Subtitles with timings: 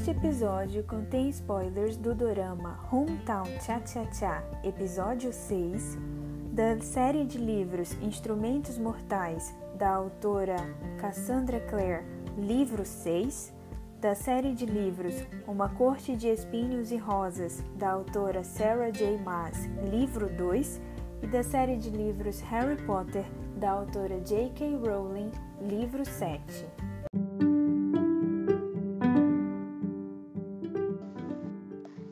[0.00, 5.98] Este episódio contém spoilers do dorama Hometown Cha Cha Cha, episódio 6,
[6.54, 10.56] da série de livros Instrumentos Mortais, da autora
[10.98, 12.02] Cassandra Clare,
[12.38, 13.52] livro 6,
[14.00, 15.14] da série de livros
[15.46, 19.18] Uma Corte de Espinhos e Rosas, da autora Sarah J.
[19.18, 20.80] Maas, livro 2,
[21.24, 24.76] e da série de livros Harry Potter, da autora J.K.
[24.76, 25.30] Rowling,
[25.60, 26.40] livro 7.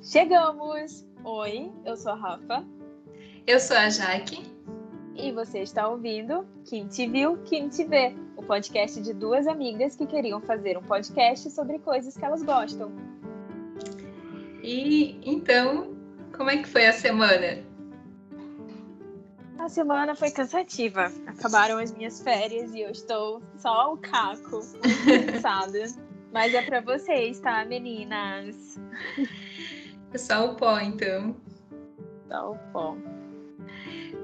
[0.09, 1.05] Chegamos!
[1.23, 2.65] Oi, eu sou a Rafa.
[3.47, 4.43] Eu sou a Jaque.
[5.15, 9.97] E você está ouvindo Quem Te Viu, Quem Te Vê, o podcast de duas amigas
[9.97, 12.91] que queriam fazer um podcast sobre coisas que elas gostam.
[14.63, 15.95] E então,
[16.35, 17.63] como é que foi a semana?
[19.59, 21.13] A semana foi cansativa.
[21.27, 24.61] Acabaram as minhas férias e eu estou só o caco,
[25.05, 25.85] cansada.
[26.33, 28.81] Mas é para vocês, tá, meninas?
[30.13, 31.37] É só o pó, então.
[32.29, 32.97] Só o pó.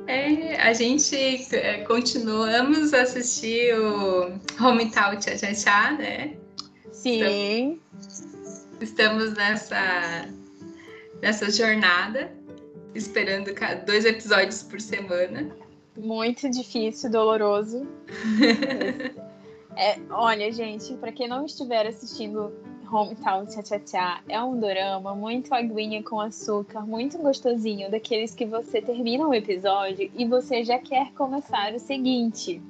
[0.06, 1.17] É, a gente
[1.55, 6.36] é, continuamos a assistir o Hometown Tchá Tchá Tchá, né?
[6.92, 7.81] Sim.
[8.00, 10.28] Estamos, estamos nessa,
[11.23, 12.30] nessa jornada,
[12.95, 13.51] esperando
[13.86, 15.55] dois episódios por semana.
[15.97, 17.86] Muito difícil, doloroso.
[19.77, 22.53] é, olha, gente, para quem não estiver assistindo
[22.95, 28.47] Hometown Tchá Tchá Tchá é um dorama muito aguinha com açúcar, muito gostosinho, daqueles que
[28.47, 32.62] você termina um episódio e você já quer começar o seguinte.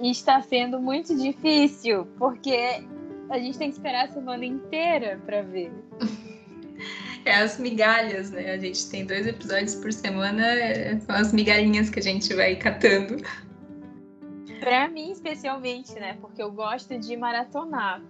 [0.00, 2.82] E está sendo muito difícil, porque
[3.28, 5.70] a gente tem que esperar a semana inteira para ver.
[7.22, 8.50] É as migalhas, né?
[8.52, 12.56] A gente tem dois episódios por semana, é, são as migalhinhas que a gente vai
[12.56, 13.18] catando.
[14.58, 16.16] Para mim, especialmente, né?
[16.18, 18.00] Porque eu gosto de maratonar.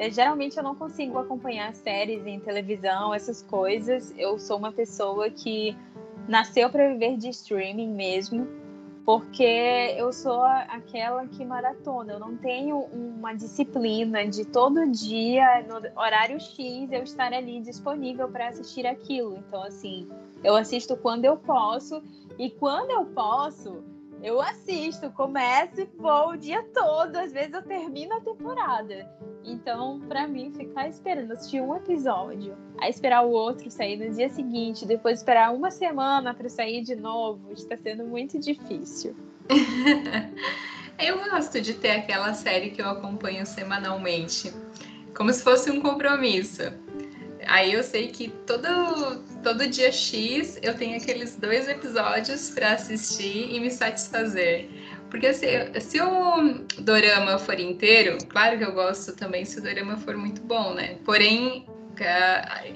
[0.00, 4.14] É, geralmente eu não consigo acompanhar séries em televisão, essas coisas.
[4.16, 5.76] Eu sou uma pessoa que
[6.26, 8.48] nasceu para viver de streaming mesmo,
[9.04, 12.14] porque eu sou aquela que maratona.
[12.14, 18.26] Eu não tenho uma disciplina de todo dia, no horário X, eu estar ali disponível
[18.26, 19.36] para assistir aquilo.
[19.36, 20.08] Então, assim,
[20.42, 22.02] eu assisto quando eu posso,
[22.38, 23.84] e quando eu posso,
[24.22, 27.16] eu assisto, começo e vou o dia todo.
[27.16, 29.08] Às vezes eu termino a temporada.
[29.44, 34.28] Então, para mim, ficar esperando assistir um episódio, aí esperar o outro sair no dia
[34.28, 39.16] seguinte, depois esperar uma semana para sair de novo, está sendo muito difícil.
[40.98, 44.52] eu gosto de ter aquela série que eu acompanho semanalmente,
[45.16, 46.62] como se fosse um compromisso.
[47.46, 53.54] Aí eu sei que todo, todo dia X eu tenho aqueles dois episódios para assistir
[53.54, 54.68] e me satisfazer.
[55.10, 55.46] Porque se,
[55.80, 60.40] se o dorama for inteiro, claro que eu gosto também se o dorama for muito
[60.42, 60.98] bom, né?
[61.04, 61.66] Porém,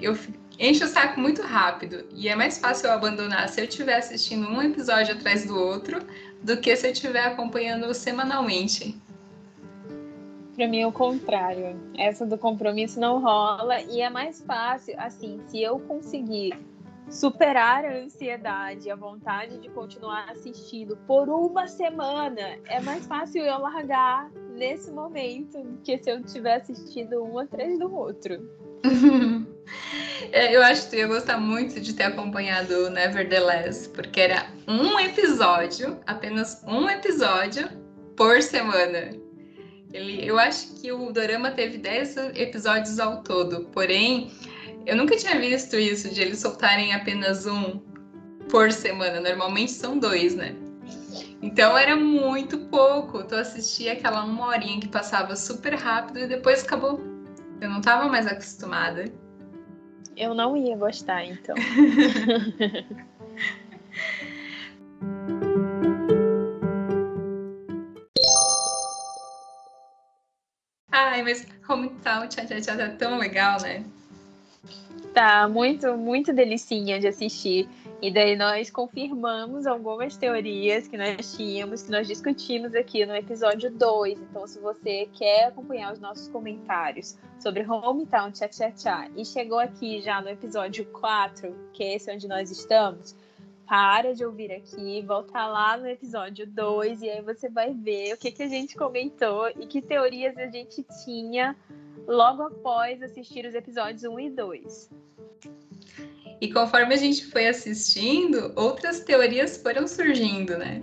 [0.00, 0.18] eu
[0.58, 4.48] encho o saco muito rápido e é mais fácil eu abandonar se eu estiver assistindo
[4.48, 6.00] um episódio atrás do outro
[6.42, 9.00] do que se eu estiver acompanhando semanalmente.
[10.54, 11.76] Para mim é o contrário.
[11.96, 16.56] Essa do compromisso não rola e é mais fácil, assim, se eu conseguir
[17.10, 23.58] superar a ansiedade, a vontade de continuar assistindo por uma semana, é mais fácil eu
[23.58, 28.48] largar nesse momento do que se eu estiver assistindo um atrás do outro.
[30.30, 34.46] É, eu acho que tu ia gostar muito de ter acompanhado o Nevertheless, porque era
[34.68, 37.68] um episódio, apenas um episódio
[38.16, 39.23] por semana.
[39.94, 44.32] Ele, eu acho que o Dorama teve 10 episódios ao todo, porém,
[44.84, 47.78] eu nunca tinha visto isso, de eles soltarem apenas um
[48.50, 49.20] por semana.
[49.20, 50.56] Normalmente são dois, né?
[51.40, 53.22] Então era muito pouco.
[53.22, 57.00] Tu assistia aquela uma horinha que passava super rápido e depois acabou.
[57.60, 59.04] Eu não estava mais acostumada.
[60.16, 61.54] Eu não ia gostar, então.
[70.96, 73.84] Ai, mas Hometown Tchá Tchá Tchá tá tão legal, né?
[75.12, 77.68] Tá muito, muito delicinha de assistir.
[78.00, 83.72] E daí nós confirmamos algumas teorias que nós tínhamos, que nós discutimos aqui no episódio
[83.72, 84.20] 2.
[84.20, 89.58] Então, se você quer acompanhar os nossos comentários sobre Hometown Tchá Tchá Tchá e chegou
[89.58, 93.16] aqui já no episódio 4, que é esse onde nós estamos,
[93.66, 98.16] para de ouvir aqui, volta lá no episódio 2 e aí você vai ver o
[98.16, 101.56] que, que a gente comentou e que teorias a gente tinha
[102.06, 104.90] logo após assistir os episódios 1 e 2.
[106.40, 110.82] E conforme a gente foi assistindo, outras teorias foram surgindo, né?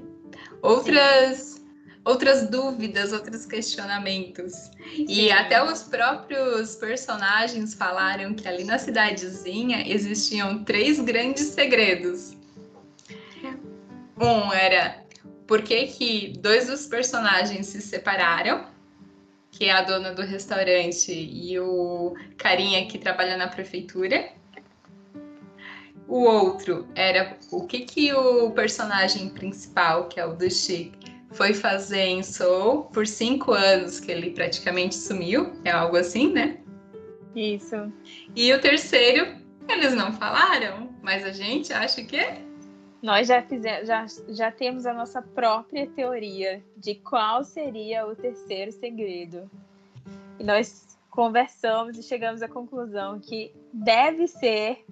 [0.61, 1.61] Outras,
[2.03, 4.53] outras dúvidas, outros questionamentos.
[4.95, 5.05] Sim.
[5.07, 12.40] E até os próprios personagens falaram que ali na cidadezinha existiam três grandes segredos.
[14.21, 15.03] Um era
[15.47, 18.65] por que, que dois dos personagens se separaram,
[19.49, 24.29] que é a dona do restaurante e o carinha que trabalha na prefeitura.
[26.07, 30.93] O outro era o que, que o personagem principal, que é o do Chic,
[31.31, 36.57] foi fazer em Seoul por cinco anos, que ele praticamente sumiu, é algo assim, né?
[37.35, 37.91] Isso.
[38.35, 39.35] E o terceiro,
[39.67, 42.50] eles não falaram, mas a gente acha que é.
[43.01, 48.71] Nós já, fizemos, já, já temos a nossa própria teoria de qual seria o terceiro
[48.71, 49.49] segredo.
[50.39, 54.85] E nós conversamos e chegamos à conclusão que deve ser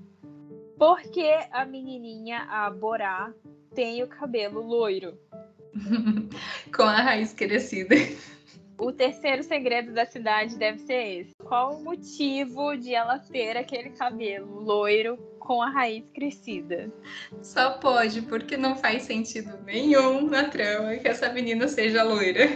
[0.78, 3.34] porque a menininha, a Borá,
[3.76, 5.18] tem o cabelo loiro.
[6.76, 7.96] Com a raiz crescida.
[8.80, 11.36] O terceiro segredo da cidade deve ser esse.
[11.44, 16.90] Qual o motivo de ela ter aquele cabelo loiro com a raiz crescida?
[17.42, 22.48] Só pode, porque não faz sentido nenhum na trama que essa menina seja loira.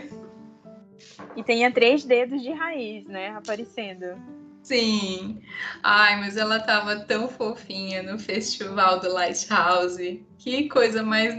[1.35, 3.29] E tenha três dedos de raiz, né?
[3.29, 4.17] Aparecendo.
[4.61, 5.41] Sim.
[5.83, 10.25] Ai, mas ela tava tão fofinha no festival do Lighthouse.
[10.37, 11.35] Que coisa mais,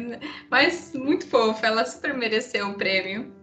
[0.50, 1.68] mais muito fofa.
[1.68, 3.33] Ela super mereceu o prêmio.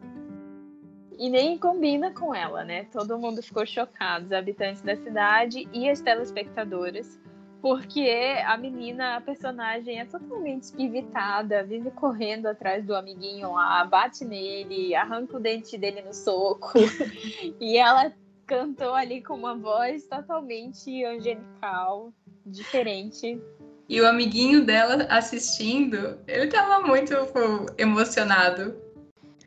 [1.22, 2.86] E nem combina com ela, né?
[2.86, 7.20] Todo mundo ficou chocado, os habitantes da cidade e as telespectadoras,
[7.62, 8.10] porque
[8.44, 14.96] a menina, a personagem é totalmente espivitada, vive correndo atrás do amiguinho lá, bate nele,
[14.96, 16.72] arranca o dente dele no soco.
[17.62, 18.12] e ela
[18.48, 22.12] cantou ali com uma voz totalmente angelical,
[22.44, 23.40] diferente.
[23.88, 27.14] E o amiguinho dela assistindo, ele tava muito
[27.78, 28.81] emocionado.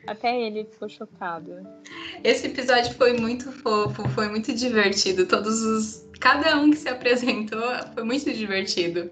[0.07, 1.67] Até ele ficou chocado.
[2.23, 5.25] Esse episódio foi muito fofo, foi muito divertido.
[5.25, 6.07] Todos os.
[6.19, 7.61] Cada um que se apresentou
[7.93, 9.09] foi muito divertido.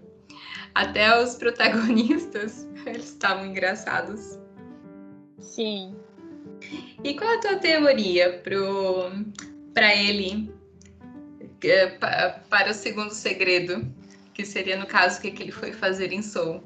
[0.76, 4.40] Até os protagonistas, eles estavam engraçados.
[5.40, 5.96] Sim.
[7.04, 9.12] E qual a tua teoria pro,
[9.74, 10.52] para ele
[11.64, 11.88] é,
[12.50, 13.86] para o segundo segredo,
[14.34, 16.64] que seria no caso o que, que ele foi fazer em Soul.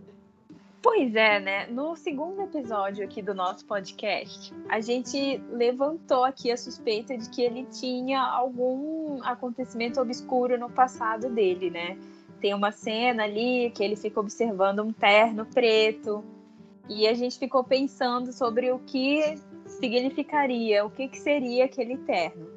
[0.82, 1.68] Pois é, né?
[1.68, 7.42] No segundo episódio aqui do nosso podcast, a gente levantou aqui a suspeita de que
[7.42, 11.98] ele tinha algum acontecimento obscuro no passado dele, né?
[12.40, 16.24] Tem uma cena ali que ele fica observando um terno preto
[16.88, 19.36] e a gente ficou pensando sobre o que
[19.66, 22.48] significaria, o que, que seria aquele terno.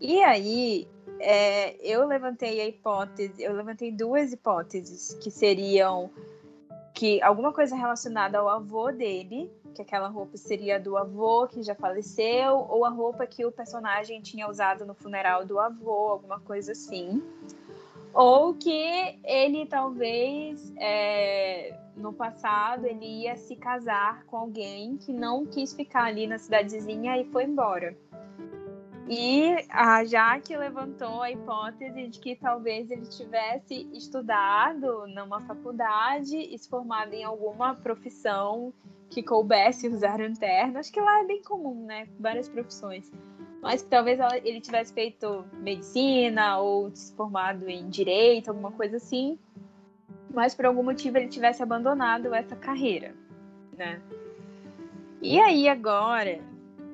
[0.00, 0.88] E aí,
[1.18, 6.10] é, eu levantei a hipótese, eu levantei duas hipóteses que seriam
[7.00, 11.74] que alguma coisa relacionada ao avô dele, que aquela roupa seria do avô que já
[11.74, 16.72] faleceu, ou a roupa que o personagem tinha usado no funeral do avô, alguma coisa
[16.72, 17.22] assim.
[18.12, 25.46] Ou que ele talvez é, no passado ele ia se casar com alguém que não
[25.46, 27.96] quis ficar ali na cidadezinha e foi embora.
[29.12, 36.56] E a Jaque levantou a hipótese de que talvez ele tivesse estudado numa faculdade e
[36.56, 38.72] se formado em alguma profissão
[39.08, 40.78] que coubesse usar terno.
[40.78, 42.06] Acho que lá é bem comum, né?
[42.20, 43.10] Várias profissões.
[43.60, 49.36] Mas que talvez ele tivesse feito medicina ou se formado em direito, alguma coisa assim.
[50.32, 53.12] Mas por algum motivo ele tivesse abandonado essa carreira,
[53.76, 54.00] né?
[55.20, 56.38] E aí agora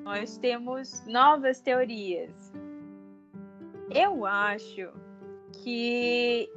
[0.07, 2.31] nós temos novas teorias.
[3.93, 4.89] Eu acho
[5.61, 6.49] que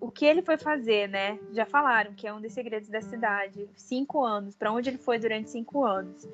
[0.00, 1.40] o que ele foi fazer, né?
[1.50, 3.68] Já falaram que é um dos segredos da cidade.
[3.74, 4.54] Cinco anos.
[4.54, 6.28] Para onde ele foi durante cinco anos?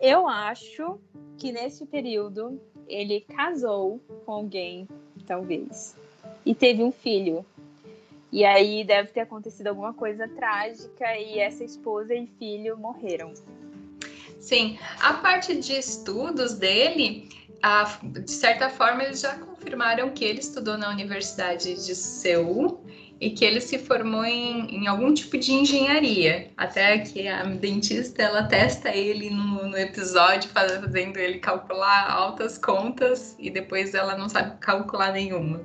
[0.00, 1.00] Eu acho
[1.36, 4.86] que nesse período ele casou com alguém,
[5.26, 5.96] talvez,
[6.46, 7.44] e teve um filho.
[8.30, 13.34] E aí deve ter acontecido alguma coisa trágica e essa esposa e filho morreram.
[14.42, 17.28] Sim, a parte de estudos dele,
[17.62, 22.84] a, de certa forma, eles já confirmaram que ele estudou na Universidade de Seul
[23.20, 26.50] e que ele se formou em, em algum tipo de engenharia.
[26.56, 33.36] Até que a dentista ela testa ele no, no episódio, fazendo ele calcular altas contas
[33.38, 35.64] e depois ela não sabe calcular nenhuma.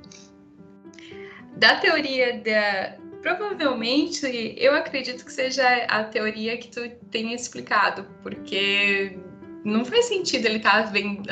[1.56, 9.20] Da teoria da, Provavelmente, eu acredito que seja a teoria que tu tenha explicado, porque
[9.66, 11.30] não faz sentido ele estar tá vendo,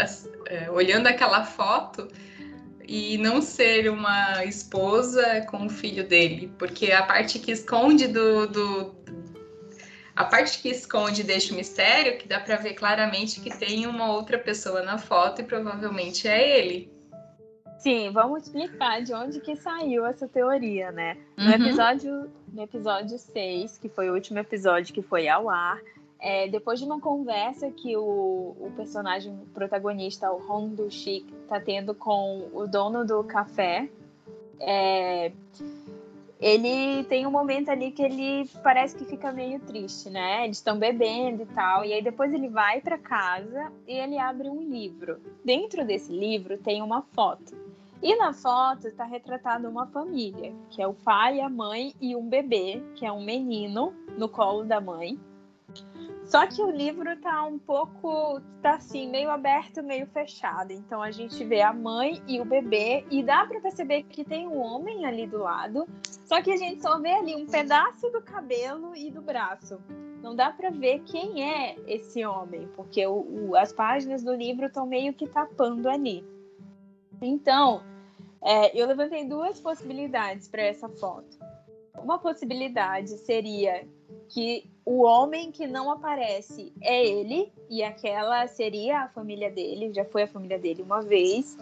[0.48, 2.10] é, olhando aquela foto
[2.86, 8.46] e não ser uma esposa com o filho dele, porque a parte que esconde do,
[8.46, 8.96] do
[10.18, 14.12] A parte que esconde deixa o mistério, que dá para ver claramente que tem uma
[14.12, 16.95] outra pessoa na foto e provavelmente é ele.
[17.78, 21.18] Sim, vamos explicar de onde que saiu essa teoria, né?
[21.38, 21.52] No uhum.
[21.52, 25.80] episódio, no episódio 6, que foi o último episódio que foi ao ar,
[26.20, 31.94] é, depois de uma conversa que o, o personagem protagonista, o Hong Do-shik, tá tendo
[31.94, 33.90] com o dono do café,
[34.60, 35.32] é,
[36.40, 40.46] ele tem um momento ali que ele parece que fica meio triste, né?
[40.46, 44.50] Eles estão bebendo e tal, e aí depois ele vai para casa e ele abre
[44.50, 45.20] um livro.
[45.44, 47.56] Dentro desse livro tem uma foto.
[48.02, 52.28] E na foto está retratada uma família, que é o pai, a mãe e um
[52.28, 55.18] bebê, que é um menino no colo da mãe.
[56.26, 60.74] Só que o livro tá um pouco, tá assim, meio aberto, meio fechado.
[60.74, 64.48] Então a gente vê a mãe e o bebê e dá para perceber que tem
[64.48, 65.88] um homem ali do lado.
[66.26, 69.80] Só que a gente só vê ali um pedaço do cabelo e do braço.
[70.24, 74.66] Não dá para ver quem é esse homem, porque o, o, as páginas do livro
[74.66, 76.26] estão meio que tapando ali.
[77.22, 77.84] Então,
[78.42, 81.38] é, eu levantei duas possibilidades para essa foto.
[82.00, 83.88] Uma possibilidade seria
[84.30, 90.06] que o homem que não aparece é ele, e aquela seria a família dele, já
[90.06, 91.58] foi a família dele uma vez.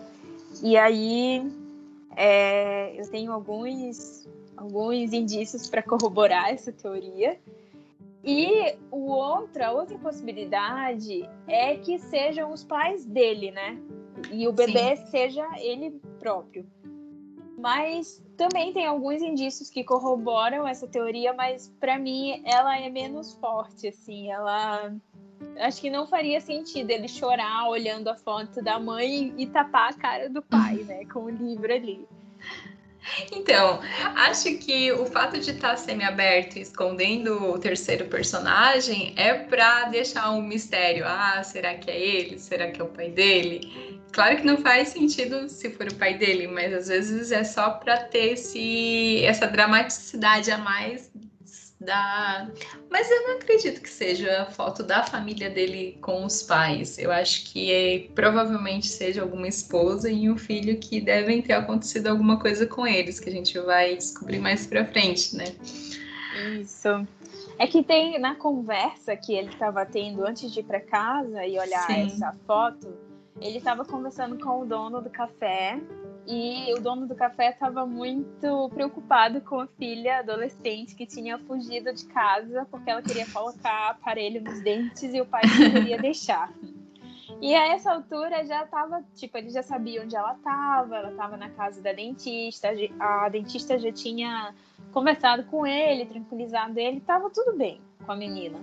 [0.61, 1.41] E aí
[2.15, 7.39] é, eu tenho alguns, alguns indícios para corroborar essa teoria.
[8.23, 13.77] E o outra, outra possibilidade é que sejam os pais dele, né?
[14.31, 15.05] E o bebê Sim.
[15.07, 16.65] seja ele próprio.
[17.57, 23.33] Mas também tem alguns indícios que corroboram essa teoria, mas para mim ela é menos
[23.35, 24.93] forte, assim, ela
[25.59, 29.93] acho que não faria sentido ele chorar olhando a foto da mãe e tapar a
[29.93, 32.07] cara do pai, né, com o livro ali.
[33.31, 33.81] Então,
[34.15, 40.31] acho que o fato de estar semi-aberto e escondendo o terceiro personagem é para deixar
[40.31, 41.05] um mistério.
[41.05, 42.39] Ah, será que é ele?
[42.39, 44.01] Será que é o pai dele?
[44.11, 47.71] Claro que não faz sentido se for o pai dele, mas às vezes é só
[47.71, 51.11] para ter esse, essa dramaticidade a mais
[51.83, 52.49] da.
[52.89, 56.97] Mas eu não acredito que seja a foto da família dele com os pais.
[56.97, 62.07] Eu acho que é, provavelmente seja alguma esposa e um filho que devem ter acontecido
[62.07, 65.45] alguma coisa com eles, que a gente vai descobrir mais pra frente, né?
[66.59, 67.07] Isso.
[67.59, 71.59] É que tem na conversa que ele estava tendo antes de ir para casa e
[71.59, 72.07] olhar Sim.
[72.07, 75.79] essa foto ele estava conversando com o dono do café
[76.25, 81.93] e o dono do café estava muito preocupado com a filha adolescente que tinha fugido
[81.93, 86.51] de casa porque ela queria colocar aparelho nos dentes e o pai não queria deixar.
[87.41, 91.35] E a essa altura já estava, tipo, ele já sabia onde ela estava, ela estava
[91.35, 94.53] na casa da dentista, a dentista já tinha
[94.93, 98.59] conversado com ele, tranquilizado ele, estava tudo bem com a menina.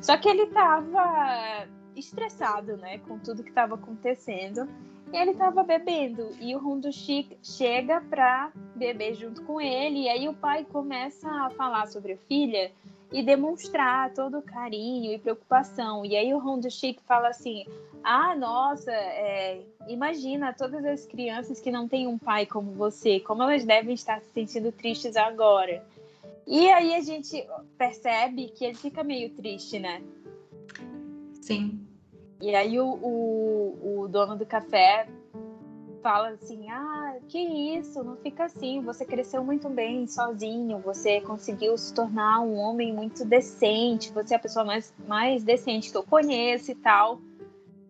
[0.00, 4.68] Só que ele estava estressado, né, com tudo que estava acontecendo.
[5.14, 10.02] E ele estava bebendo e o Rundushik chega para beber junto com ele.
[10.02, 12.72] E aí o pai começa a falar sobre a filha
[13.12, 16.04] e demonstrar todo o carinho e preocupação.
[16.04, 17.64] E aí o Rundushik fala assim:
[18.02, 23.44] Ah, nossa, é, imagina todas as crianças que não têm um pai como você, como
[23.44, 25.86] elas devem estar se sentindo tristes agora.
[26.44, 27.46] E aí a gente
[27.78, 30.02] percebe que ele fica meio triste, né?
[31.34, 31.93] Sim.
[32.44, 35.08] E aí o, o, o dono do café
[36.02, 38.82] fala assim: Ah, que isso, não fica assim.
[38.82, 44.36] Você cresceu muito bem sozinho, você conseguiu se tornar um homem muito decente, você é
[44.36, 47.18] a pessoa mais, mais decente que eu conheço e tal.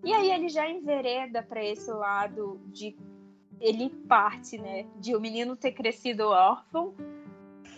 [0.05, 2.97] E aí ele já envereda para esse lado de.
[3.61, 4.87] Ele parte, né?
[5.01, 6.95] De o menino ter crescido órfão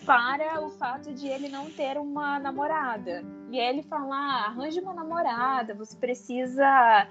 [0.05, 3.25] para o fato de ele não ter uma namorada.
[3.51, 7.09] E ele fala: ah, arranje uma namorada, você precisa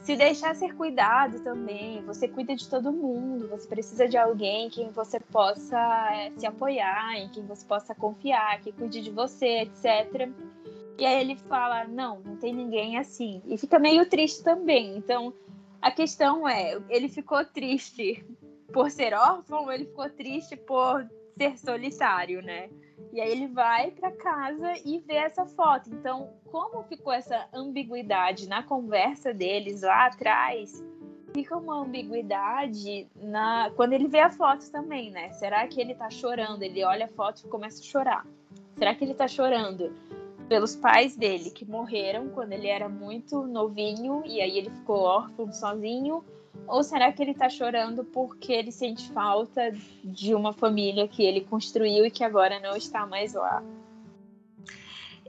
[0.00, 2.02] se deixar ser cuidado também.
[2.04, 5.78] Você cuida de todo mundo, você precisa de alguém em quem você possa
[6.12, 10.30] é, se apoiar, em quem você possa confiar, que cuide de você, etc.
[10.98, 13.42] E aí ele fala: não, não tem ninguém assim.
[13.46, 14.96] E fica meio triste também.
[14.96, 15.32] Então
[15.80, 18.24] a questão é: ele ficou triste
[18.72, 22.68] por ser órfão ou ele ficou triste por ser solitário, né?
[23.12, 25.90] E aí ele vai para casa e vê essa foto.
[25.90, 30.84] Então, como ficou essa ambiguidade na conversa deles lá atrás,
[31.32, 35.30] fica uma ambiguidade na quando ele vê a foto também, né?
[35.32, 36.62] Será que ele tá chorando?
[36.62, 38.26] Ele olha a foto e começa a chorar.
[38.76, 39.92] Será que ele tá chorando
[40.48, 45.52] pelos pais dele que morreram quando ele era muito novinho e aí ele ficou órfão
[45.52, 46.24] sozinho?
[46.66, 49.72] Ou será que ele está chorando porque ele sente falta
[50.04, 53.62] de uma família que ele construiu e que agora não está mais lá?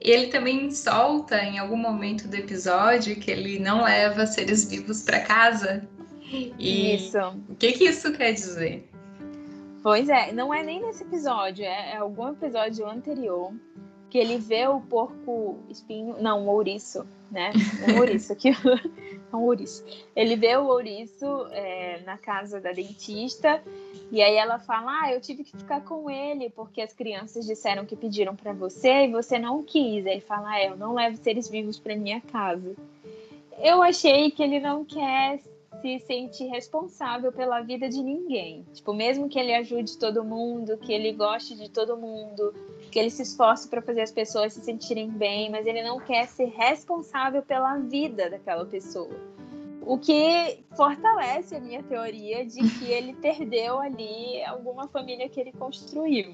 [0.02, 5.22] ele também solta em algum momento do episódio que ele não leva seres vivos para
[5.22, 5.84] casa.
[6.58, 7.18] E Isso.
[7.50, 8.88] o que, que isso quer dizer?
[9.82, 13.52] Pois é, não é nem nesse episódio, é, é algum episódio anterior
[14.10, 17.52] que ele vê o porco espinho, não, o ouriço, né?
[17.88, 18.50] O ouriço, aqui,
[19.32, 19.86] o ouriço.
[20.16, 23.62] Ele vê o ouriço é, na casa da dentista
[24.12, 27.86] e aí ela fala, ah, eu tive que ficar com ele porque as crianças disseram
[27.86, 30.06] que pediram para você e você não quis.
[30.06, 32.76] Aí ele fala, ah, eu não levo seres vivos para minha casa.
[33.60, 35.40] Eu achei que ele não quer
[35.82, 38.66] se sentir responsável pela vida de ninguém.
[38.74, 42.54] Tipo, mesmo que ele ajude todo mundo, que ele goste de todo mundo,
[42.90, 46.28] que ele se esforce para fazer as pessoas se sentirem bem, mas ele não quer
[46.28, 49.16] ser responsável pela vida daquela pessoa.
[49.82, 55.52] O que fortalece a minha teoria de que ele perdeu ali alguma família que ele
[55.52, 56.34] construiu.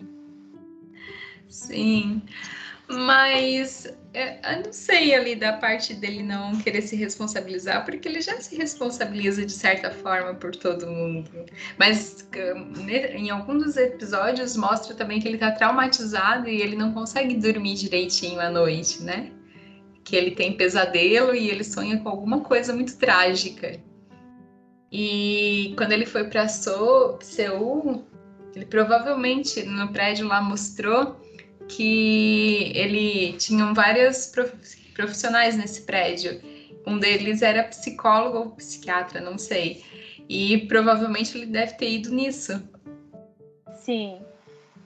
[1.47, 2.21] Sim.
[2.87, 8.21] Mas é, eu não sei ali da parte dele não querer se responsabilizar, porque ele
[8.21, 11.29] já se responsabiliza de certa forma por todo mundo.
[11.77, 12.27] Mas
[13.13, 17.75] em algum dos episódios mostra também que ele tá traumatizado e ele não consegue dormir
[17.75, 19.31] direitinho à noite, né?
[20.03, 23.79] Que ele tem pesadelo e ele sonha com alguma coisa muito trágica.
[24.91, 27.17] E quando ele foi para Seul,
[28.55, 31.19] ele provavelmente no prédio lá mostrou
[31.67, 34.31] que ele tinham vários
[34.93, 36.41] profissionais nesse prédio.
[36.85, 39.83] Um deles era psicólogo ou psiquiatra, não sei.
[40.29, 42.61] E provavelmente ele deve ter ido nisso.
[43.73, 44.19] Sim.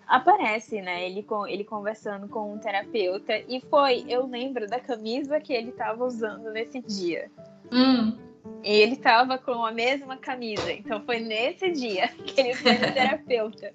[0.07, 1.05] Aparece, né?
[1.05, 3.37] Ele, ele conversando com um terapeuta.
[3.47, 7.29] E foi, eu lembro da camisa que ele estava usando nesse dia.
[7.71, 8.17] Hum.
[8.63, 10.71] E ele estava com a mesma camisa.
[10.71, 13.73] Então foi nesse dia que ele foi no terapeuta.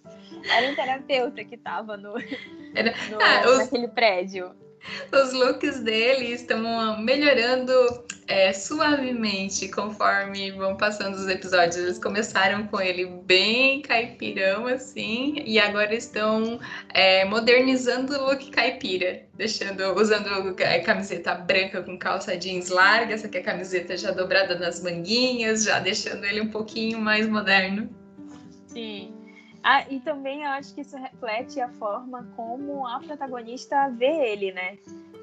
[0.51, 2.19] Era um terapeuta que estava no, no
[3.21, 3.59] ah, os...
[3.59, 4.55] naquele prédio.
[5.13, 7.73] Os looks dele estão melhorando
[8.27, 11.77] é, suavemente conforme vão passando os episódios.
[11.77, 16.59] Eles começaram com ele bem caipirão, assim, e agora estão
[16.93, 23.27] é, modernizando o look caipira, deixando, usando a camiseta branca com calça jeans larga, essa
[23.27, 27.89] aqui é a camiseta já dobrada nas manguinhas, já deixando ele um pouquinho mais moderno.
[28.67, 29.24] Sim.
[29.67, 34.53] Ah, e também eu acho que isso reflete a forma como a protagonista vê ele,
[34.53, 34.77] né?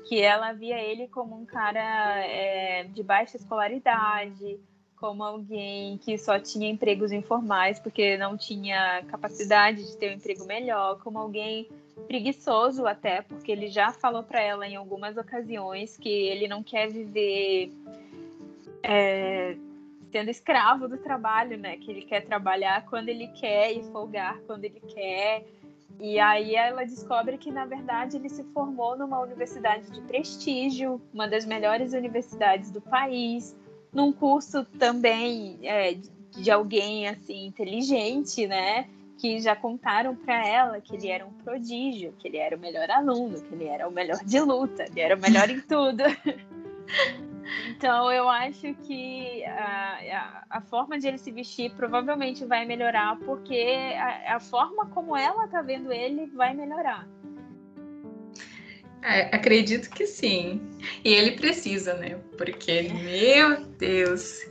[0.09, 4.59] Que ela via ele como um cara é, de baixa escolaridade,
[4.95, 10.43] como alguém que só tinha empregos informais porque não tinha capacidade de ter um emprego
[10.45, 11.69] melhor, como alguém
[12.07, 16.89] preguiçoso até, porque ele já falou para ela em algumas ocasiões que ele não quer
[16.89, 17.71] viver
[18.81, 19.55] é,
[20.11, 21.77] sendo escravo do trabalho, né?
[21.77, 25.45] Que ele quer trabalhar quando ele quer e folgar quando ele quer.
[25.99, 31.27] E aí ela descobre que, na verdade, ele se formou numa universidade de prestígio, uma
[31.27, 33.55] das melhores universidades do país,
[33.93, 35.95] num curso também é,
[36.31, 38.87] de alguém assim inteligente, né?
[39.17, 42.89] Que já contaram para ela que ele era um prodígio, que ele era o melhor
[42.89, 46.03] aluno, que ele era o melhor de luta, ele era o melhor em tudo.
[47.69, 53.17] Então eu acho que a, a, a, forma de ele se vestir provavelmente vai melhorar,
[53.19, 57.07] porque a, a forma como ela tá vendo ele vai melhorar.
[59.03, 60.61] É, acredito que sim.
[61.03, 62.19] E ele precisa, né?
[62.37, 64.41] Porque, meu Deus,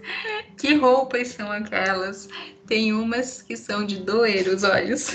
[0.59, 2.29] que roupas são aquelas?
[2.67, 5.09] Tem umas que são de doer os olhos.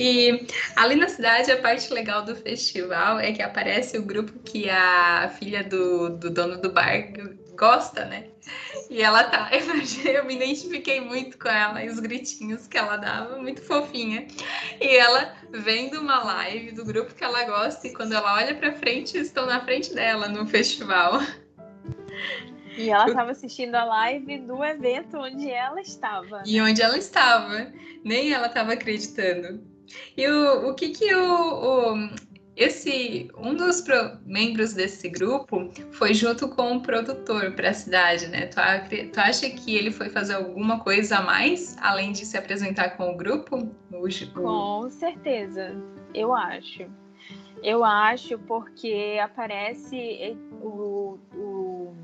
[0.00, 4.70] E ali na cidade, a parte legal do festival é que aparece o grupo que
[4.70, 7.12] a filha do, do dono do bar
[7.54, 8.24] gosta, né?
[8.88, 9.50] E ela tá.
[9.52, 14.26] Eu me identifiquei muito com ela e os gritinhos que ela dava, muito fofinha.
[14.80, 18.72] E ela vendo uma live do grupo que ela gosta e quando ela olha pra
[18.72, 21.20] frente, estão na frente dela no festival.
[22.74, 26.38] E ela estava assistindo a live do evento onde ela estava.
[26.38, 26.44] Né?
[26.46, 27.70] E onde ela estava.
[28.02, 29.69] Nem ela estava acreditando.
[30.16, 32.10] E o, o que que o, o
[32.60, 38.26] esse um dos pro, membros desse grupo foi junto com o produtor para a cidade,
[38.28, 38.48] né?
[38.48, 42.98] Tu, tu, acha que ele foi fazer alguma coisa a mais além de se apresentar
[42.98, 43.56] com o grupo?
[43.90, 45.74] O, com certeza,
[46.14, 46.84] eu acho.
[47.62, 51.94] Eu acho porque aparece o, o,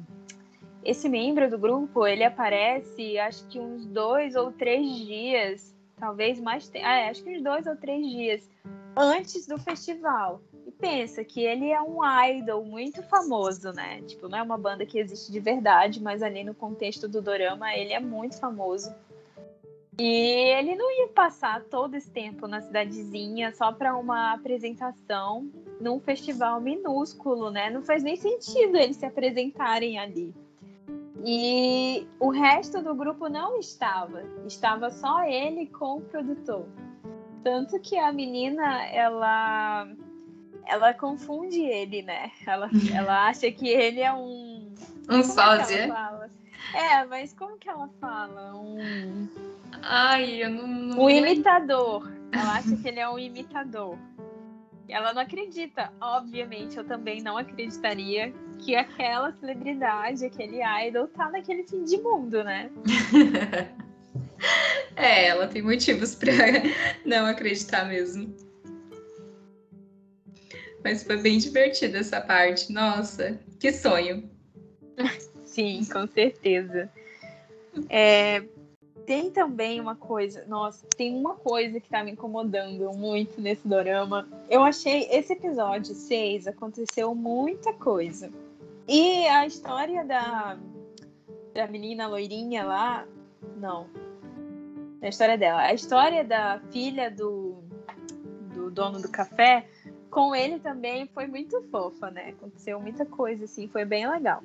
[0.82, 6.68] esse membro do grupo, ele aparece acho que uns dois ou três dias talvez mais
[6.68, 8.48] tempo, é, acho que uns dois ou três dias
[8.96, 10.40] antes do festival.
[10.66, 14.02] E pensa que ele é um idol muito famoso, né?
[14.02, 17.74] Tipo, não é uma banda que existe de verdade, mas ali no contexto do dorama
[17.74, 18.94] ele é muito famoso.
[19.98, 20.04] E
[20.58, 26.60] ele não ia passar todo esse tempo na cidadezinha só para uma apresentação num festival
[26.60, 27.70] minúsculo, né?
[27.70, 30.34] Não faz nem sentido eles se apresentarem ali.
[31.24, 36.66] E o resto do grupo não estava, estava só ele com o produtor.
[37.42, 39.88] Tanto que a menina, ela
[40.66, 42.30] ela confunde ele, né?
[42.46, 44.74] Ela, ela acha que ele é um
[45.08, 45.94] um é sósia.
[46.74, 48.54] É, mas como que ela fala?
[48.56, 49.28] Um
[49.82, 52.10] Ai, eu não, não um imitador.
[52.32, 53.96] Ela acha que ele é um imitador.
[54.88, 61.64] Ela não acredita, obviamente, eu também não acreditaria que aquela celebridade, aquele idol, tá naquele
[61.64, 62.70] fim de mundo, né?
[64.96, 66.32] é, ela tem motivos para
[67.04, 68.34] não acreditar mesmo.
[70.82, 72.72] Mas foi bem divertida essa parte.
[72.72, 74.30] Nossa, que sonho.
[75.44, 76.90] Sim, com certeza.
[77.88, 78.44] É,
[79.06, 84.28] tem também uma coisa, nossa, tem uma coisa que tá me incomodando muito nesse dorama.
[84.50, 88.30] Eu achei esse episódio 6 aconteceu muita coisa.
[88.88, 90.56] E a história da,
[91.52, 93.06] da menina loirinha lá,
[93.56, 93.88] não.
[95.02, 95.60] A história dela.
[95.62, 97.62] A história da filha do,
[98.54, 99.68] do dono do café,
[100.10, 102.30] com ele também foi muito fofa, né?
[102.30, 104.42] Aconteceu muita coisa, assim, foi bem legal.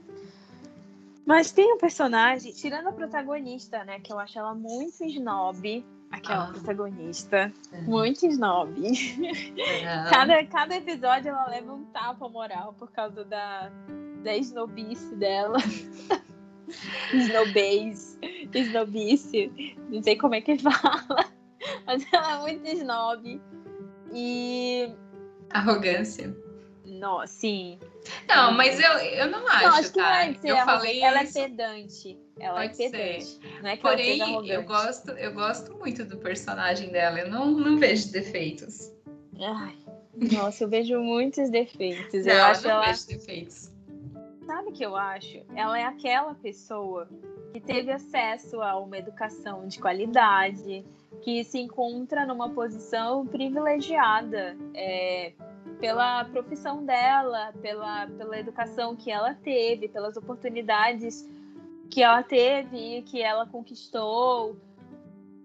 [1.25, 3.99] Mas tem um personagem, tirando a protagonista, né?
[3.99, 5.85] Que eu acho ela muito snob.
[6.09, 6.51] Aquela ah.
[6.51, 7.53] protagonista.
[7.71, 7.81] É.
[7.81, 8.73] Muito snob.
[8.85, 10.09] É.
[10.09, 13.71] cada, cada episódio ela leva um tapa moral por causa da,
[14.21, 15.57] da snobice dela.
[17.13, 18.17] Snobês.
[18.53, 19.75] Snobice.
[19.89, 21.31] Não sei como é que fala.
[21.85, 23.41] Mas ela é muito snob.
[24.13, 24.89] E.
[25.49, 26.35] Arrogância.
[26.85, 27.79] Não, sim.
[28.27, 30.25] Não, mas eu, eu não acho, não, acho tá?
[30.25, 31.39] É eu falei ela é isso.
[31.39, 32.19] é pedante.
[32.39, 33.25] Ela Pode é pedante.
[33.25, 33.61] Ser.
[33.61, 37.19] Não é que Porém, ela eu gosto, eu gosto muito do personagem dela.
[37.19, 38.91] Eu não, não vejo defeitos.
[39.39, 39.77] Ai,
[40.33, 42.25] nossa, eu vejo muitos defeitos.
[42.25, 42.85] Não, eu acho não ela...
[42.85, 43.70] vejo defeitos.
[44.45, 45.41] Sabe o que eu acho?
[45.55, 47.07] Ela é aquela pessoa
[47.53, 50.85] que teve acesso a uma educação de qualidade,
[51.21, 54.57] que se encontra numa posição privilegiada.
[54.73, 55.33] É,
[55.79, 61.27] pela profissão dela, pela, pela educação que ela teve, pelas oportunidades
[61.89, 64.55] que ela teve e que ela conquistou.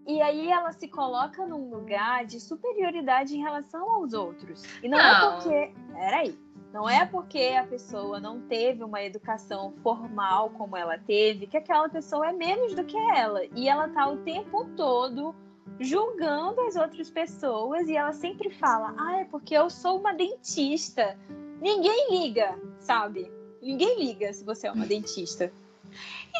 [0.06, 4.62] E aí ela se coloca num lugar de superioridade em relação aos outros.
[4.82, 5.10] E não, é não.
[5.10, 5.72] é porque.
[5.92, 6.45] Peraí.
[6.76, 11.88] Não é porque a pessoa não teve uma educação formal como ela teve que aquela
[11.88, 13.40] pessoa é menos do que ela.
[13.54, 15.34] E ela tá o tempo todo
[15.80, 21.18] julgando as outras pessoas e ela sempre fala: "Ah, é porque eu sou uma dentista".
[21.62, 23.32] Ninguém liga, sabe?
[23.62, 25.50] Ninguém liga se você é uma dentista.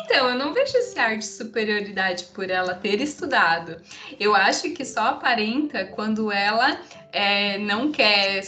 [0.05, 3.81] Então, eu não vejo esse ar de superioridade por ela ter estudado.
[4.21, 6.79] Eu acho que só aparenta quando ela
[7.13, 8.43] é, não quer,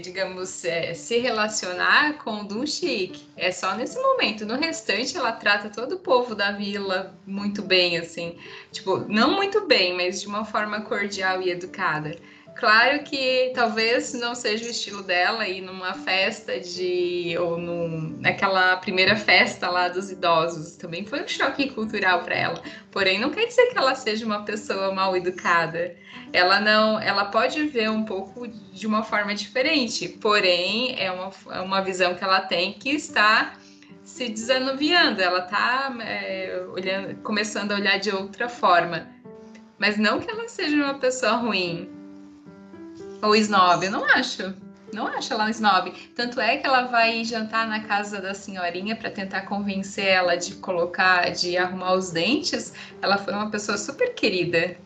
[0.00, 2.62] digamos, é, se relacionar com o Dun.
[3.36, 4.46] É só nesse momento.
[4.46, 8.36] No restante, ela trata todo o povo da vila muito bem, assim.
[8.70, 12.16] Tipo, não muito bem, mas de uma forma cordial e educada.
[12.54, 17.36] Claro que talvez não seja o estilo dela ir numa festa de.
[17.38, 20.76] ou num, naquela primeira festa lá dos idosos.
[20.76, 22.62] Também foi um choque cultural para ela.
[22.90, 25.96] Porém, não quer dizer que ela seja uma pessoa mal educada.
[26.32, 27.00] Ela não.
[27.00, 30.08] Ela pode ver um pouco de uma forma diferente.
[30.08, 33.54] Porém, é uma, é uma visão que ela tem que está
[34.04, 35.22] se desanuviando.
[35.22, 36.64] Ela está é,
[37.22, 39.08] começando a olhar de outra forma.
[39.78, 41.91] Mas não que ela seja uma pessoa ruim
[43.22, 44.52] ou snob, eu não acho.
[44.92, 45.90] Não acho ela um snob.
[46.14, 50.56] Tanto é que ela vai jantar na casa da senhorinha para tentar convencer ela de
[50.56, 52.74] colocar, de arrumar os dentes.
[53.00, 54.76] Ela foi uma pessoa super querida.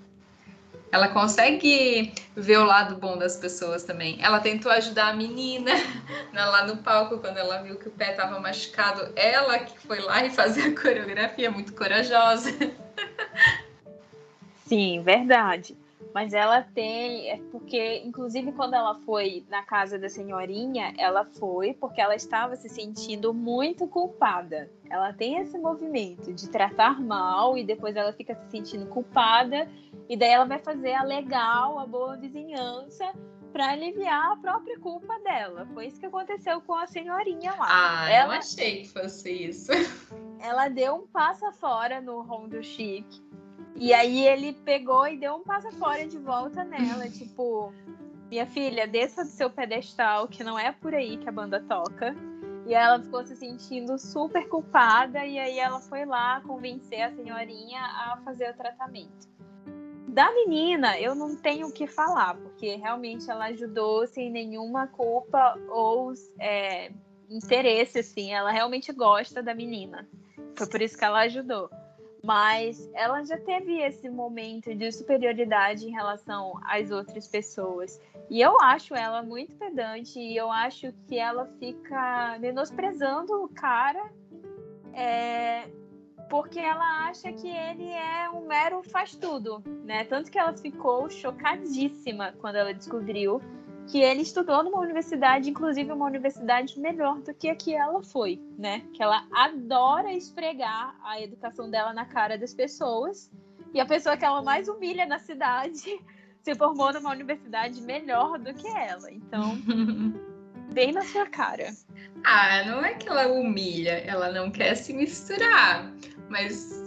[0.92, 4.16] Ela consegue ver o lado bom das pessoas também.
[4.22, 5.72] Ela tentou ajudar a menina
[6.32, 9.10] lá no palco quando ela viu que o pé estava machucado.
[9.16, 12.50] Ela que foi lá e fazer a coreografia, muito corajosa.
[14.68, 15.76] Sim, verdade.
[16.16, 21.74] Mas ela tem, é porque, inclusive, quando ela foi na casa da senhorinha, ela foi
[21.74, 24.70] porque ela estava se sentindo muito culpada.
[24.88, 29.70] Ela tem esse movimento de tratar mal e depois ela fica se sentindo culpada,
[30.08, 33.12] e daí ela vai fazer a legal, a boa vizinhança
[33.52, 35.68] para aliviar a própria culpa dela.
[35.74, 37.66] Foi isso que aconteceu com a senhorinha lá.
[37.68, 39.70] Ah, ela, não achei que fosse isso.
[40.40, 43.25] Ela deu um passo fora no Rondo Chique
[43.78, 47.72] e aí ele pegou e deu um passo fora de volta nela, tipo,
[48.30, 52.14] minha filha, desça do seu pedestal, que não é por aí que a banda toca.
[52.66, 57.80] E ela ficou se sentindo super culpada, e aí ela foi lá convencer a senhorinha
[57.80, 59.28] a fazer o tratamento.
[60.08, 65.56] Da menina, eu não tenho o que falar, porque realmente ela ajudou sem nenhuma culpa
[65.68, 66.90] ou é,
[67.28, 68.32] interesse, assim.
[68.32, 70.08] Ela realmente gosta da menina.
[70.56, 71.70] Foi por isso que ela ajudou.
[72.26, 78.00] Mas ela já teve esse momento de superioridade em relação às outras pessoas.
[78.28, 84.10] E eu acho ela muito pedante e eu acho que ela fica menosprezando o cara
[84.92, 85.68] é,
[86.28, 90.04] porque ela acha que ele é um mero faz-tudo, né?
[90.04, 93.40] Tanto que ela ficou chocadíssima quando ela descobriu
[93.86, 98.40] que ele estudou numa universidade, inclusive uma universidade melhor do que a que ela foi,
[98.58, 98.82] né?
[98.92, 103.30] Que ela adora esfregar a educação dela na cara das pessoas.
[103.72, 106.00] E a pessoa que ela mais humilha na cidade
[106.42, 109.10] se formou numa universidade melhor do que ela.
[109.10, 109.56] Então,
[110.72, 111.72] bem na sua cara.
[112.24, 115.92] Ah, não é que ela humilha, ela não quer se misturar,
[116.28, 116.84] mas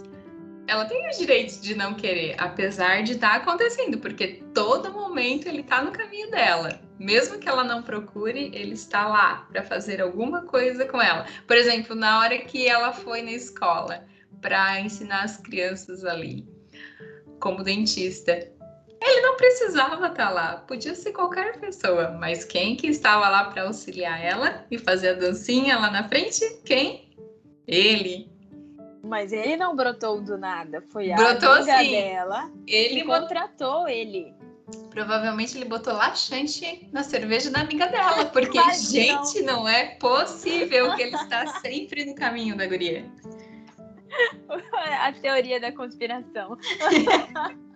[0.66, 5.48] ela tem o direito de não querer, apesar de estar tá acontecendo, porque todo momento
[5.48, 6.89] ele está no caminho dela.
[7.00, 11.24] Mesmo que ela não procure, ele está lá para fazer alguma coisa com ela.
[11.46, 14.04] Por exemplo, na hora que ela foi na escola
[14.42, 16.46] para ensinar as crianças ali,
[17.40, 22.88] como dentista, ele não precisava estar tá lá, podia ser qualquer pessoa, mas quem que
[22.88, 26.60] estava lá para auxiliar ela e fazer a dancinha lá na frente?
[26.66, 27.16] Quem?
[27.66, 28.30] Ele.
[29.02, 31.92] Mas ele não brotou do nada, foi a brotou, amiga sim.
[31.92, 34.38] dela ele que contratou ele.
[34.90, 39.62] Provavelmente ele botou laxante na cerveja da amiga dela, porque, Mas gente, não.
[39.62, 43.04] não é possível que ele está sempre no caminho da guria.
[45.00, 46.56] A teoria da conspiração.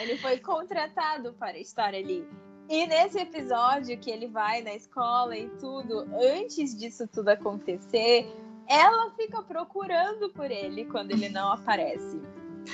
[0.00, 2.26] ele foi contratado para estar ali.
[2.68, 8.26] E nesse episódio que ele vai na escola e tudo, antes disso tudo acontecer,
[8.66, 12.20] ela fica procurando por ele quando ele não aparece.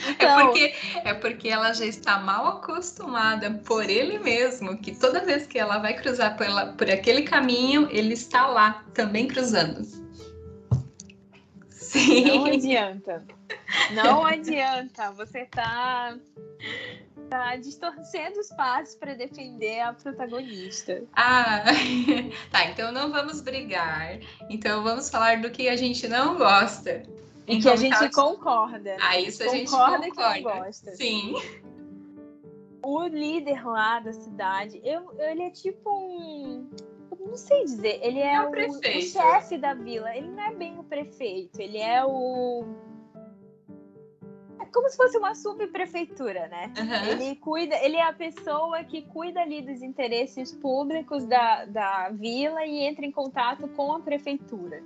[0.07, 0.41] É então...
[0.41, 0.75] É, porque,
[1.05, 5.79] é porque ela já está mal acostumada por ele mesmo, que toda vez que ela
[5.79, 9.83] vai cruzar por, ela, por aquele caminho, ele está lá, também cruzando.
[11.71, 12.27] Sim.
[12.27, 13.25] Não adianta.
[13.93, 15.11] Não adianta.
[15.13, 16.17] Você tá
[17.29, 21.03] tá distorcendo os passos para defender a protagonista.
[21.15, 21.63] Ah,
[22.51, 22.65] tá.
[22.67, 24.19] Então não vamos brigar.
[24.49, 27.03] Então vamos falar do que a gente não gosta.
[27.49, 28.97] E que a gente concorda.
[29.01, 30.11] Ah, isso a gente concorda.
[30.11, 30.95] que não gosta.
[30.95, 31.35] Sim.
[32.83, 36.71] O líder lá da cidade, eu, ele é tipo um.
[37.19, 38.01] Não sei dizer.
[38.03, 40.15] Ele é, é o, o, o chefe da vila.
[40.15, 41.61] Ele não é bem o prefeito.
[41.61, 42.65] Ele é o
[44.73, 46.73] como se fosse uma subprefeitura, né?
[46.79, 47.11] Uhum.
[47.11, 52.65] Ele cuida, ele é a pessoa que cuida ali dos interesses públicos da, da vila
[52.65, 54.83] e entra em contato com a prefeitura.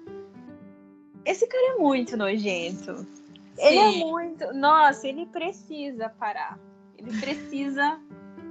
[1.24, 3.06] Esse cara é muito nojento.
[3.54, 3.66] Sim.
[3.66, 4.52] Ele é muito.
[4.54, 6.58] Nossa, ele precisa parar.
[6.98, 8.00] Ele precisa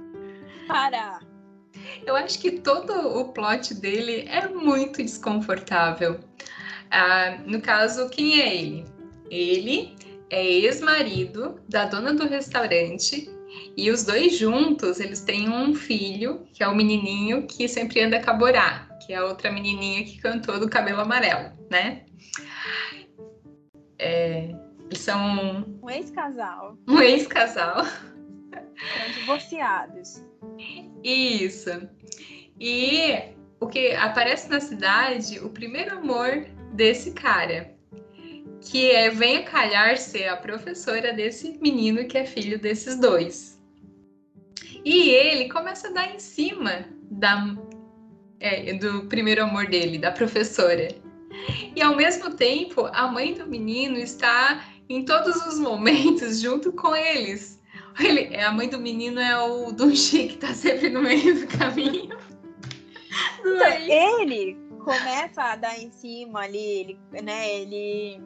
[0.66, 1.20] parar.
[2.06, 6.20] Eu acho que todo o plot dele é muito desconfortável.
[6.90, 8.84] Ah, no caso, quem é ele?
[9.30, 9.96] Ele
[10.30, 13.30] é ex-marido da dona do restaurante
[13.76, 18.22] e os dois juntos, eles têm um filho, que é o menininho que sempre anda
[18.22, 22.04] com a Borá, que é a outra menininha que cantou do cabelo amarelo, né?
[24.02, 24.54] É,
[24.86, 25.64] eles são...
[25.80, 26.76] Um ex-casal.
[26.88, 27.84] Um ex-casal.
[27.84, 30.24] São divorciados.
[31.04, 31.70] Isso.
[32.60, 37.72] E o que aparece na cidade, o primeiro amor desse cara,
[38.60, 43.62] que é, vem a calhar ser a professora desse menino que é filho desses dois.
[44.84, 47.54] E ele começa a dar em cima da,
[48.40, 50.88] é, do primeiro amor dele, da professora.
[51.74, 56.94] E ao mesmo tempo, a mãe do menino está em todos os momentos junto com
[56.94, 57.60] eles.
[57.98, 62.18] Ele, a mãe do menino é o Dunchi que está sempre no meio do caminho.
[63.40, 67.54] Então, ele começa a dar em cima ali, ele, né?
[67.54, 68.20] Ele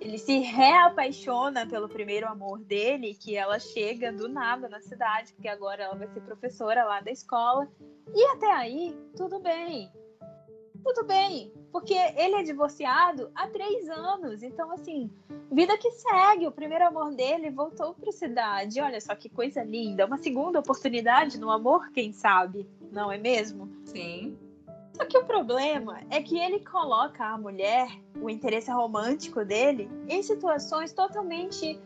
[0.00, 5.48] ele se reapaixona pelo primeiro amor dele, que ela chega do nada na cidade, porque
[5.48, 7.68] agora ela vai ser professora lá da escola.
[8.14, 9.90] E até aí, tudo bem.
[10.86, 14.40] Tudo bem, porque ele é divorciado há três anos.
[14.44, 15.10] Então, assim,
[15.50, 16.46] vida que segue.
[16.46, 18.80] O primeiro amor dele voltou para a cidade.
[18.80, 20.06] Olha só que coisa linda.
[20.06, 22.70] Uma segunda oportunidade no amor, quem sabe?
[22.92, 23.68] Não é mesmo?
[23.84, 24.38] Sim.
[24.94, 27.88] Só que o problema é que ele coloca a mulher,
[28.22, 31.80] o interesse romântico dele, em situações totalmente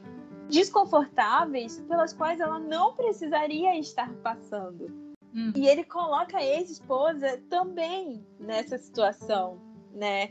[0.50, 5.09] desconfortáveis pelas quais ela não precisaria estar passando.
[5.34, 5.52] Hum.
[5.54, 9.60] E ele coloca a ex-esposa também nessa situação,
[9.94, 10.30] né?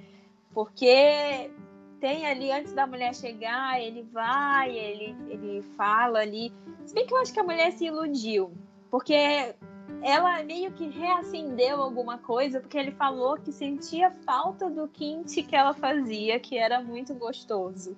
[0.54, 1.52] Porque
[2.00, 6.54] tem ali, antes da mulher chegar, ele vai, ele, ele fala ali.
[6.86, 8.52] Se bem que eu acho que a mulher se iludiu,
[8.90, 9.56] porque
[10.02, 15.56] ela meio que reacendeu alguma coisa, porque ele falou que sentia falta do quente que
[15.56, 17.98] ela fazia, que era muito gostoso.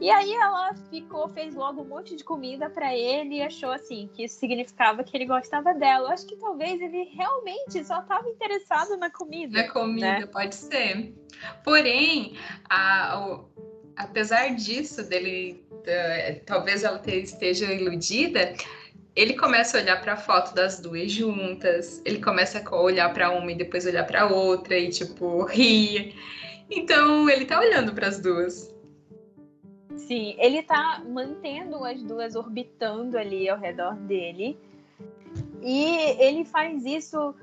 [0.00, 4.08] E aí ela ficou, fez logo um monte de comida para ele e achou assim
[4.12, 6.08] que isso significava que ele gostava dela.
[6.08, 9.62] Eu acho que talvez ele realmente só estava interessado na comida.
[9.62, 10.26] Na comida, né?
[10.26, 11.14] pode ser.
[11.62, 12.36] Porém,
[12.68, 13.48] a, o,
[13.96, 18.54] apesar disso dele, uh, talvez ela esteja iludida,
[19.14, 23.30] ele começa a olhar para a foto das duas juntas, ele começa a olhar para
[23.30, 26.14] uma e depois olhar para outra e tipo rir.
[26.68, 28.73] Então ele tá olhando para as duas.
[29.96, 34.58] Sim, ele tá mantendo as duas orbitando ali ao redor dele.
[35.62, 35.84] E
[36.20, 37.34] ele faz isso.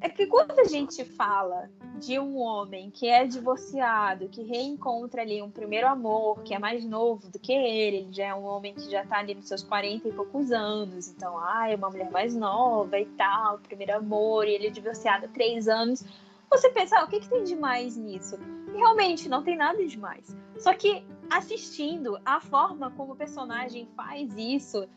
[0.00, 5.42] É que quando a gente fala de um homem que é divorciado, que reencontra ali
[5.42, 8.74] um primeiro amor, que é mais novo do que ele, ele já é um homem
[8.74, 12.10] que já tá ali nos seus 40 e poucos anos, então, ah, é uma mulher
[12.10, 16.04] mais nova e tal, primeiro amor, e ele é divorciado há três anos.
[16.50, 18.38] Você pensa, ah, o que, que tem de mais nisso?
[18.74, 20.36] E realmente, não tem nada de mais.
[20.58, 24.88] Só que assistindo, a forma como o personagem faz isso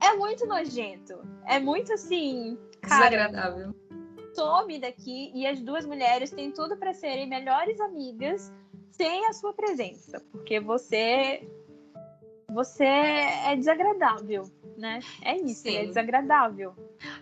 [0.00, 1.20] é muito nojento.
[1.46, 2.58] É muito assim.
[2.80, 3.74] Cara, Desagradável.
[4.34, 8.52] Some daqui e as duas mulheres têm tudo para serem melhores amigas
[8.92, 10.20] sem a sua presença.
[10.30, 11.46] Porque você.
[12.50, 15.00] Você é desagradável né?
[15.22, 15.76] É isso, Sim.
[15.76, 16.74] é desagradável.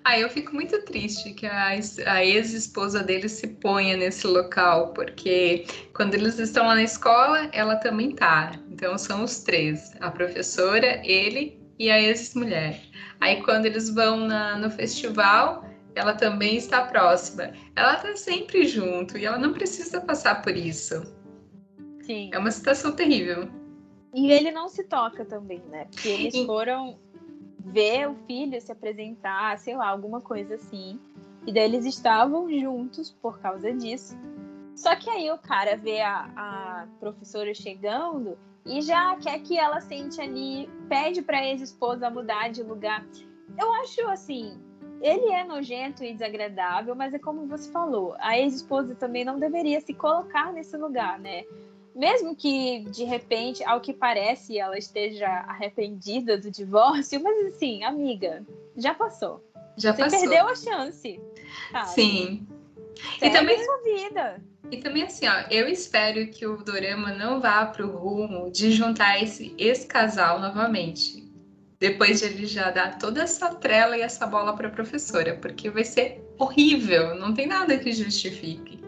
[0.04, 1.68] Ah, eu fico muito triste que a,
[2.06, 5.64] a ex-esposa dele se ponha nesse local, porque
[5.94, 8.52] quando eles estão lá na escola, ela também tá.
[8.70, 12.80] Então são os três: a professora, ele e a ex-mulher.
[13.20, 15.64] Aí quando eles vão na, no festival,
[15.94, 17.52] ela também está próxima.
[17.74, 21.02] Ela tá sempre junto e ela não precisa passar por isso.
[22.02, 22.30] Sim.
[22.32, 23.48] É uma situação terrível.
[24.14, 25.86] E ele não se toca também, né?
[25.90, 26.98] Porque eles foram
[27.66, 30.98] ver o filho se apresentar, sei lá, alguma coisa assim.
[31.46, 34.16] E daí eles estavam juntos por causa disso.
[34.74, 39.80] Só que aí o cara vê a, a professora chegando e já quer que ela
[39.80, 43.04] sente ali, pede para ex-esposa mudar de lugar.
[43.58, 44.60] Eu acho assim,
[45.00, 49.80] ele é nojento e desagradável, mas é como você falou, a ex-esposa também não deveria
[49.80, 51.44] se colocar nesse lugar, né?
[51.96, 58.44] Mesmo que de repente, ao que parece, ela esteja arrependida do divórcio, mas assim, amiga,
[58.76, 59.42] já passou.
[59.78, 60.20] Já Você passou.
[60.20, 61.20] perdeu a chance.
[61.72, 61.90] Sabe?
[61.90, 62.46] Sim.
[63.18, 64.42] Segue e também sua vida.
[64.70, 68.72] E também assim, ó, eu espero que o Dorama não vá para o rumo de
[68.72, 71.24] juntar esse, esse casal novamente.
[71.78, 75.70] Depois de ele já dar toda essa trela e essa bola para a professora, porque
[75.70, 78.85] vai ser horrível, não tem nada que justifique.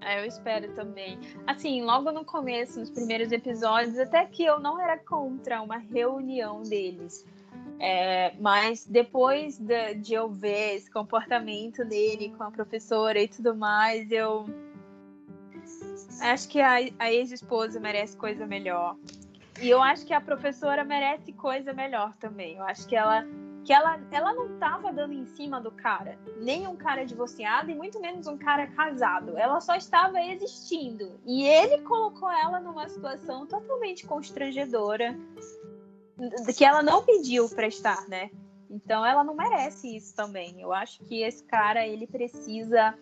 [0.00, 1.18] É, eu espero também.
[1.46, 6.62] Assim, logo no começo, nos primeiros episódios, até que eu não era contra uma reunião
[6.62, 7.24] deles.
[7.78, 13.54] É, mas depois de, de, eu ver esse comportamento dele com a professora e tudo
[13.54, 14.44] mais, eu
[16.20, 18.96] acho que a, a ex-esposa merece coisa melhor.
[19.60, 22.56] E eu acho que a professora merece coisa melhor também.
[22.56, 23.26] Eu acho que ela
[23.64, 27.74] que ela, ela não estava dando em cima do cara, nem um cara divorciado e
[27.74, 29.36] muito menos um cara casado.
[29.36, 31.20] Ela só estava existindo.
[31.26, 35.16] E ele colocou ela numa situação totalmente constrangedora
[36.56, 38.30] que ela não pediu para estar, né?
[38.70, 40.60] Então ela não merece isso também.
[40.60, 42.96] Eu acho que esse cara ele precisa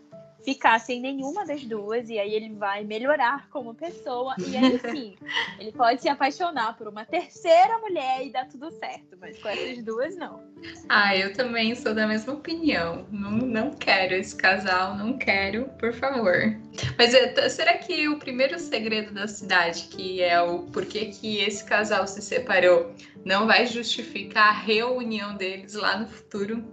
[0.45, 5.17] ficar sem nenhuma das duas e aí ele vai melhorar como pessoa e aí sim,
[5.59, 9.83] ele pode se apaixonar por uma terceira mulher e dar tudo certo, mas com essas
[9.83, 10.43] duas não.
[10.89, 13.07] Ah, eu também sou da mesma opinião.
[13.11, 16.57] Não, não quero esse casal, não quero, por favor.
[16.97, 21.65] Mas é, será que o primeiro segredo da cidade, que é o porquê que esse
[21.65, 26.65] casal se separou, não vai justificar a reunião deles lá no futuro?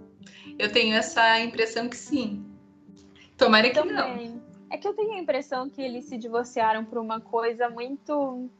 [0.58, 2.44] Eu tenho essa impressão que sim.
[3.36, 4.30] Tomara que Também.
[4.30, 4.42] não.
[4.70, 8.50] É que eu tenho a impressão que eles se divorciaram por uma coisa muito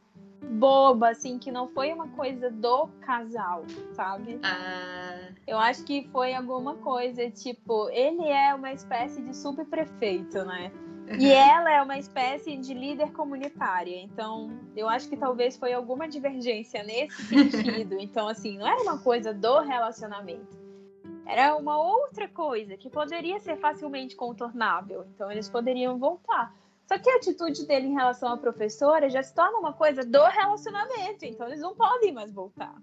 [0.43, 4.39] boba, assim, que não foi uma coisa do casal, sabe?
[4.43, 5.31] Ah.
[5.47, 10.71] Eu acho que foi alguma coisa, tipo, ele é uma espécie de subprefeito, né?
[11.09, 11.17] Uhum.
[11.19, 13.97] E ela é uma espécie de líder comunitária.
[13.97, 17.97] Então, eu acho que talvez foi alguma divergência nesse sentido.
[17.99, 20.66] Então, assim, não era uma coisa do relacionamento
[21.27, 25.05] era uma outra coisa que poderia ser facilmente contornável.
[25.15, 26.55] Então eles poderiam voltar.
[26.87, 30.23] Só que a atitude dele em relação à professora já se torna uma coisa do
[30.25, 31.25] relacionamento.
[31.25, 32.75] Então eles não podem mais voltar.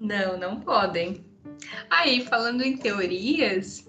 [0.00, 1.24] Não, não podem.
[1.90, 3.86] Aí, falando em teorias,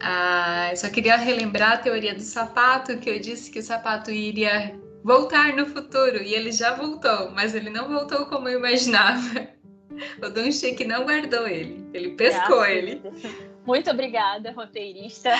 [0.00, 4.74] ah, só queria relembrar a teoria do sapato, que eu disse que o sapato iria
[5.04, 6.22] voltar no futuro.
[6.22, 9.48] E ele já voltou, mas ele não voltou como eu imaginava.
[10.22, 13.02] O Dunchik não guardou ele, ele pescou ele.
[13.66, 15.30] Muito obrigada, roteirista.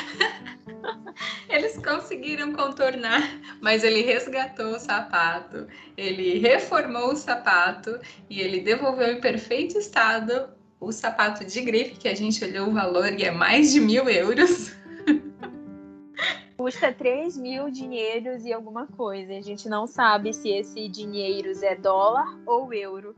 [1.48, 3.22] Eles conseguiram contornar,
[3.60, 5.66] mas ele resgatou o sapato,
[5.96, 7.98] ele reformou o sapato
[8.28, 10.48] e ele devolveu em perfeito estado
[10.78, 14.08] o sapato de grife, que a gente olhou o valor e é mais de mil
[14.08, 14.72] euros.
[16.56, 19.32] Custa 3 mil dinheiros e alguma coisa.
[19.34, 23.14] A gente não sabe se esse dinheiros é dólar ou euro.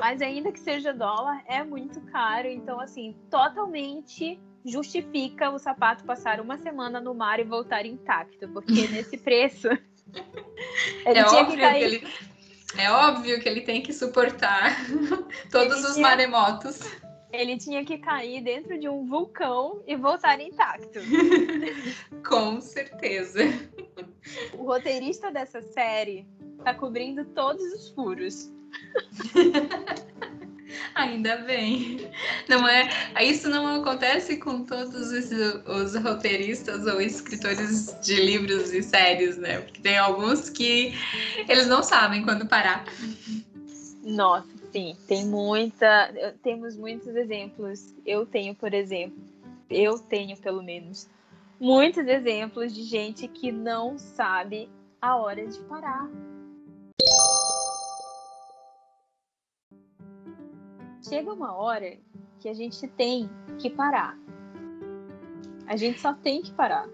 [0.00, 2.48] Mas ainda que seja dólar, é muito caro.
[2.48, 8.48] Então, assim, totalmente justifica o sapato passar uma semana no mar e voltar intacto.
[8.48, 9.68] Porque nesse preço.
[11.06, 12.00] ele é tinha que cair.
[12.00, 12.12] Que ele...
[12.76, 14.76] É óbvio que ele tem que suportar
[15.50, 16.06] todos ele os tinha...
[16.06, 16.80] maremotos.
[17.32, 20.98] Ele tinha que cair dentro de um vulcão e voltar intacto.
[22.26, 23.40] Com certeza.
[24.54, 26.26] O roteirista dessa série
[26.64, 28.50] tá cobrindo todos os furos.
[30.94, 32.10] Ainda bem.
[32.48, 32.88] Não é,
[33.22, 35.30] isso não acontece com todos os,
[35.66, 39.60] os, roteiristas ou escritores de livros e séries, né?
[39.60, 40.92] Porque tem alguns que
[41.48, 42.84] eles não sabem quando parar.
[44.02, 46.12] Nossa, sim, tem muita,
[46.42, 47.94] temos muitos exemplos.
[48.04, 49.22] Eu tenho, por exemplo,
[49.70, 51.08] eu tenho pelo menos
[51.60, 54.68] muitos exemplos de gente que não sabe
[55.00, 56.08] a hora de parar.
[61.08, 61.96] Chega uma hora
[62.38, 63.28] que a gente tem
[63.58, 64.16] que parar.
[65.66, 66.88] A gente só tem que parar.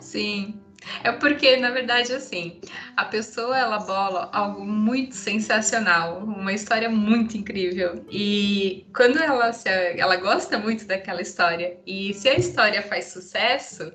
[0.00, 0.60] Sim.
[1.02, 2.60] É porque, na verdade, assim,
[2.96, 8.04] a pessoa ela bola algo muito sensacional, uma história muito incrível.
[8.10, 13.90] E quando ela, se, ela gosta muito daquela história, e se a história faz sucesso,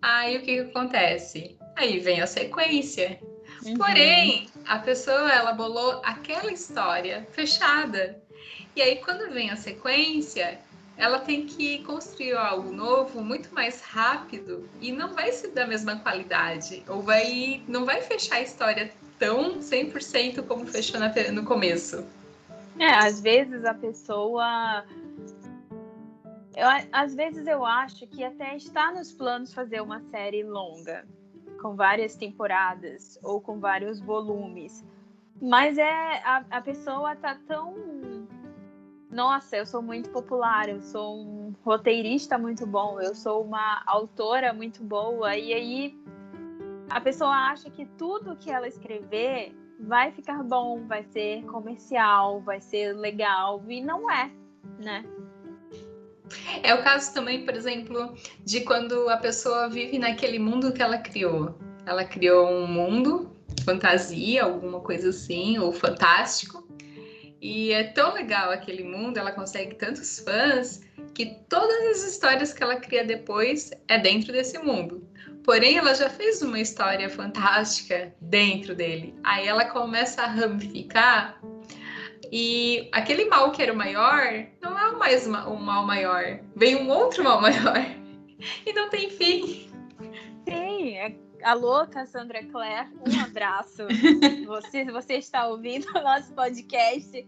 [0.00, 1.58] aí o que, que acontece?
[1.76, 3.20] Aí vem a sequência.
[3.64, 3.74] Uhum.
[3.74, 8.22] Porém, a pessoa ela bolou aquela história fechada.
[8.76, 10.60] E aí, quando vem a sequência,
[10.96, 15.96] ela tem que construir algo novo muito mais rápido e não vai ser da mesma
[15.96, 22.04] qualidade, ou vai não vai fechar a história tão 100% como fechou na, no começo.
[22.78, 24.84] É, às vezes a pessoa
[26.58, 31.06] eu, às vezes eu acho que até está nos planos fazer uma série longa,
[31.62, 34.84] com várias temporadas ou com vários volumes.
[35.40, 38.26] Mas é a, a pessoa tá tão
[39.10, 44.52] nossa, eu sou muito popular, eu sou um roteirista muito bom, eu sou uma autora
[44.52, 45.98] muito boa, e aí
[46.90, 52.60] a pessoa acha que tudo que ela escrever vai ficar bom, vai ser comercial, vai
[52.60, 54.30] ser legal, e não é,
[54.78, 55.04] né?
[56.62, 60.98] É o caso também, por exemplo, de quando a pessoa vive naquele mundo que ela
[60.98, 61.54] criou.
[61.86, 63.34] Ela criou um mundo,
[63.64, 66.67] fantasia, alguma coisa assim, ou fantástico,
[67.40, 70.80] e é tão legal aquele mundo, ela consegue tantos fãs,
[71.14, 75.06] que todas as histórias que ela cria depois é dentro desse mundo.
[75.44, 79.14] Porém, ela já fez uma história fantástica dentro dele.
[79.24, 81.40] Aí ela começa a ramificar
[82.30, 86.40] e aquele mal que era o maior não é mais o mal maior.
[86.54, 87.78] Vem um outro mal maior
[88.66, 89.70] e não tem fim.
[90.46, 93.86] Sim, é Alô, Cassandra Clare, um abraço.
[94.46, 97.26] você, você está ouvindo o nosso podcast.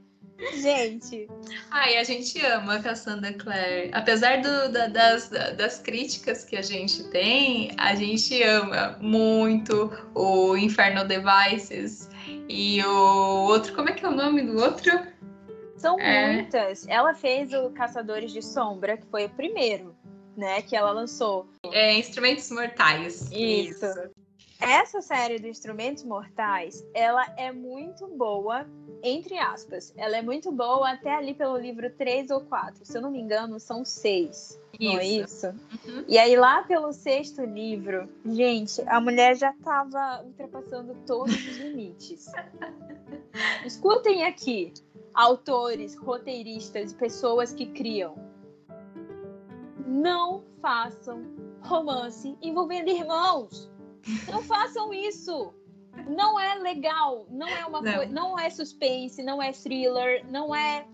[0.55, 1.29] Gente.
[1.71, 3.91] Ai, a gente ama a Cassandra Clare.
[3.93, 10.57] Apesar do, da, das, das críticas que a gente tem, a gente ama muito o
[10.57, 12.09] Inferno Devices
[12.49, 13.75] e o outro.
[13.75, 14.91] Como é que é o nome do outro?
[15.77, 16.33] São é...
[16.33, 16.87] muitas.
[16.89, 19.95] Ela fez o Caçadores de Sombra, que foi o primeiro
[20.37, 21.49] né, que ela lançou.
[21.73, 23.31] É Instrumentos Mortais.
[23.33, 23.85] Isso.
[23.85, 24.11] Isso.
[24.61, 28.67] Essa série de Instrumentos Mortais, ela é muito boa,
[29.03, 29.91] entre aspas.
[29.97, 32.85] Ela é muito boa até ali pelo livro 3 ou 4.
[32.85, 34.61] Se eu não me engano, são seis.
[34.79, 34.93] Isso.
[34.93, 35.47] Não é isso?
[35.47, 36.05] Uhum.
[36.07, 42.27] E aí, lá pelo sexto livro, gente, a mulher já estava ultrapassando todos os limites.
[43.65, 44.75] Escutem aqui,
[45.15, 48.30] autores, roteiristas, pessoas que criam
[49.91, 51.23] não façam
[51.61, 53.69] romance envolvendo irmãos.
[54.31, 55.53] Não façam isso.
[56.09, 57.95] Não é legal, não é uma não.
[57.95, 60.87] coisa, não é suspense, não é thriller, não é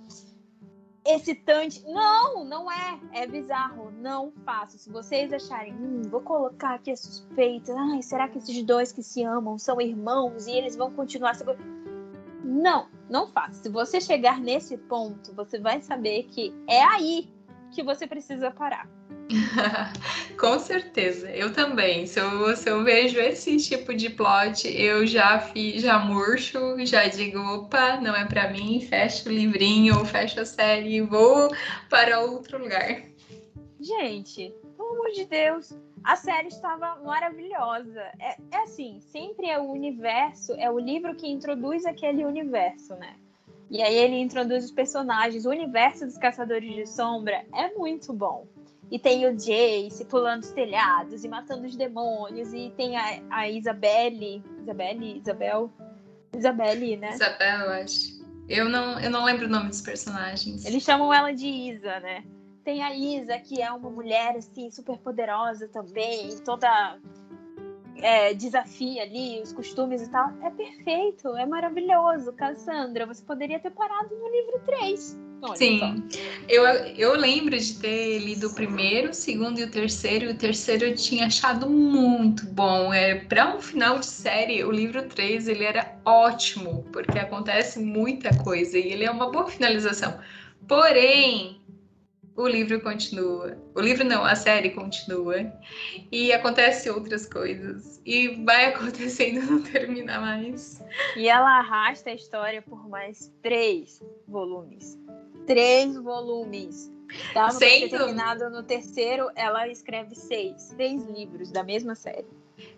[1.04, 1.84] excitante.
[1.86, 2.98] Não, não é.
[3.12, 3.92] É bizarro.
[3.92, 4.78] Não façam.
[4.78, 7.74] Se vocês acharem, hum, vou colocar aqui a suspeita.
[7.76, 11.36] Ai, será que esses dois que se amam são irmãos e eles vão continuar?
[12.42, 13.62] Não, não faça.
[13.62, 17.28] Se você chegar nesse ponto, você vai saber que é aí
[17.70, 18.88] que você precisa parar.
[20.38, 22.06] Com certeza, eu também.
[22.06, 27.06] Se eu, se eu vejo esse tipo de plot, eu já, fi, já murcho, já
[27.08, 31.50] digo, opa, não é para mim, fecho o livrinho, fecho a série e vou
[31.90, 33.02] para outro lugar.
[33.80, 38.00] Gente, pelo amor de Deus, a série estava maravilhosa.
[38.20, 43.16] É, é assim, sempre é o universo, é o livro que introduz aquele universo, né?
[43.70, 45.44] E aí ele introduz os personagens.
[45.44, 48.46] O universo dos Caçadores de Sombra é muito bom.
[48.90, 52.52] E tem o Jace pulando os telhados e matando os demônios.
[52.52, 54.42] E tem a, a Isabelle.
[54.62, 55.18] Isabelle?
[55.18, 55.72] Isabel?
[56.36, 57.10] Isabelle, né?
[57.14, 58.16] Isabel, eu acho.
[58.48, 60.64] Eu não, eu não lembro o nome dos personagens.
[60.64, 62.22] Eles chamam ela de Isa, né?
[62.64, 66.36] Tem a Isa, que é uma mulher, assim, super poderosa também.
[66.44, 66.98] Toda
[68.02, 70.30] é, desafia ali os costumes e tal.
[70.42, 72.32] É perfeito, é maravilhoso.
[72.32, 75.18] Cassandra, você poderia ter parado no livro 3.
[75.42, 76.02] Olha Sim,
[76.48, 80.26] eu, eu lembro de ter lido o primeiro, o segundo e o terceiro.
[80.26, 82.92] E o terceiro eu tinha achado muito bom.
[82.92, 88.34] É, Para um final de série, o livro 3 ele era ótimo, porque acontece muita
[88.42, 90.18] coisa e ele é uma boa finalização.
[90.66, 91.60] Porém,
[92.36, 93.56] o livro continua.
[93.74, 95.50] O livro não, a série continua.
[96.12, 98.00] E acontece outras coisas.
[98.04, 100.82] E vai acontecendo, não termina mais.
[101.16, 104.98] E ela arrasta a história por mais três volumes.
[105.46, 106.92] Três volumes.
[107.32, 107.90] Dava Sendo...
[107.90, 110.74] ter terminado no terceiro, ela escreve seis.
[110.76, 112.26] Seis livros da mesma série.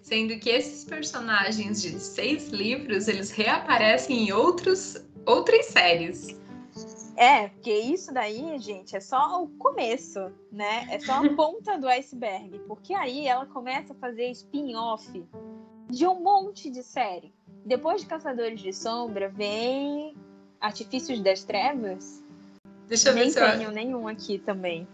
[0.02, 6.36] Sendo que esses personagens de seis livros, eles reaparecem em outros, outras séries.
[7.18, 10.86] É, porque isso daí, gente, é só o começo, né?
[10.88, 12.60] É só a ponta do iceberg.
[12.68, 15.26] Porque aí ela começa a fazer spin-off
[15.90, 17.34] de um monte de série.
[17.64, 20.14] Depois de Caçadores de Sombra, vem
[20.60, 22.22] Artifícios das Trevas.
[22.86, 23.72] Deixa eu Nem ver se tenho eu...
[23.72, 24.86] nenhum aqui também.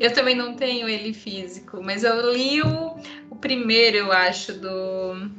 [0.00, 2.96] Eu também não tenho ele físico, mas eu li o,
[3.28, 5.30] o primeiro, eu acho, do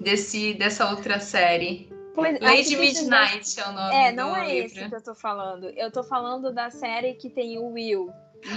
[0.00, 1.88] desse dessa outra série.
[2.14, 4.66] Pois, Lady Midnight é o nome É, não é livro.
[4.66, 5.70] esse que eu tô falando.
[5.70, 8.12] Eu tô falando da série que tem o Will.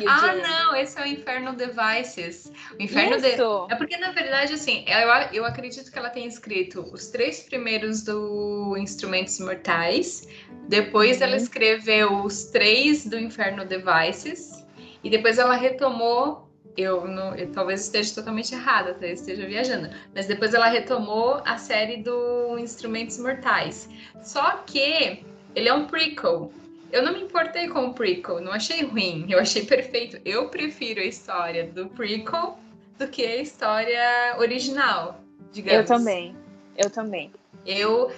[0.08, 0.48] Ah, James.
[0.48, 2.52] não, esse é o Inferno Devices.
[2.80, 3.20] O Inferno.
[3.20, 3.34] De...
[3.74, 8.04] É porque, na verdade, assim, eu, eu acredito que ela tenha escrito os três primeiros
[8.04, 10.28] do Instrumentos Mortais,
[10.70, 11.24] depois uhum.
[11.24, 14.66] ela escreveu os três do Inferno Devices,
[15.04, 19.90] e depois ela retomou eu, não, eu talvez esteja totalmente errada, talvez esteja viajando.
[20.14, 23.90] Mas depois ela retomou a série do Instrumentos Mortais.
[24.22, 25.24] Só que
[25.56, 26.52] ele é um prequel.
[26.92, 30.20] Eu não me importei com o prequel, não achei ruim, eu achei perfeito.
[30.24, 32.60] Eu prefiro a história do prequel
[32.98, 35.20] do que a história original,
[35.52, 35.90] digamos.
[35.90, 36.36] Eu também,
[36.78, 37.32] eu também.
[37.66, 38.12] Eu,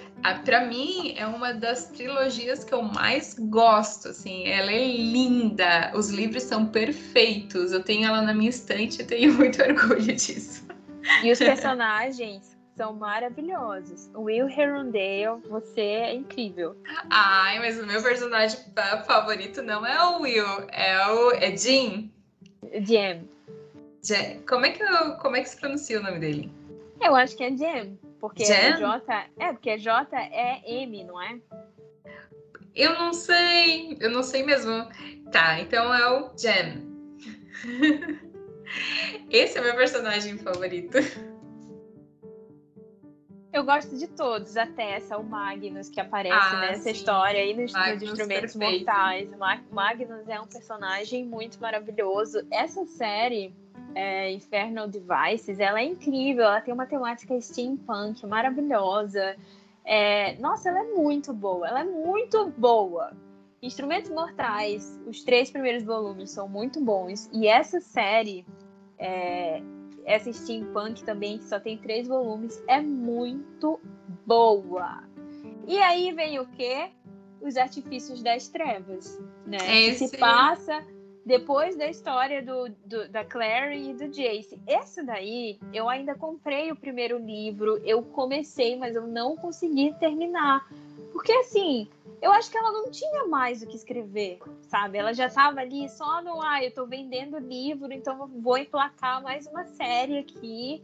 [0.44, 6.10] para mim, é uma das trilogias que eu mais gosto, assim, ela é linda, os
[6.10, 10.66] livros são perfeitos, eu tenho ela na minha estante e tenho muito orgulho disso.
[11.22, 14.10] E os personagens são maravilhosos.
[14.14, 16.76] Will Herondale, você é incrível.
[17.10, 18.58] Ai, mas o meu personagem
[19.06, 21.56] favorito não é o Will, é o é.
[21.56, 22.12] Jim.
[22.80, 23.28] Jim.
[24.48, 26.52] Como é que eu, como é que se pronuncia o nome dele?
[27.00, 27.98] Eu acho que é Jim.
[28.20, 28.44] Porque?
[28.44, 29.30] J.
[29.38, 31.38] É, porque J é M, não é?
[32.74, 33.96] Eu não sei.
[34.00, 34.88] Eu não sei mesmo.
[35.30, 36.82] Tá, então é o Jen.
[39.30, 40.98] Esse é meu personagem favorito.
[43.56, 46.90] Eu gosto de todos, até essa, o Magnus, que aparece ah, nessa sim.
[46.90, 48.86] história aí nos, nos Instrumentos perfeito.
[48.86, 49.30] Mortais.
[49.70, 52.46] Magnus é um personagem muito maravilhoso.
[52.50, 53.54] Essa série
[53.96, 59.34] é, Infernal Devices, ela é incrível, ela tem uma temática steampunk maravilhosa.
[59.82, 63.16] É, nossa, ela é muito boa, ela é muito boa.
[63.62, 67.30] Instrumentos Mortais, os três primeiros volumes são muito bons.
[67.32, 68.44] E essa série,
[68.98, 69.62] é,
[70.04, 73.80] essa steampunk também, que só tem três volumes, é muito
[74.26, 75.04] boa.
[75.66, 76.90] E aí vem o quê?
[77.40, 79.56] Os Artifícios das Trevas, né?
[79.86, 80.04] Esse...
[80.04, 80.84] Que se passa
[81.26, 84.60] depois da história do, do, da Clary e do Jace.
[84.64, 90.70] Esse daí, eu ainda comprei o primeiro livro, eu comecei, mas eu não consegui terminar.
[91.12, 91.88] Porque assim,
[92.22, 94.98] eu acho que ela não tinha mais o que escrever, sabe?
[94.98, 99.48] Ela já estava ali só no, ah, eu estou vendendo livro, então vou emplacar mais
[99.48, 100.80] uma série aqui.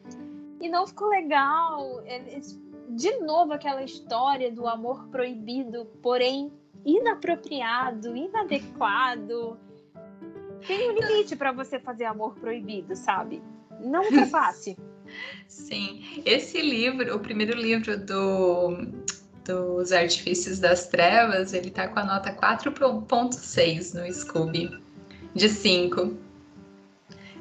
[0.61, 2.01] E não ficou legal.
[2.05, 2.41] É,
[2.89, 6.53] de novo aquela história do amor proibido, porém
[6.85, 9.57] inapropriado, inadequado
[10.67, 13.43] tem um limite para você fazer amor proibido, sabe?
[13.81, 14.77] Não ultrapasse.
[15.47, 18.87] Sim, esse livro, o primeiro livro do,
[19.45, 24.71] dos Artifícios das Trevas, ele tá com a nota 4.6 no Scooby.
[25.35, 26.17] de 5.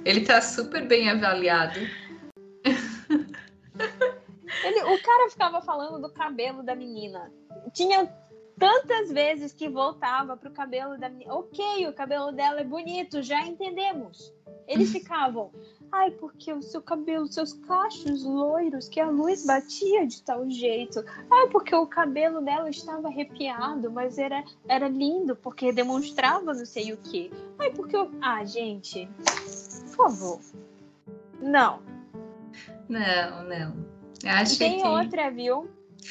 [0.03, 1.79] Ele tá super bem avaliado.
[4.63, 7.31] Ele, o cara ficava falando do cabelo da menina.
[7.73, 8.11] Tinha
[8.61, 11.33] tantas vezes que voltava pro cabelo da menina.
[11.33, 14.31] Ok, o cabelo dela é bonito, já entendemos.
[14.67, 15.51] Eles ficavam,
[15.91, 21.03] ai, porque o seu cabelo, seus cachos loiros, que a luz batia de tal jeito.
[21.31, 26.93] Ai, porque o cabelo dela estava arrepiado, mas era, era lindo, porque demonstrava não sei
[26.93, 27.31] o que.
[27.57, 28.11] Ai, porque eu.
[28.21, 29.09] Ah, gente,
[29.87, 30.39] por favor.
[31.41, 31.81] Não.
[32.87, 33.85] Não, não.
[34.23, 34.87] Acho e tem que...
[34.87, 35.67] outra, viu?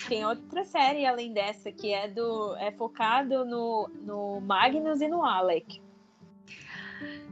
[0.08, 5.24] Tem outra série além dessa que é do é focado no, no Magnus e no
[5.24, 5.80] Alec.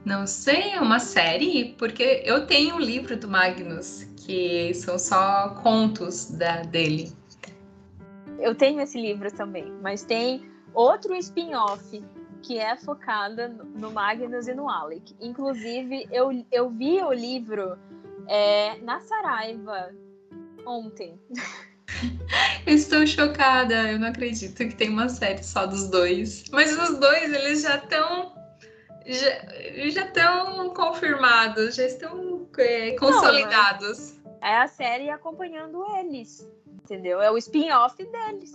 [0.04, 1.74] Não sei, é uma série?
[1.78, 7.12] Porque eu tenho um livro do Magnus, que são só contos da, dele.
[8.38, 12.02] Eu tenho esse livro também, mas tem outro spin-off
[12.42, 15.14] que é focada no Magnus e no Alec.
[15.20, 17.78] Inclusive, eu, eu vi o livro
[18.26, 19.90] é, na Saraiva
[20.64, 21.18] ontem.
[22.68, 26.44] Estou chocada, eu não acredito que tem uma série só dos dois.
[26.52, 28.36] Mas os dois, eles já estão.
[29.06, 34.18] Já estão confirmados, já estão é, consolidados.
[34.22, 37.22] Não, é a série acompanhando eles, entendeu?
[37.22, 38.52] É o spin-off deles.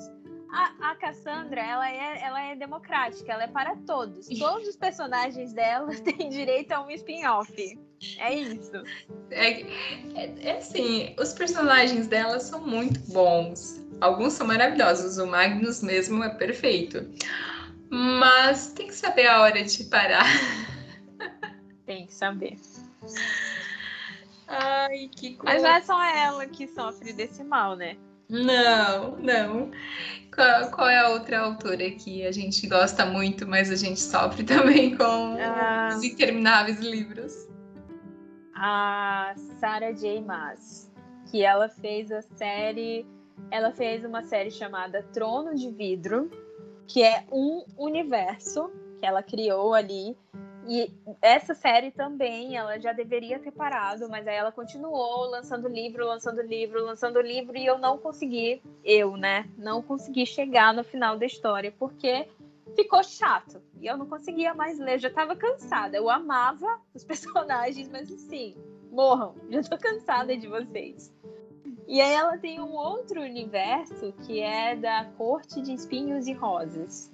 [0.52, 4.28] A, a Cassandra, ela é, ela é democrática, ela é para todos.
[4.38, 7.80] Todos os personagens dela têm direito a um spin-off.
[8.20, 8.84] É isso.
[9.32, 13.83] É, é, é, assim, os personagens dela são muito bons.
[14.04, 15.18] Alguns são maravilhosos.
[15.18, 17.10] O Magnus mesmo é perfeito.
[17.90, 20.26] Mas tem que saber a hora de parar.
[21.86, 22.58] Tem que saber.
[24.48, 25.54] Ai, que coisa.
[25.54, 27.98] Mas não é só ela que sofre desse mal, né?
[28.30, 29.70] Não, não.
[30.34, 34.44] Qual, qual, é a outra autora que a gente gosta muito, mas a gente sofre
[34.48, 35.90] também com ah.
[35.94, 37.34] os intermináveis livros?
[38.56, 40.22] a Sarah J.
[40.22, 40.90] Maas,
[41.30, 43.06] que ela fez a série,
[43.50, 46.30] ela fez uma série chamada Trono de Vidro,
[46.88, 50.18] que é um universo que ela criou ali.
[50.68, 50.90] E
[51.22, 56.42] essa série também, ela já deveria ter parado, mas aí ela continuou lançando livro, lançando
[56.42, 61.26] livro, lançando livro, e eu não consegui, eu, né, não consegui chegar no final da
[61.26, 62.28] história, porque
[62.76, 63.62] ficou chato.
[63.82, 65.98] E eu não conseguia mais ler, já estava cansada.
[65.98, 68.56] Eu amava os personagens, mas assim,
[68.90, 71.14] morram, já tô cansada de vocês.
[71.88, 77.12] E aí ela tem um outro universo que é da Corte de Espinhos e Rosas.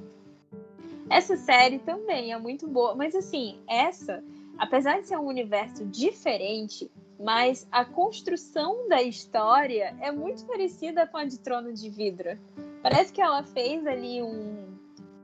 [1.10, 4.24] Essa série também é muito boa, mas assim, essa,
[4.58, 6.90] apesar de ser um universo diferente,
[7.20, 12.40] mas a construção da história é muito parecida com a de Trono de Vidro.
[12.84, 14.78] Parece que ela fez ali um,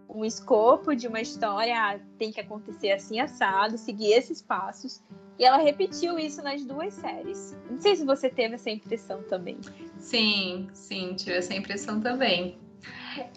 [0.09, 5.01] um escopo de uma história, ah, tem que acontecer assim assado, seguir esses passos.
[5.37, 7.55] E ela repetiu isso nas duas séries.
[7.69, 9.57] Não sei se você teve essa impressão também.
[9.99, 12.57] Sim, sim, tive essa impressão também.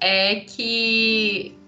[0.00, 1.58] É que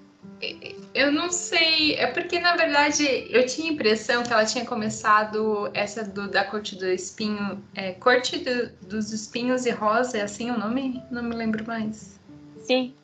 [0.95, 5.71] eu não sei, é porque na verdade eu tinha a impressão que ela tinha começado
[5.75, 10.51] essa do, da Corte do Espinho, é, Corte do, dos Espinhos e Rosa, é assim
[10.51, 11.03] o nome?
[11.11, 12.19] Não me lembro mais.
[12.59, 12.95] Sim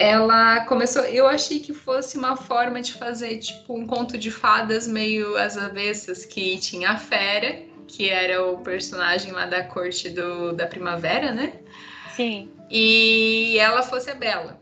[0.00, 1.04] ela começou.
[1.04, 5.58] Eu achei que fosse uma forma de fazer tipo um conto de fadas meio às
[5.58, 11.32] avessas, que tinha a Fera, que era o personagem lá da corte do, da primavera,
[11.32, 11.52] né?
[12.16, 12.50] Sim.
[12.70, 14.58] E ela fosse a Bela.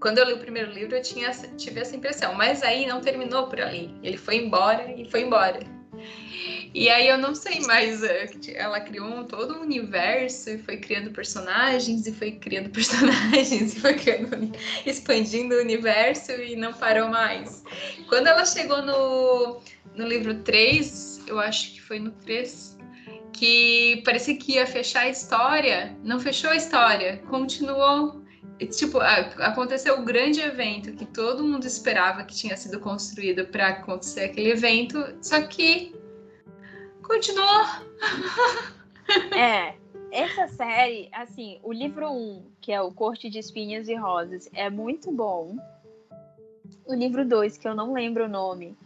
[0.00, 3.46] Quando eu li o primeiro livro, eu tinha, tive essa impressão, mas aí não terminou
[3.48, 3.94] por ali.
[4.02, 5.60] Ele foi embora e foi embora.
[6.74, 11.12] E aí eu não sei mais, é, ela criou todo um universo e foi criando
[11.12, 14.52] personagens e foi criando personagens e foi criando,
[14.84, 17.62] expandindo o universo e não parou mais.
[18.08, 19.60] Quando ela chegou no,
[19.94, 22.76] no livro 3, eu acho que foi no 3,
[23.32, 28.23] que parecia que ia fechar a história, não fechou a história, continuou
[28.58, 34.24] tipo, aconteceu o grande evento que todo mundo esperava que tinha sido construído para acontecer
[34.24, 35.94] aquele evento, só que
[37.04, 37.64] Continuou.
[39.36, 39.74] é,
[40.10, 44.70] essa série, assim, o livro 1, que é o Corte de Espinhas e Rosas, é
[44.70, 45.56] muito bom.
[46.86, 48.76] O livro 2, que eu não lembro o nome,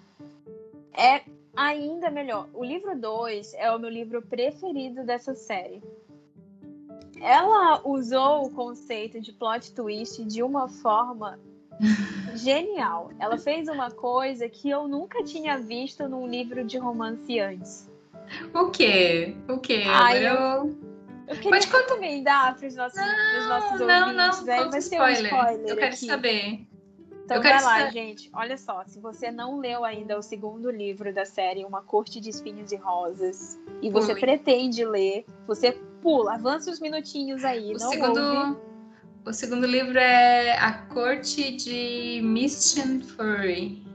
[0.92, 1.22] é
[1.56, 2.48] ainda melhor.
[2.52, 5.80] O livro 2 é o meu livro preferido dessa série.
[7.20, 11.38] Ela usou o conceito de plot twist de uma forma
[12.34, 13.10] genial.
[13.18, 17.90] Ela fez uma coisa que eu nunca tinha visto num livro de romance antes.
[18.54, 19.36] O quê?
[19.48, 19.84] O quê?
[19.86, 20.76] Ai, eu...
[21.26, 21.86] eu queria Pode contar...
[21.86, 25.08] também dar para os nossos, não, nossos não, ouvintes, não, aí vai spoiler.
[25.08, 25.68] um spoiler.
[25.68, 26.06] Eu quero aqui.
[26.06, 26.67] saber.
[27.28, 28.30] Então vai lá, gente.
[28.32, 32.30] Olha só, se você não leu ainda o segundo livro da série, Uma Corte de
[32.30, 34.20] Espinhos e Rosas, e você Pule.
[34.20, 37.74] pretende ler, você pula, avança uns minutinhos aí.
[37.74, 38.56] O não segundo, ouve.
[39.26, 43.86] o segundo livro é A Corte de Mission Fury.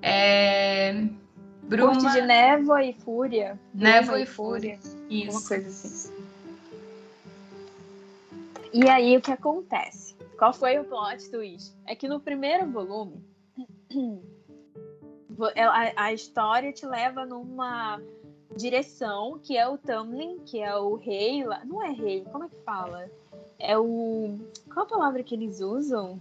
[0.00, 1.06] É
[1.64, 1.92] Bruma...
[1.92, 3.58] Corte de Névoa e Fúria.
[3.74, 4.26] Névoa, e.
[4.26, 4.78] Fúria.
[5.08, 5.38] Isso.
[5.38, 6.12] Uma coisa assim.
[8.72, 10.03] E aí o que acontece?
[10.38, 11.74] Qual foi o plot twist?
[11.86, 13.24] É que no primeiro volume
[15.56, 18.00] a, a história te leva numa
[18.56, 21.64] direção que é o Tamlin, que é o rei lá.
[21.64, 23.10] Não é rei, como é que fala?
[23.58, 24.38] É o.
[24.72, 26.18] Qual a palavra que eles usam?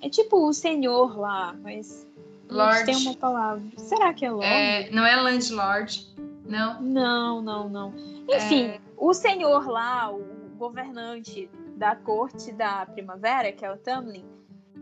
[0.00, 2.06] É tipo o senhor lá, mas.
[2.48, 2.86] Lord.
[2.86, 3.62] Tem uma palavra.
[3.76, 4.46] Será que é Lord?
[4.46, 6.06] É, não é Landlord,
[6.46, 6.80] não?
[6.80, 7.94] Não, não, não.
[8.28, 8.80] Enfim, é...
[8.96, 14.26] o senhor lá, o governante da corte da primavera, que é o Tamlin,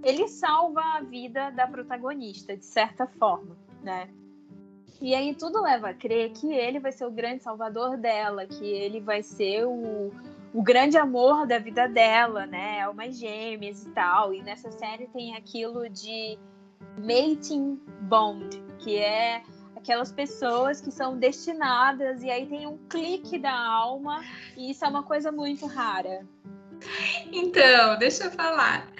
[0.02, 4.08] ele salva a vida da protagonista, de certa forma, né?
[5.00, 8.64] E aí tudo leva a crer que ele vai ser o grande salvador dela, que
[8.64, 10.10] ele vai ser o,
[10.54, 12.80] o grande amor da vida dela, né?
[12.80, 14.32] Almas gêmeas e tal.
[14.32, 16.38] E nessa série tem aquilo de
[16.96, 19.42] mating bond, que é
[19.86, 24.20] aquelas pessoas que são destinadas e aí tem um clique da alma
[24.56, 26.26] e isso é uma coisa muito rara.
[27.32, 28.92] Então, deixa eu falar.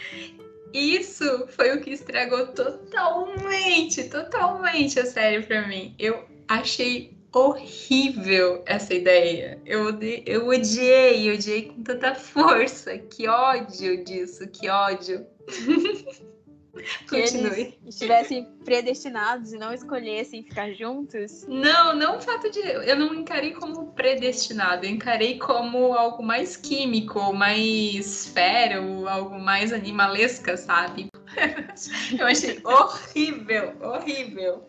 [0.72, 5.92] Isso foi o que estragou totalmente, totalmente a série para mim.
[5.98, 9.60] Eu achei horrível essa ideia.
[9.66, 9.86] Eu,
[10.24, 12.96] eu odiei, odiei com tanta força.
[12.96, 15.26] Que ódio disso, que ódio.
[17.08, 21.46] que eles estivessem predestinados e não escolhessem ficar juntos?
[21.48, 22.60] Não, não o fato de.
[22.60, 29.72] Eu não encarei como predestinado, eu encarei como algo mais químico, mais fero, algo mais
[29.72, 31.08] animalesca, sabe?
[32.18, 34.68] Eu achei horrível, horrível.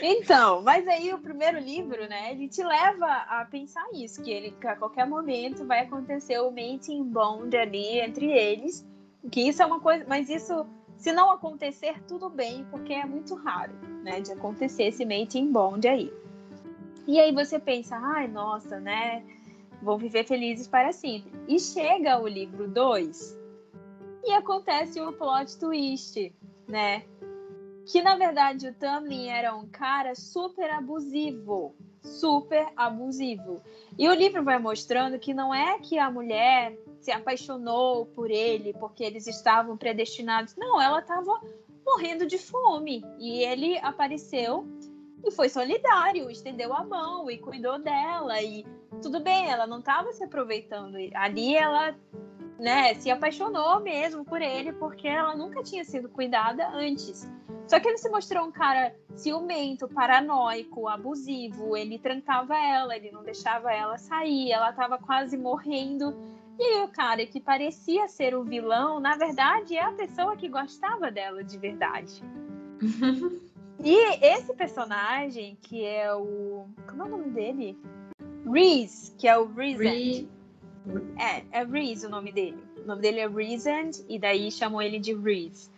[0.00, 4.52] Então, mas aí o primeiro livro, né, ele te leva a pensar isso, que ele
[4.52, 8.86] que a qualquer momento vai acontecer o mating bond ali entre eles
[9.30, 10.66] que isso é uma coisa, mas isso,
[10.96, 15.86] se não acontecer, tudo bem, porque é muito raro, né, de acontecer esse mating bond
[15.86, 16.12] aí.
[17.06, 19.24] E aí você pensa, ai, nossa, né,
[19.82, 21.32] vão viver felizes para sempre.
[21.48, 23.38] E chega o livro 2
[24.24, 26.32] e acontece o plot twist,
[26.68, 27.04] né?
[27.86, 33.60] Que na verdade o Tamlin era um cara super abusivo, super abusivo.
[33.98, 38.72] E o livro vai mostrando que não é que a mulher se apaixonou por ele
[38.74, 40.54] porque eles estavam predestinados.
[40.56, 41.40] Não, ela estava
[41.84, 44.64] morrendo de fome e ele apareceu
[45.24, 48.64] e foi solidário, estendeu a mão e cuidou dela e
[49.02, 50.96] tudo bem, ela não estava se aproveitando.
[51.14, 51.94] Ali ela,
[52.58, 57.28] né, se apaixonou mesmo por ele porque ela nunca tinha sido cuidada antes.
[57.66, 61.76] Só que ele se mostrou um cara ciumento, paranoico, abusivo.
[61.76, 66.14] Ele trancava ela, ele não deixava ela sair, ela estava quase morrendo.
[66.58, 71.10] E o cara que parecia ser o vilão, na verdade, é a pessoa que gostava
[71.10, 72.22] dela de verdade.
[73.82, 76.66] e esse personagem, que é o.
[76.86, 77.78] Como é o nome dele?
[78.50, 80.28] Reese, que é o Reese.
[81.16, 82.62] É, é Reese o nome dele.
[82.82, 85.70] O nome dele é Reese, e daí chamam ele de Reese.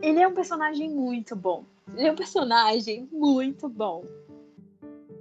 [0.00, 1.64] Ele é um personagem muito bom.
[1.96, 4.04] Ele é um personagem muito bom.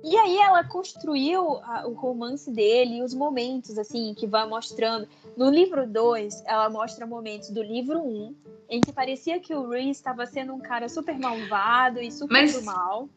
[0.04, 5.08] E aí ela construiu a, o romance dele e os momentos, assim, que vai mostrando.
[5.38, 8.36] No livro 2, ela mostra momentos do livro 1, um,
[8.70, 12.54] em que parecia que o Reese estava sendo um cara super malvado e super Mas...
[12.54, 13.08] do mal.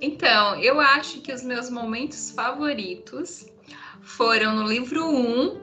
[0.00, 3.46] Então, eu acho que os meus momentos favoritos
[4.02, 5.60] foram no livro 1, um,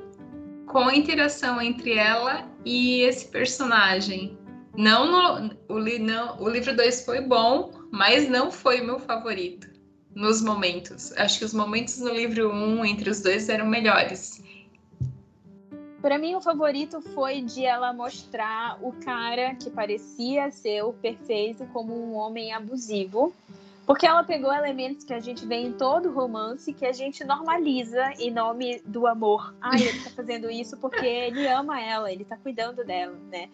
[0.66, 4.38] com a interação entre ela e esse personagem.
[4.76, 9.70] Não no, o, não, o livro 2 foi bom, mas não foi o meu favorito
[10.16, 11.12] nos momentos.
[11.18, 14.42] Acho que os momentos no livro 1 um, entre os dois eram melhores.
[16.02, 21.66] Para mim, o favorito foi de ela mostrar o cara que parecia ser o perfeito
[21.68, 23.34] como um homem abusivo.
[23.86, 28.14] Porque ela pegou elementos que a gente vê em todo romance que a gente normaliza
[28.20, 29.54] em nome do amor.
[29.62, 33.50] Ah, ele tá fazendo isso porque ele ama ela, ele tá cuidando dela, né?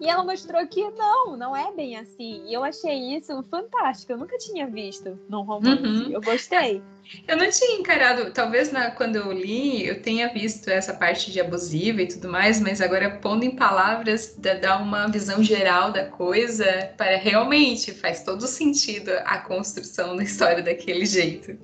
[0.00, 2.44] E ela mostrou que não, não é bem assim.
[2.46, 4.12] E eu achei isso fantástico.
[4.12, 5.82] Eu nunca tinha visto num romance.
[5.82, 6.12] Uhum.
[6.12, 6.82] Eu gostei.
[7.26, 11.40] Eu não tinha encarado, talvez na, quando eu li, eu tenha visto essa parte de
[11.40, 16.92] abusiva e tudo mais, mas agora pondo em palavras, dá uma visão geral da coisa,
[16.98, 21.58] para realmente faz todo sentido a construção da história daquele jeito.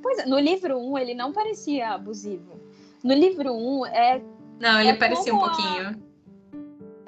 [0.00, 2.60] Pois é, no livro 1 um, ele não parecia abusivo.
[3.02, 4.22] No livro 1 um, é
[4.60, 5.88] Não, ele é parecia um pouquinho.
[5.88, 6.07] A...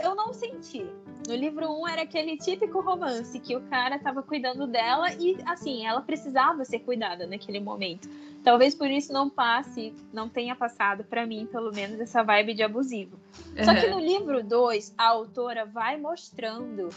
[0.03, 0.87] Eu não senti.
[1.29, 5.37] No livro 1 um era aquele típico romance que o cara tava cuidando dela e,
[5.47, 8.09] assim, ela precisava ser cuidada naquele momento.
[8.43, 12.63] Talvez por isso não passe, não tenha passado para mim, pelo menos, essa vibe de
[12.63, 13.19] abusivo.
[13.57, 13.65] Uhum.
[13.65, 16.89] Só que no livro 2, a autora vai mostrando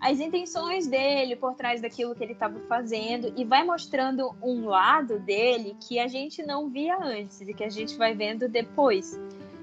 [0.00, 5.18] as intenções dele por trás daquilo que ele estava fazendo e vai mostrando um lado
[5.20, 9.18] dele que a gente não via antes e que a gente vai vendo depois.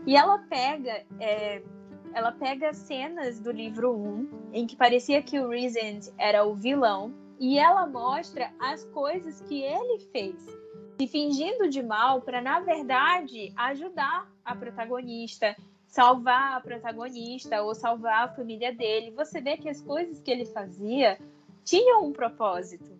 [0.05, 1.61] E ela pega é,
[2.13, 7.13] ela pega cenas do livro 1 em que parecia que o Reasoned era o vilão
[7.39, 10.59] e ela mostra as coisas que ele fez
[10.99, 15.55] se fingindo de mal para, na verdade, ajudar a protagonista,
[15.87, 19.11] salvar a protagonista ou salvar a família dele.
[19.11, 21.17] Você vê que as coisas que ele fazia
[21.63, 22.98] tinham um propósito.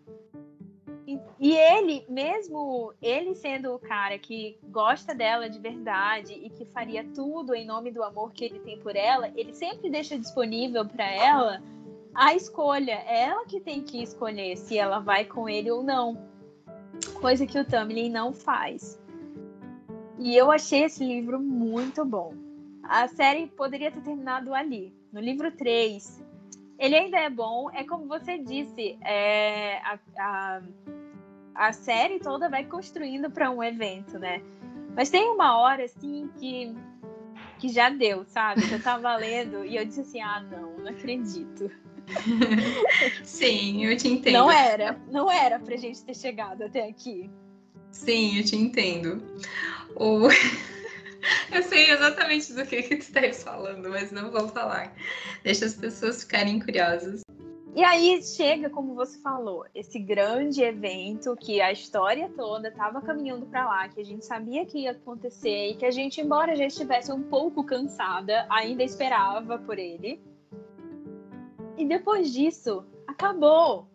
[1.39, 7.03] E, ele, mesmo ele sendo o cara que gosta dela de verdade e que faria
[7.15, 11.09] tudo em nome do amor que ele tem por ela, ele sempre deixa disponível para
[11.09, 11.63] ela
[12.13, 13.01] a escolha.
[13.07, 16.29] É ela que tem que escolher se ela vai com ele ou não
[17.21, 18.99] coisa que o Tamlin não faz.
[20.17, 22.33] E eu achei esse livro muito bom.
[22.83, 24.93] A série poderia ter terminado ali.
[25.11, 26.23] No livro 3,
[26.77, 27.69] ele ainda é bom.
[27.71, 30.61] É como você disse, é, a, a,
[31.59, 34.41] a série toda vai construindo para um evento, né?
[34.95, 36.73] Mas tem uma hora, assim, que,
[37.59, 38.65] que já deu, sabe?
[38.65, 41.69] Que eu tava lendo e eu disse assim: ah, não, não acredito.
[43.23, 44.33] Sim, eu te entendo.
[44.33, 47.29] Não era, não era pra gente ter chegado até aqui.
[47.91, 49.21] Sim, eu te entendo.
[49.95, 50.29] O...
[51.51, 54.95] eu sei exatamente do que, que tu estás falando, mas não vou falar.
[55.43, 57.21] Deixa as pessoas ficarem curiosas.
[57.75, 63.45] E aí chega, como você falou, esse grande evento que a história toda estava caminhando
[63.45, 66.65] para lá, que a gente sabia que ia acontecer e que a gente, embora já
[66.65, 70.19] estivesse um pouco cansada, ainda esperava por ele.
[71.77, 73.87] E depois disso, acabou.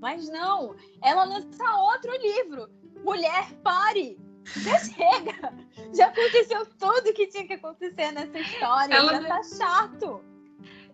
[0.00, 2.68] Mas não, ela lança outro livro.
[3.04, 4.18] Mulher, pare!
[4.44, 5.54] Já chega!
[5.94, 8.94] Já aconteceu tudo que tinha que acontecer nessa história.
[8.94, 10.20] Ela já tá chato.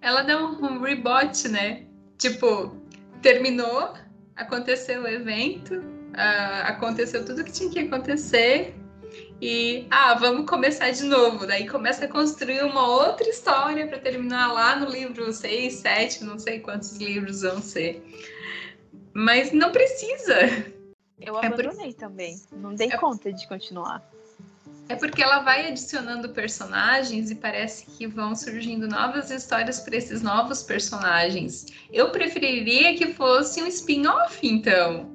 [0.01, 1.87] Ela deu um reboot, né?
[2.19, 2.75] Tipo,
[3.23, 3.95] terminou,
[4.35, 8.75] aconteceu o evento, uh, aconteceu tudo que tinha que acontecer
[9.41, 11.47] e ah, vamos começar de novo.
[11.47, 16.39] Daí começa a construir uma outra história para terminar lá no livro 6, 7, não
[16.39, 18.03] sei quantos livros vão ser.
[19.13, 20.35] Mas não precisa.
[21.21, 22.01] Eu é abandonei por...
[22.01, 22.41] também.
[22.53, 22.97] Não dei é...
[22.97, 24.03] conta de continuar.
[24.89, 30.23] É porque ela vai adicionando personagens e parece que vão surgindo novas histórias para esses
[30.23, 31.67] novos personagens.
[31.93, 35.11] Eu preferiria que fosse um spin-off, então.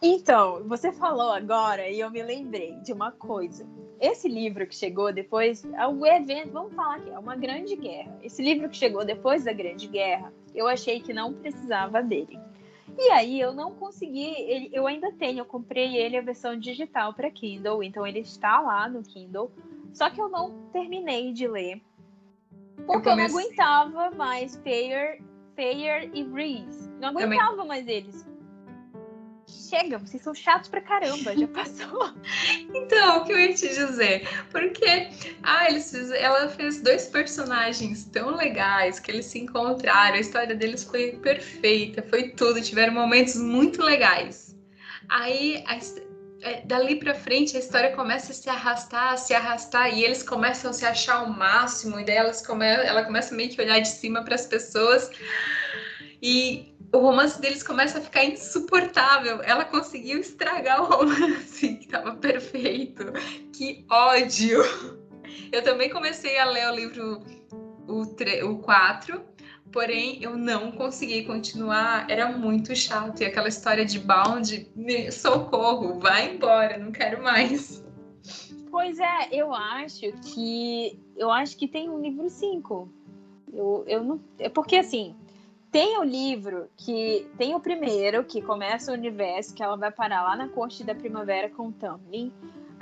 [0.00, 3.66] Então, você falou agora e eu me lembrei de uma coisa.
[4.00, 8.16] Esse livro que chegou depois, é o evento, vamos falar aqui, é uma grande guerra.
[8.22, 12.38] Esse livro que chegou depois da Grande Guerra, eu achei que não precisava dele.
[12.98, 17.14] E aí eu não consegui, ele, eu ainda tenho, eu comprei ele a versão digital
[17.14, 19.50] para Kindle, então ele está lá no Kindle.
[19.92, 21.80] Só que eu não terminei de ler.
[22.86, 25.22] Porque eu, eu não aguentava mais Fair,
[25.56, 26.90] Fair e Breeze.
[27.00, 27.66] Não aguentava Também...
[27.66, 28.29] mais eles
[29.50, 32.12] chega, vocês são chatos pra caramba, já passou.
[32.74, 34.28] então, o que eu ia te dizer?
[34.50, 35.08] Porque
[35.42, 40.84] ah, eles ela fez dois personagens tão legais que eles se encontraram, a história deles
[40.84, 44.56] foi perfeita, foi tudo, tiveram momentos muito legais.
[45.08, 45.78] Aí, a,
[46.42, 50.22] é, dali pra frente, a história começa a se arrastar, a se arrastar, e eles
[50.22, 53.78] começam a se achar ao máximo, e daí elas come, ela começa meio que olhar
[53.78, 55.10] de cima para as pessoas.
[56.22, 59.42] E o romance deles começa a ficar insuportável.
[59.42, 63.04] Ela conseguiu estragar o romance, que estava perfeito.
[63.52, 64.62] Que ódio!
[65.52, 67.22] Eu também comecei a ler o livro
[67.86, 69.22] o, 3, o 4,
[69.72, 72.10] porém eu não consegui continuar.
[72.10, 73.20] Era muito chato.
[73.20, 74.68] E aquela história de Bound,
[75.12, 77.84] socorro, vai embora, não quero mais.
[78.68, 80.98] Pois é, eu acho que.
[81.16, 82.88] Eu acho que tem um livro 5.
[83.52, 84.20] Eu, eu não.
[84.38, 85.14] É porque assim
[85.70, 90.22] tem o livro que tem o primeiro, que começa o universo, que ela vai parar
[90.22, 92.32] lá na corte da primavera com o Tamlin.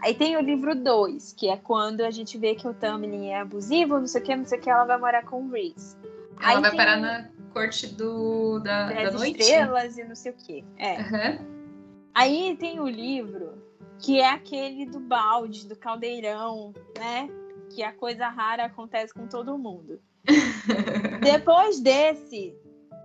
[0.03, 3.41] Aí tem o livro 2, que é quando a gente vê que o Tamlin é
[3.41, 5.97] abusivo, não sei o que, não sei o que, ela vai morar com o Reese.
[6.41, 9.41] Ela Aí vai parar na corte do, da, da noite.
[9.41, 10.65] estrelas e não sei o que.
[10.77, 10.99] É.
[11.01, 11.47] Uhum.
[12.15, 13.63] Aí tem o livro
[13.99, 17.29] que é aquele do balde, do caldeirão, né?
[17.71, 20.01] Que a coisa rara acontece com todo mundo.
[21.23, 22.55] Depois desse,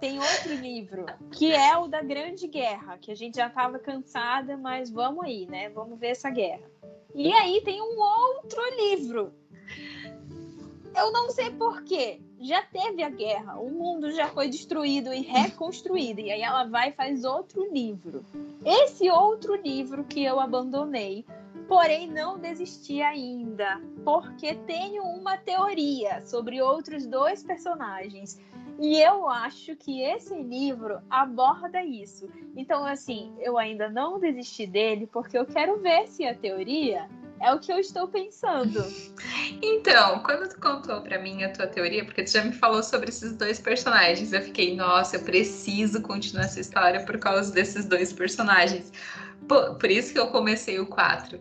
[0.04, 4.58] tem outro livro, que é o da Grande Guerra, que a gente já estava cansada,
[4.58, 5.70] mas vamos aí, né?
[5.70, 6.70] Vamos ver essa guerra.
[7.16, 9.34] E aí tem um outro livro,
[10.94, 12.20] eu não sei porquê.
[12.38, 16.20] Já teve a guerra, o mundo já foi destruído e reconstruído.
[16.20, 18.26] E aí ela vai e faz outro livro.
[18.66, 21.26] Esse outro livro que eu abandonei,
[21.66, 28.38] porém não desisti ainda, porque tenho uma teoria sobre outros dois personagens.
[28.80, 32.30] E eu acho que esse livro aborda isso.
[32.56, 37.08] Então, assim, eu ainda não desisti dele porque eu quero ver se a teoria
[37.40, 38.84] é o que eu estou pensando.
[39.62, 43.10] Então, quando tu contou para mim a tua teoria, porque tu já me falou sobre
[43.10, 48.14] esses dois personagens, eu fiquei, nossa, eu preciso continuar essa história por causa desses dois
[48.14, 48.92] personagens.
[49.48, 51.40] Por, por isso que eu comecei o 4.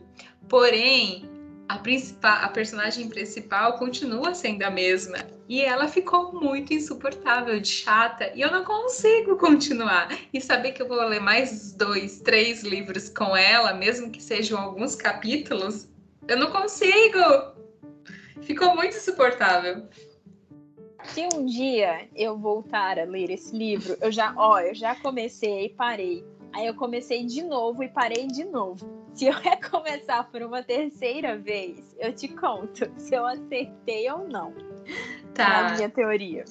[0.49, 1.31] Porém,
[1.73, 5.17] a, principal, a personagem principal continua sendo a mesma.
[5.49, 10.09] E ela ficou muito insuportável, de chata, e eu não consigo continuar.
[10.33, 14.61] E saber que eu vou ler mais dois, três livros com ela, mesmo que sejam
[14.61, 15.89] alguns capítulos,
[16.29, 17.19] eu não consigo!
[18.43, 19.89] Ficou muito insuportável.
[21.05, 25.67] Se um dia eu voltar a ler esse livro, eu já, ó, eu já comecei
[25.67, 26.25] e parei.
[26.53, 29.02] Aí eu comecei de novo e parei de novo.
[29.15, 34.55] Se eu recomeçar por uma terceira vez, eu te conto se eu acertei ou não.
[35.35, 35.71] Tá.
[35.71, 36.45] Na minha teoria.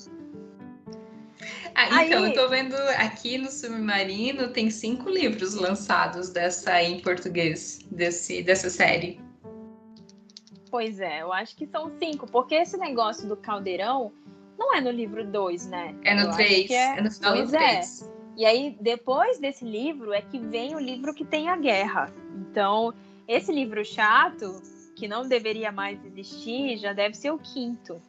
[1.73, 2.29] Ah, então, Aí...
[2.29, 8.69] eu tô vendo aqui no Submarino, tem cinco livros lançados dessa em português, desse, dessa
[8.69, 9.19] série.
[10.69, 14.13] Pois é, eu acho que são cinco, porque esse negócio do caldeirão
[14.57, 15.95] não é no livro 2, né?
[16.03, 16.69] É no 3.
[16.69, 16.97] É...
[16.97, 17.01] é...
[17.01, 18.01] no final pois do 3.
[18.01, 18.21] É.
[18.37, 22.13] E aí, depois desse livro, é que vem o livro que tem a guerra.
[22.51, 22.93] Então,
[23.29, 24.61] esse livro chato,
[24.93, 28.01] que não deveria mais existir, já deve ser o quinto.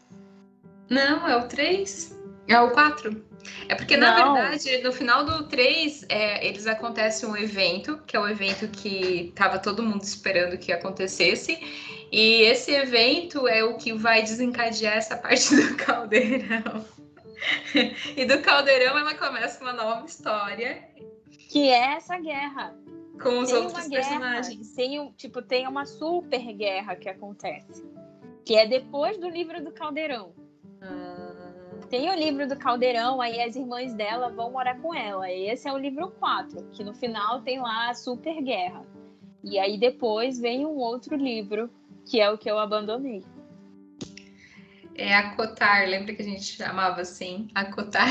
[0.91, 2.19] Não, é o 3.
[2.49, 3.25] É o 4.
[3.69, 4.09] É porque, não.
[4.09, 8.67] na verdade, no final do 3, é, eles acontecem um evento, que é o evento
[8.67, 11.57] que tava todo mundo esperando que acontecesse.
[12.11, 16.85] E esse evento é o que vai desencadear essa parte do caldeirão.
[18.17, 20.83] e do caldeirão ela começa uma nova história.
[21.49, 22.82] Que é essa guerra.
[23.21, 24.75] Com os tem outros personagens.
[24.75, 27.85] tem, tipo, tem uma super guerra que acontece.
[28.45, 30.33] Que é depois do livro do caldeirão.
[30.81, 31.23] Ah.
[31.93, 35.31] Tem o livro do Caldeirão, aí as irmãs dela vão morar com ela.
[35.31, 38.83] E esse é o livro 4, que no final tem lá a Super Guerra.
[39.45, 41.69] E aí depois vem um outro livro,
[42.07, 43.23] que é o que eu abandonei.
[44.95, 47.49] É acotar, lembra que a gente chamava assim?
[47.55, 48.09] Acotar?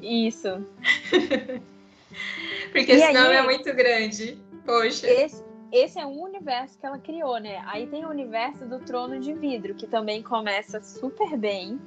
[0.00, 0.66] Isso.
[2.72, 4.38] Porque e esse aí, é muito grande.
[4.64, 5.06] Poxa.
[5.06, 7.62] Esse, esse é um universo que ela criou, né?
[7.66, 11.80] Aí tem o universo do Trono de Vidro, que também começa super bem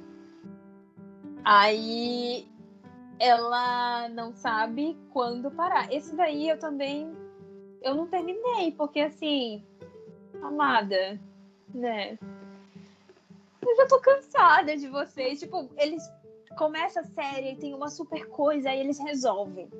[1.50, 2.46] Aí
[3.18, 5.90] ela não sabe quando parar.
[5.90, 7.10] Esse daí eu também
[7.80, 9.64] eu não terminei, porque assim,
[10.42, 11.18] amada,
[11.72, 12.18] né?
[13.62, 15.40] Eu já tô cansada de vocês.
[15.40, 16.02] Tipo, eles
[16.58, 19.70] começam a série e tem uma super coisa, aí eles resolvem.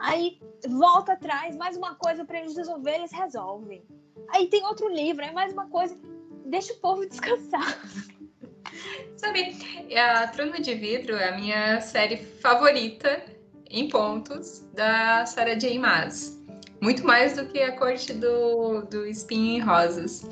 [0.00, 3.84] Aí volta atrás, mais uma coisa para eles resolver, eles resolvem.
[4.30, 5.96] Aí tem outro livro, aí mais uma coisa.
[6.46, 7.78] Deixa o povo descansar.
[9.16, 9.56] Sabe,
[9.94, 13.22] a Trono de Vidro é a minha série favorita
[13.68, 15.78] em pontos da Sarah J.
[15.78, 16.40] Maas.
[16.80, 20.26] Muito mais do que a corte do, do Espinho em Rosas.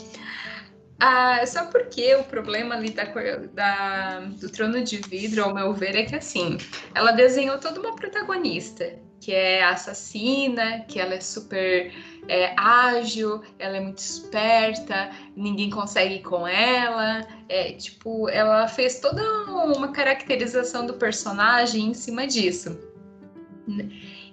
[0.99, 3.05] Ah, só porque o problema ali da,
[3.53, 6.57] da, do Trono de Vidro, ao meu ver, é que assim,
[6.95, 11.93] ela desenhou toda uma protagonista, que é assassina, que ela é super
[12.29, 17.27] é, ágil, ela é muito esperta, ninguém consegue ir com ela.
[17.49, 22.79] É, tipo, ela fez toda uma caracterização do personagem em cima disso.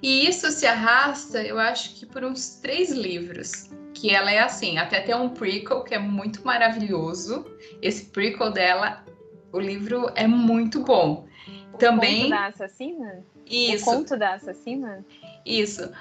[0.01, 3.69] E isso se arrasta, eu acho que por uns três livros.
[3.93, 7.45] Que ela é assim, até tem um prequel que é muito maravilhoso.
[7.81, 9.05] Esse prequel dela,
[9.53, 11.25] o livro é muito bom.
[11.73, 12.29] O Também.
[12.29, 13.23] Da assassina?
[13.45, 13.89] Isso.
[13.89, 15.05] O conto da assassina?
[15.45, 15.91] Isso.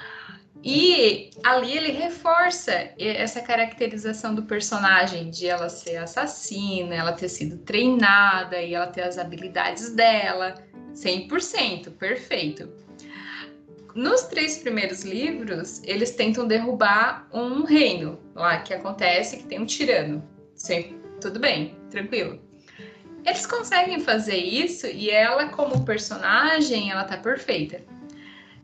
[0.63, 7.59] E ali ele reforça essa caracterização do personagem de ela ser assassina, ela ter sido
[7.59, 10.55] treinada e ela ter as habilidades dela,
[10.95, 12.73] 100%, perfeito.
[13.95, 19.67] Nos três primeiros livros, eles tentam derrubar um reino lá que acontece, que tem um
[19.67, 20.27] tirano.
[20.55, 22.44] Sim, tudo bem, tranquilo.
[23.25, 27.83] Eles conseguem fazer isso e ela, como personagem, ela tá perfeita.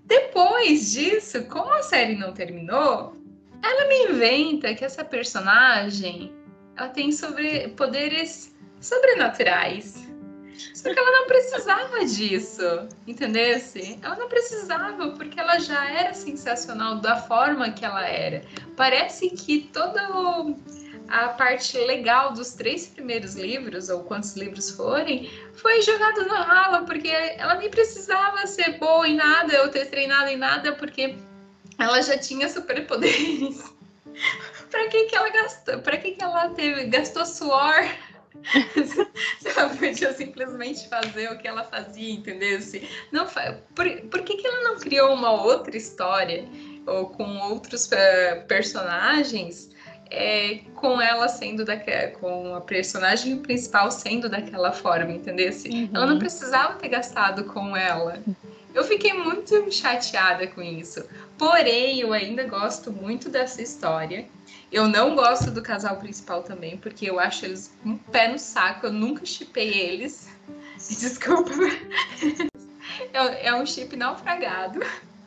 [0.04, 3.16] Depois disso, como a série não terminou,
[3.62, 6.32] ela me inventa que essa personagem
[6.76, 10.08] ela tem sobre poderes sobrenaturais.
[10.74, 13.98] Só que ela não precisava disso, entendesse?
[14.02, 18.42] Ela não precisava, porque ela já era sensacional da forma que ela era.
[18.76, 20.56] Parece que todo
[21.11, 26.84] a parte legal dos três primeiros livros, ou quantos livros forem, foi jogado na rala,
[26.84, 31.16] porque ela nem precisava ser boa em nada ou ter treinado em nada, porque
[31.78, 33.64] ela já tinha superpoderes.
[34.70, 35.78] para que que ela gastou?
[35.80, 37.88] Para que que ela teve gastou suor?
[39.40, 42.61] Se ela podia simplesmente fazer o que ela fazia, entendeu?
[42.62, 43.26] Se não
[43.74, 46.48] por, por que que ela não criou uma outra história
[46.86, 49.70] ou com outros uh, personagens
[50.11, 55.50] é, com ela sendo daquela, com a personagem principal sendo daquela forma, entendeu?
[55.50, 55.88] Uhum.
[55.94, 58.18] Ela não precisava ter gastado com ela.
[58.74, 61.04] Eu fiquei muito chateada com isso.
[61.38, 64.26] Porém, eu ainda gosto muito dessa história.
[64.70, 68.86] Eu não gosto do casal principal também, porque eu acho eles um pé no saco.
[68.86, 70.28] Eu nunca chipei eles.
[70.76, 71.50] Desculpa.
[73.14, 74.80] É, é um chip naufragado.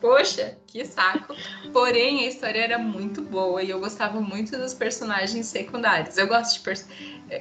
[0.04, 1.34] Poxa, que saco.
[1.72, 6.18] Porém, a história era muito boa e eu gostava muito dos personagens secundários.
[6.18, 6.86] Eu gosto de pers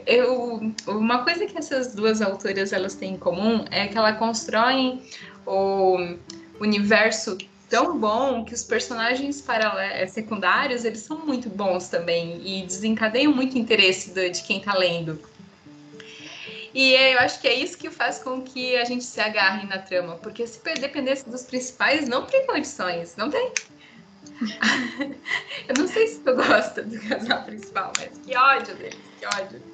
[0.08, 5.04] eu uma coisa que essas duas autoras elas têm em comum é que elas constroem
[5.46, 6.16] o
[6.62, 7.38] universo
[7.70, 9.46] tão bom que os personagens
[10.08, 15.20] secundários eles são muito bons também e desencadeiam muito interesse de quem está lendo.
[16.74, 19.78] E eu acho que é isso que faz com que a gente se agarre na
[19.78, 23.52] trama, porque se dependesse dos principais, não tem condições, não tem.
[25.68, 29.73] eu não sei se tu gosta do casal principal, mas que ódio deles, que ódio.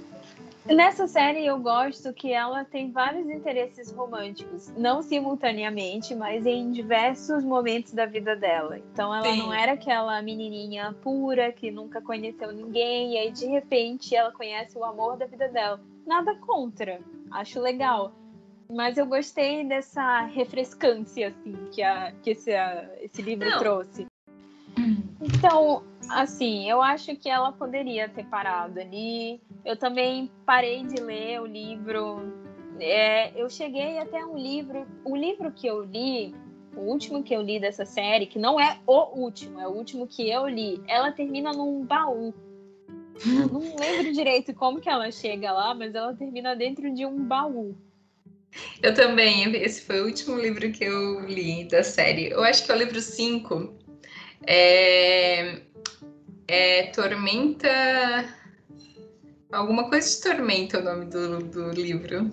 [0.66, 7.44] Nessa série eu gosto que ela tem vários interesses românticos, não simultaneamente, mas em diversos
[7.44, 8.78] momentos da vida dela.
[8.78, 9.38] Então ela Sim.
[9.38, 14.78] não era aquela menininha pura que nunca conheceu ninguém e aí de repente ela conhece
[14.78, 17.00] o amor da vida dela nada contra,
[17.32, 18.12] acho legal.
[18.72, 23.58] Mas eu gostei dessa refrescância, assim, que, a, que esse, a, esse livro Não.
[23.58, 24.06] trouxe.
[25.20, 29.42] Então, assim, eu acho que ela poderia ter parado ali.
[29.66, 32.34] Eu também parei de ler o livro.
[32.80, 34.88] É, eu cheguei até um livro.
[35.04, 36.34] O livro que eu li,
[36.76, 40.08] o último que eu li dessa série, que não é o último, é o último
[40.08, 42.34] que eu li, ela termina num baú.
[43.52, 47.76] Não lembro direito como que ela chega lá, mas ela termina dentro de um baú.
[48.82, 52.30] Eu também, esse foi o último livro que eu li da série.
[52.30, 53.74] Eu acho que é o livro 5.
[54.48, 55.62] É,
[56.48, 57.70] é Tormenta.
[59.52, 62.30] Alguma coisa de Tormenta é o nome do, do livro.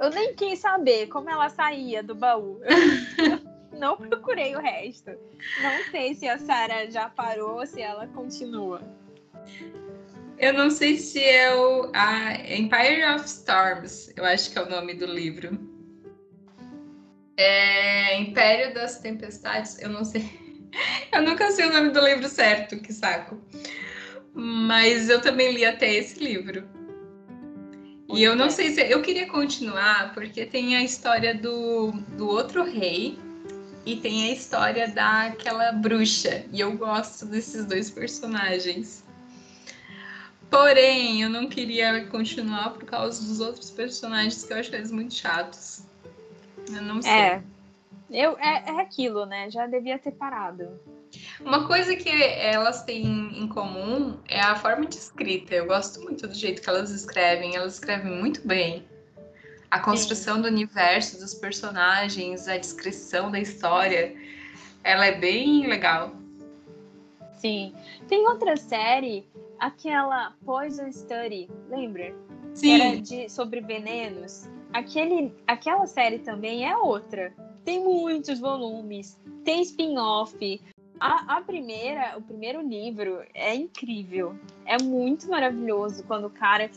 [0.00, 2.60] Eu nem quis saber como ela saía do baú.
[3.78, 5.10] não procurei o resto.
[5.62, 8.80] Não sei se a Sarah já parou, se ela continua.
[10.38, 14.70] Eu não sei se é o a Empire of Storms, eu acho que é o
[14.70, 15.58] nome do livro.
[17.36, 20.22] É Império das Tempestades, eu não sei.
[21.10, 23.40] Eu nunca sei o nome do livro certo, que saco.
[24.40, 26.62] Mas eu também li até esse livro.
[28.08, 28.80] E eu não sei se.
[28.88, 33.18] Eu queria continuar, porque tem a história do, do outro rei
[33.84, 36.44] e tem a história daquela bruxa.
[36.52, 39.04] E eu gosto desses dois personagens.
[40.48, 45.14] Porém, eu não queria continuar por causa dos outros personagens que eu acho eles muito
[45.14, 45.82] chatos.
[46.72, 47.10] Eu não sei.
[47.10, 47.42] É.
[48.08, 49.50] Eu, é, é aquilo, né?
[49.50, 50.78] Já devia ter parado.
[51.40, 55.54] Uma coisa que elas têm em comum é a forma de escrita.
[55.54, 57.56] Eu gosto muito do jeito que elas escrevem.
[57.56, 58.86] Elas escrevem muito bem.
[59.70, 60.42] A construção Sim.
[60.42, 64.14] do universo, dos personagens, a descrição da história,
[64.82, 66.14] ela é bem legal.
[67.36, 67.74] Sim.
[68.08, 69.26] Tem outra série
[69.58, 72.14] aquela Poison Study, lembra?
[72.54, 72.80] Sim.
[72.80, 74.48] Era de, sobre venenos.
[74.72, 77.32] Aquele, aquela série também é outra.
[77.64, 80.60] Tem muitos volumes, tem spin-off.
[81.00, 84.34] A, a, primeira, o primeiro livro é incrível.
[84.64, 86.70] É muito maravilhoso quando o cara.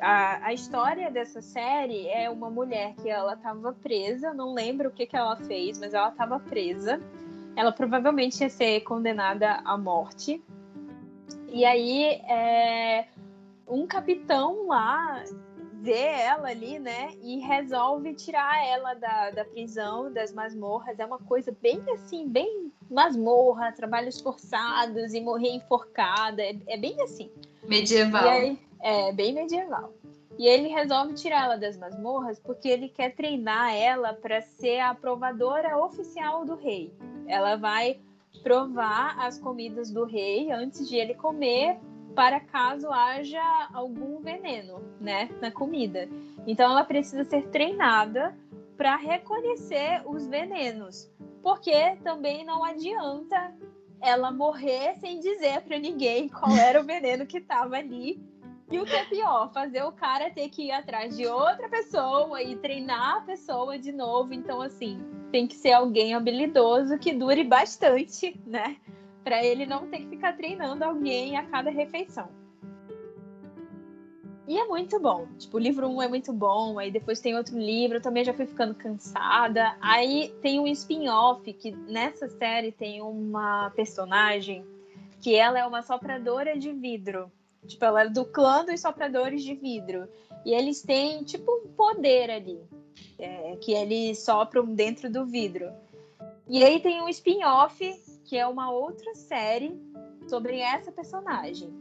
[0.00, 4.92] A, a história dessa série é uma mulher que ela estava presa, não lembro o
[4.92, 7.00] que, que ela fez, mas ela estava presa.
[7.56, 10.42] Ela provavelmente ia ser condenada à morte
[11.54, 13.06] e aí, é,
[13.68, 15.22] um capitão lá
[15.84, 17.10] vê ela ali, né?
[17.22, 20.98] E resolve tirar ela da, da prisão, das masmorras.
[20.98, 26.42] É uma coisa bem assim, bem masmorra, trabalhos forçados e morrer enforcada.
[26.42, 27.30] É, é bem assim.
[27.62, 28.26] Medieval.
[28.26, 29.92] Aí, é, bem medieval.
[30.38, 34.94] E ele resolve tirar ela das masmorras porque ele quer treinar ela para ser a
[34.94, 36.92] provadora oficial do rei.
[37.26, 38.00] Ela vai
[38.42, 41.78] provar as comidas do rei antes de ele comer,
[42.14, 43.42] para caso haja
[43.72, 46.08] algum veneno, né, na comida.
[46.46, 48.36] Então ela precisa ser treinada
[48.76, 51.10] para reconhecer os venenos,
[51.42, 53.54] porque também não adianta
[54.00, 58.22] ela morrer sem dizer para ninguém qual era o veneno que estava ali.
[58.70, 62.42] E o que é pior, fazer o cara ter que ir atrás de outra pessoa
[62.42, 64.32] e treinar a pessoa de novo.
[64.32, 64.98] Então, assim,
[65.30, 68.76] tem que ser alguém habilidoso que dure bastante, né?
[69.24, 72.28] Para ele não ter que ficar treinando alguém a cada refeição.
[74.46, 75.26] E é muito bom.
[75.38, 78.24] Tipo, o livro 1 um é muito bom, aí depois tem outro livro, eu também
[78.24, 79.74] já fui ficando cansada.
[79.80, 84.64] Aí tem um spin-off que nessa série tem uma personagem
[85.22, 87.32] que ela é uma sopradora de vidro.
[87.66, 90.06] Tipo, ela é do clã dos sopradores de vidro.
[90.44, 92.60] E eles têm, tipo, um poder ali.
[93.18, 95.72] É, que eles sopram dentro do vidro.
[96.46, 97.80] E aí tem um spin-off,
[98.24, 99.78] que é uma outra série
[100.26, 101.72] sobre essa personagem.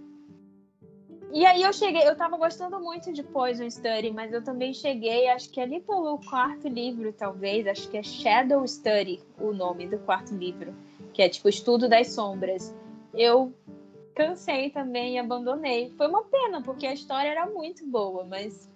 [1.31, 5.27] E aí eu cheguei, eu tava gostando muito de Poison Study, mas eu também cheguei,
[5.29, 9.97] acho que ali pelo quarto livro, talvez, acho que é Shadow Study o nome do
[9.97, 10.75] quarto livro,
[11.11, 12.75] que é tipo Estudo das Sombras.
[13.15, 13.51] Eu
[14.13, 15.91] cansei também e abandonei.
[15.97, 18.69] Foi uma pena, porque a história era muito boa, mas.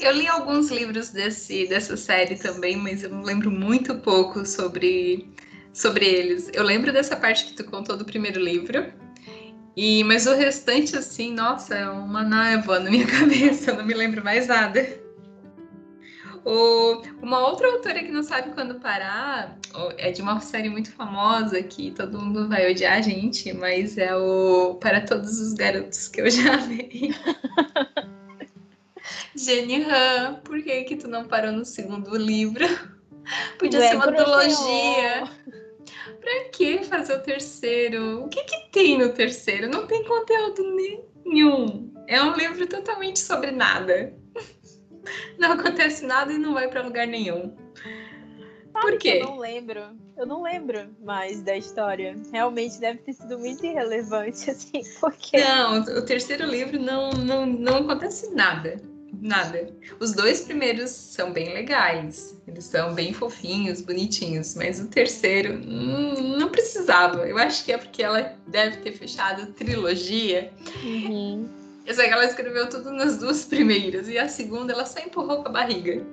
[0.00, 5.28] Eu li alguns livros desse, dessa série também, mas eu lembro muito pouco sobre,
[5.76, 6.50] sobre eles.
[6.54, 8.92] Eu lembro dessa parte que tu contou do primeiro livro
[9.76, 13.92] e, mas o restante, assim, nossa, é uma névoa na minha cabeça, eu não me
[13.92, 15.04] lembro mais nada.
[16.46, 19.58] O, uma outra autora que não sabe quando parar
[19.98, 24.16] é de uma série muito famosa que todo mundo vai odiar a gente, mas é
[24.16, 27.12] o Para Todos os Garotos que eu já amei.
[29.36, 32.64] Jenny Han, por que que tu não parou no segundo livro?
[33.58, 35.24] Podia ser uma trilogia.
[36.20, 38.24] Pra que fazer o terceiro?
[38.24, 39.68] O que, que tem no terceiro?
[39.68, 40.62] Não tem conteúdo
[41.24, 41.92] nenhum.
[42.06, 44.14] É um livro totalmente sobre nada.
[45.38, 47.56] Não acontece nada e não vai para lugar nenhum.
[48.72, 49.20] Por quê?
[49.22, 49.80] Eu não lembro.
[50.16, 52.16] Eu não lembro mais da história.
[52.32, 55.38] Realmente deve ter sido muito irrelevante, assim, porque.
[55.38, 58.80] Não, o terceiro livro não, não, não acontece nada
[59.12, 59.68] nada.
[60.00, 66.36] Os dois primeiros são bem legais, eles são bem fofinhos, bonitinhos, mas o terceiro hum,
[66.38, 67.28] não precisava.
[67.28, 70.52] Eu acho que é porque ela deve ter fechado trilogia.
[70.82, 71.48] Uhum.
[71.84, 75.42] Eu sei que ela escreveu tudo nas duas primeiras e a segunda ela só empurrou
[75.42, 76.04] com a barriga.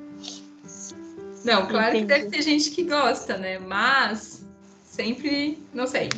[1.44, 2.02] Não, claro Entendi.
[2.02, 3.60] que deve ter gente que gosta, né?
[3.60, 4.46] Mas
[4.86, 6.10] sempre, não sei,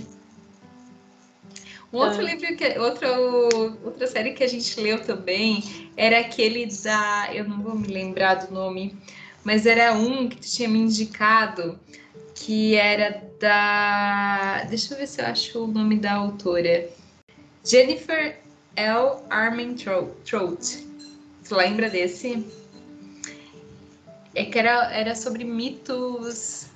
[1.96, 2.24] um outro ah.
[2.24, 3.18] livro, que, outra,
[3.84, 5.64] outra série que a gente leu também
[5.96, 7.30] era aquele da.
[7.34, 8.98] Eu não vou me lembrar do nome,
[9.44, 11.80] mas era um que tu tinha me indicado,
[12.34, 14.66] que era da.
[14.66, 16.90] Deixa eu ver se eu acho o nome da autora.
[17.64, 18.40] Jennifer
[18.76, 19.22] L.
[19.30, 20.86] Armentrout.
[21.48, 22.46] Tu lembra desse?
[24.36, 26.68] É que era, era sobre mitos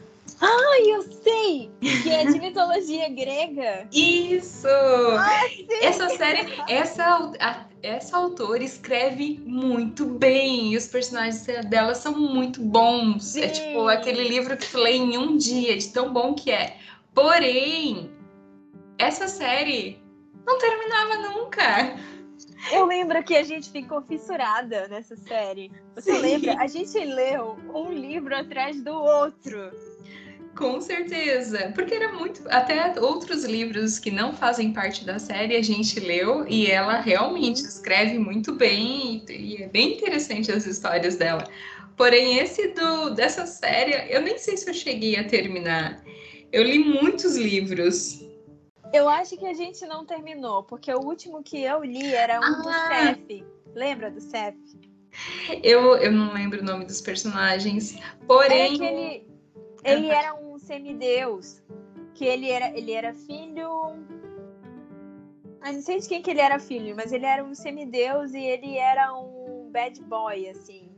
[0.42, 1.70] Ai, eu sei!
[1.82, 3.88] Que é de mitologia grega.
[3.92, 4.68] Isso!
[4.68, 5.42] Ah,
[5.82, 10.74] essa série, essa, a, essa autora escreve muito bem.
[10.74, 13.36] E os personagens dela são muito bons.
[13.36, 13.42] É sim.
[13.42, 16.78] É tipo aquele livro que tu lê em um dia, de tão bom que é.
[17.14, 18.10] Porém,
[18.98, 20.02] essa série
[20.46, 21.98] não terminava nunca.
[22.72, 25.72] Eu lembro que a gente ficou fissurada nessa série.
[25.96, 26.22] Você Sim.
[26.22, 26.62] lembra?
[26.62, 29.72] A gente leu um livro atrás do outro.
[30.60, 32.44] Com certeza, porque era muito.
[32.50, 37.62] Até outros livros que não fazem parte da série a gente leu e ela realmente
[37.62, 41.46] escreve muito bem e, é bem interessante as histórias dela.
[41.96, 46.04] Porém, esse do dessa série, eu nem sei se eu cheguei a terminar.
[46.52, 48.20] Eu li muitos livros.
[48.94, 52.44] Eu acho que a gente não terminou, porque o último que eu li era um
[52.44, 53.14] ah.
[53.14, 53.46] do Cef.
[53.74, 54.58] Lembra do Cef?
[55.64, 58.76] Eu, eu não lembro o nome dos personagens, porém.
[58.76, 59.30] Era aquele,
[59.86, 61.64] ele era um semideus,
[62.14, 63.72] que ele era, ele era filho.
[65.62, 68.40] Ah, não sei de quem que ele era filho, mas ele era um semideus e
[68.40, 70.92] ele era um bad boy, assim.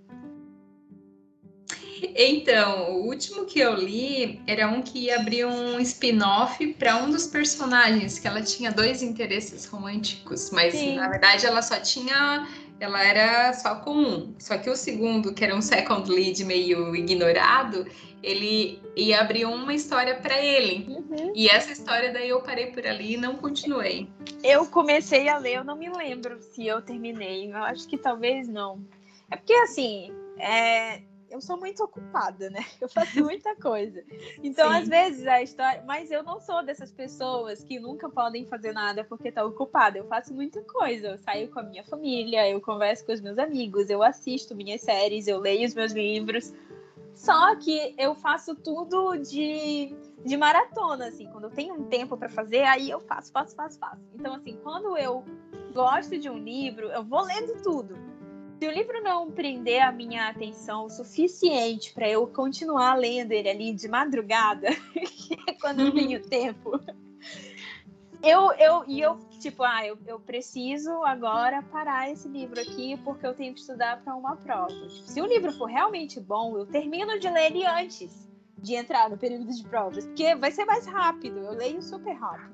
[2.16, 7.10] Então, o último que eu li era um que ia abrir um spin-off para um
[7.10, 10.96] dos personagens, que ela tinha dois interesses românticos, mas Sim.
[10.96, 12.48] na verdade ela só tinha.
[12.82, 14.36] Ela era só com um.
[14.40, 17.86] Só que o segundo, que era um second lead meio ignorado,
[18.24, 20.88] ele ia abrir uma história para ele.
[20.90, 21.32] Uhum.
[21.36, 24.10] E essa história daí eu parei por ali e não continuei.
[24.44, 27.52] Eu comecei a ler, eu não me lembro se eu terminei.
[27.54, 28.84] Eu acho que talvez não.
[29.30, 31.02] É porque assim, é,
[31.32, 32.60] eu sou muito ocupada, né?
[32.80, 34.04] Eu faço muita coisa.
[34.44, 34.78] Então, Sim.
[34.78, 35.84] às vezes, a história.
[35.88, 39.98] Mas eu não sou dessas pessoas que nunca podem fazer nada porque tá ocupada.
[39.98, 41.08] Eu faço muita coisa.
[41.08, 44.82] Eu saio com a minha família, eu converso com os meus amigos, eu assisto minhas
[44.82, 46.54] séries, eu leio os meus livros.
[47.14, 49.96] Só que eu faço tudo de,
[50.26, 51.28] de maratona, assim.
[51.32, 54.02] Quando eu tenho um tempo para fazer, aí eu faço, faço, faço, faço.
[54.14, 55.24] Então, assim, quando eu
[55.74, 58.11] gosto de um livro, eu vou lendo tudo.
[58.62, 63.50] Se o livro não prender a minha atenção o suficiente para eu continuar lendo ele
[63.50, 66.80] ali de madrugada, é quando eu tenho tempo,
[68.22, 73.26] eu, eu, e eu, tipo, ah, eu, eu preciso agora parar esse livro aqui porque
[73.26, 74.68] eu tenho que estudar para uma prova.
[74.68, 78.30] Tipo, se o livro for realmente bom, eu termino de ler ele antes
[78.60, 82.54] de entrar no período de provas, porque vai ser mais rápido, eu leio super rápido.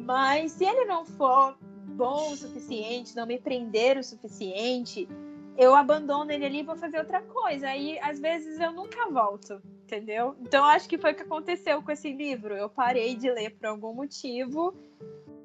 [0.00, 1.56] Mas se ele não for
[1.92, 5.08] bom o suficiente, não me prender o suficiente,
[5.56, 7.68] eu abandono ele ali e vou fazer outra coisa.
[7.68, 9.60] Aí, às vezes, eu nunca volto
[9.92, 10.34] entendeu?
[10.40, 12.54] Então acho que foi o que aconteceu com esse livro.
[12.54, 14.74] Eu parei de ler por algum motivo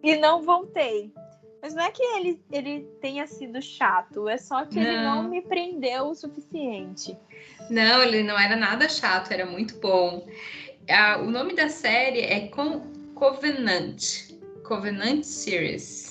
[0.01, 1.11] e não voltei.
[1.61, 4.83] Mas não é que ele, ele tenha sido chato, é só que não.
[4.83, 7.17] ele não me prendeu o suficiente.
[7.69, 10.25] Não, ele não era nada chato, era muito bom.
[10.89, 12.81] Ah, o nome da série é Co
[13.15, 14.31] Covenant.
[14.63, 16.06] Covenant Series.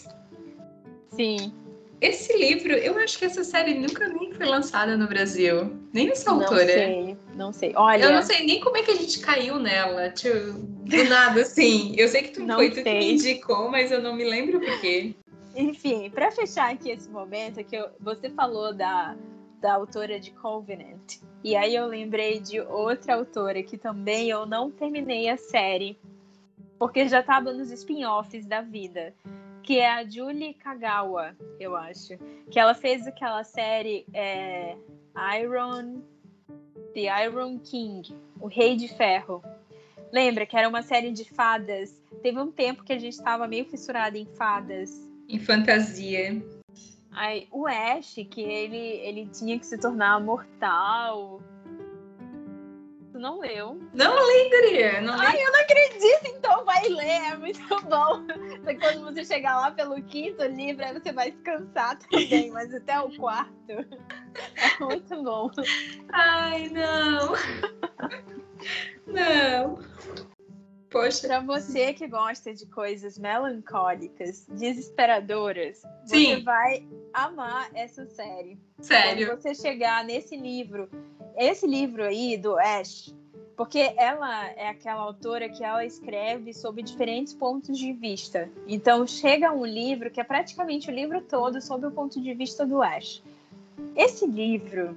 [1.16, 1.52] Sim.
[2.01, 5.74] Esse livro, eu acho que essa série nunca nem foi lançada no Brasil.
[5.94, 6.64] Nem essa autora.
[6.64, 7.72] Não sei, não sei.
[7.74, 8.05] Olha.
[8.05, 10.10] Eu não sei nem como é que a gente caiu nela.
[10.10, 11.94] Tipo, do nada, assim.
[11.97, 14.60] Eu sei que tu não foi tu que me indicou, mas eu não me lembro
[14.60, 15.14] por quê.
[15.55, 19.16] Enfim, para fechar aqui esse momento, que eu, você falou da,
[19.59, 21.16] da autora de Covenant.
[21.43, 25.98] E aí eu lembrei de outra autora que também eu não terminei a série,
[26.78, 29.14] porque já estava nos spin-offs da vida
[29.66, 32.16] que é a Julie Kagawa, eu acho.
[32.51, 34.76] Que ela fez aquela série é,
[35.43, 36.01] Iron.
[36.94, 39.43] The Iron King, o Rei de Ferro.
[40.10, 42.01] Lembra que era uma série de fadas?
[42.22, 45.06] Teve um tempo que a gente estava meio fissurado em fadas.
[45.28, 46.43] Em fantasia.
[47.10, 51.43] Aí, o Ash, que ele, ele tinha que se tornar mortal
[53.16, 53.80] Tu não leu?
[53.94, 55.01] Não li, Guria.
[55.01, 56.36] Não Ai, eu não acredito.
[56.36, 57.32] Então vai ler.
[57.32, 58.26] É muito bom.
[58.78, 62.51] Quando você chegar lá pelo quinto livro, aí você vai descansar também.
[62.51, 65.51] Mas até o quarto é muito bom.
[66.12, 67.32] Ai, não.
[69.06, 69.78] Não.
[70.90, 71.26] Poxa.
[71.26, 76.34] Pra você que gosta de coisas melancólicas, desesperadoras, Sim.
[76.34, 78.59] você vai amar essa série.
[78.78, 79.28] Sério.
[79.28, 80.90] Quando você chegar nesse livro
[81.36, 83.14] esse livro aí do Ash,
[83.56, 88.50] porque ela é aquela autora que ela escreve sobre diferentes pontos de vista.
[88.66, 92.66] Então chega um livro que é praticamente o livro todo sob o ponto de vista
[92.66, 93.22] do Ash.
[93.94, 94.96] Esse livro,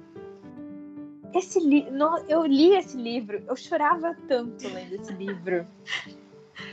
[1.34, 1.86] esse li...
[2.28, 5.66] eu li esse livro, eu chorava tanto lendo esse livro.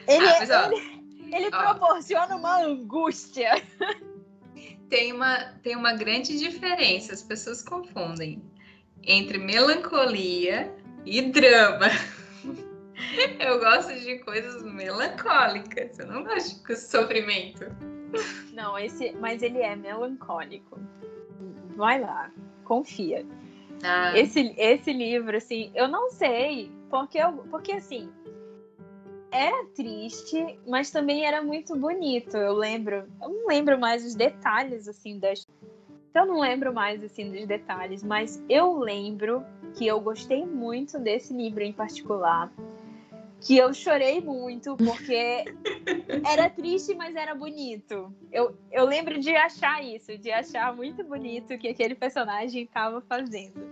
[0.05, 3.61] Ele, ah, mas, ó, ele, ele proporciona uma angústia.
[4.89, 8.41] Tem uma, tem uma grande diferença, as pessoas confundem
[9.03, 10.73] entre melancolia
[11.05, 11.87] e drama.
[13.39, 17.65] Eu gosto de coisas melancólicas, eu não gosto de sofrimento.
[18.53, 20.79] Não, esse, mas ele é melancólico.
[21.75, 22.31] Vai lá,
[22.63, 23.25] confia.
[23.83, 24.17] Ah.
[24.17, 28.09] Esse, esse livro, assim, eu não sei, porque, eu, porque assim,
[29.31, 32.35] era triste, mas também era muito bonito.
[32.35, 35.47] Eu lembro, eu não lembro mais os detalhes, assim, das,
[36.17, 39.45] eu não lembro mais assim dos detalhes, mas eu lembro
[39.75, 42.51] que eu gostei muito desse livro em particular.
[43.39, 45.45] Que eu chorei muito, porque
[46.25, 48.11] era triste, mas era bonito.
[48.31, 52.99] Eu, eu lembro de achar isso, de achar muito bonito o que aquele personagem estava
[53.01, 53.69] fazendo.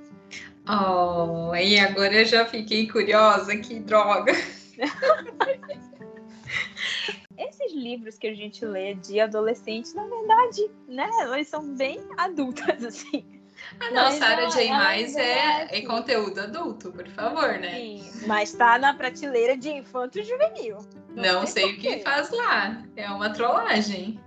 [0.68, 4.34] Oh, e agora eu já fiquei curiosa, que droga!
[7.38, 12.84] esses livros que a gente lê de adolescente, na verdade, né, elas são bem adultas,
[12.84, 13.26] assim.
[13.80, 14.70] Ah, não, Sarah J.
[14.70, 17.72] Maas é, é, conteúdo adulto, por favor, né?
[17.72, 20.78] Sim, mas tá na prateleira de infanto juvenil.
[21.16, 22.84] Não, não sei, sei o que faz lá.
[22.96, 24.20] É uma trollagem.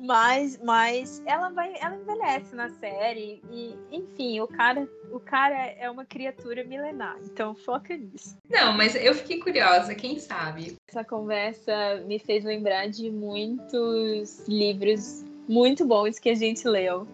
[0.00, 5.90] Mas, mas ela vai, ela envelhece na série e, enfim, o cara, o cara é
[5.90, 7.18] uma criatura milenar.
[7.24, 8.36] Então foca nisso.
[8.48, 10.76] Não, mas eu fiquei curiosa, quem sabe?
[10.88, 17.06] Essa conversa me fez lembrar de muitos livros muito bons que a gente leu.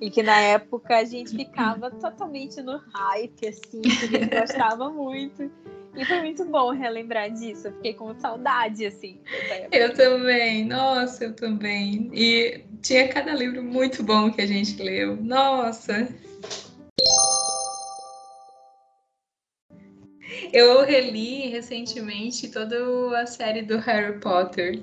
[0.00, 4.90] E que na época a gente ficava totalmente no hype, assim, que a gente gostava
[4.90, 5.50] muito.
[5.96, 7.68] E foi muito bom relembrar disso.
[7.68, 9.20] Eu fiquei com saudade, assim.
[9.70, 12.10] Eu também, nossa, eu também.
[12.12, 15.16] E tinha cada livro muito bom que a gente leu.
[15.16, 16.08] Nossa!
[20.52, 24.82] Eu reli recentemente toda a série do Harry Potter.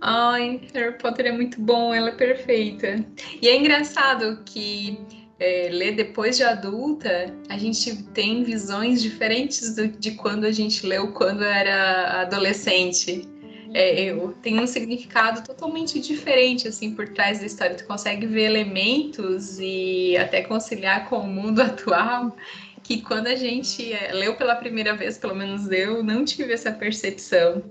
[0.00, 3.04] Ai, Harry Potter é muito bom, ela é perfeita.
[3.40, 4.98] E é engraçado que
[5.38, 11.12] é, depois de adulta, a gente tem visões diferentes do, de quando a gente leu
[11.12, 13.28] quando era adolescente.
[13.74, 17.76] É, tem um significado totalmente diferente assim por trás da história.
[17.76, 22.34] Tu consegue ver elementos e até conciliar com o mundo atual
[22.82, 26.72] que quando a gente é, leu pela primeira vez, pelo menos eu, não tive essa
[26.72, 27.62] percepção.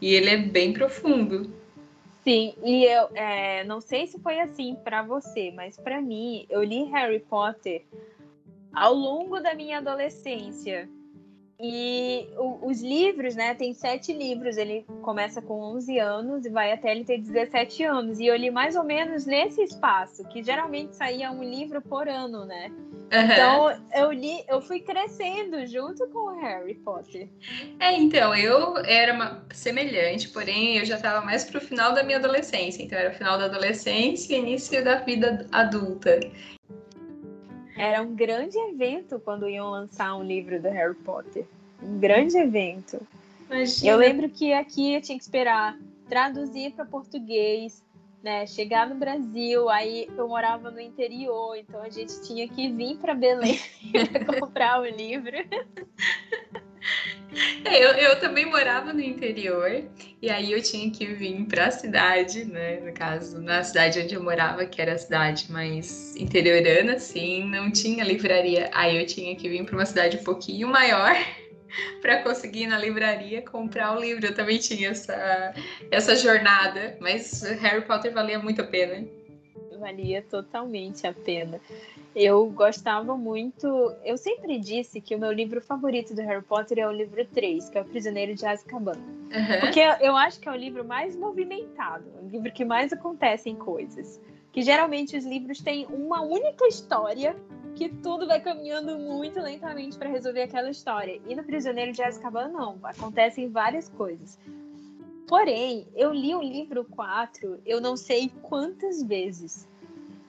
[0.00, 1.61] E ele é bem profundo.
[2.22, 6.62] Sim, e eu é, não sei se foi assim para você, mas para mim, eu
[6.62, 7.84] li Harry Potter
[8.72, 10.88] ao longo da minha adolescência.
[11.64, 13.54] E o, os livros, né?
[13.54, 14.56] Tem sete livros.
[14.56, 18.18] Ele começa com 11 anos e vai até ele ter 17 anos.
[18.18, 22.44] E eu li mais ou menos nesse espaço, que geralmente saía um livro por ano,
[22.44, 22.68] né?
[23.12, 23.20] Uhum.
[23.20, 27.28] Então eu li, eu fui crescendo junto com o Harry Potter.
[27.78, 32.18] É, então, eu era uma, semelhante, porém eu já estava mais pro final da minha
[32.18, 32.82] adolescência.
[32.82, 36.18] Então era o final da adolescência e início da vida adulta.
[37.76, 41.46] Era um grande evento quando iam lançar um livro do Harry Potter.
[41.82, 43.00] Um grande evento.
[43.50, 43.90] Imagina.
[43.90, 45.78] Eu lembro que aqui eu tinha que esperar
[46.08, 47.82] traduzir para português,
[48.22, 48.46] né?
[48.46, 53.14] Chegar no Brasil, aí eu morava no interior, então a gente tinha que vir para
[53.14, 53.58] Belém
[54.12, 55.36] para comprar o livro.
[57.64, 59.82] É, eu, eu também morava no interior
[60.20, 62.80] e aí eu tinha que vir para a cidade, né?
[62.80, 67.70] No caso, na cidade onde eu morava, que era a cidade mais interiorana, assim, não
[67.70, 68.68] tinha livraria.
[68.72, 71.14] Aí eu tinha que vir para uma cidade um pouquinho maior
[72.02, 74.26] para conseguir ir na livraria comprar o livro.
[74.26, 75.54] Eu também tinha essa,
[75.90, 79.06] essa jornada, mas Harry Potter valia muito a pena.
[79.82, 81.60] Valia totalmente a pena.
[82.14, 83.66] Eu gostava muito.
[84.04, 87.68] Eu sempre disse que o meu livro favorito do Harry Potter é o livro 3,
[87.68, 88.92] que é O Prisioneiro de Azkaban.
[88.92, 89.60] Uhum.
[89.60, 94.20] Porque eu acho que é o livro mais movimentado, o livro que mais acontecem coisas.
[94.52, 97.34] Que geralmente os livros têm uma única história
[97.74, 101.20] que tudo vai caminhando muito lentamente para resolver aquela história.
[101.26, 104.38] E no Prisioneiro de Azkaban não, acontecem várias coisas.
[105.26, 109.66] Porém, eu li o livro 4, eu não sei quantas vezes.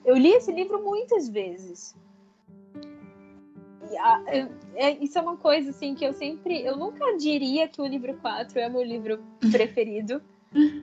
[0.04, 1.96] Eu li esse livro muitas vezes.
[3.98, 6.62] A, eu, é, isso é uma coisa assim que eu sempre.
[6.62, 10.22] Eu nunca diria que o livro 4 é meu livro preferido.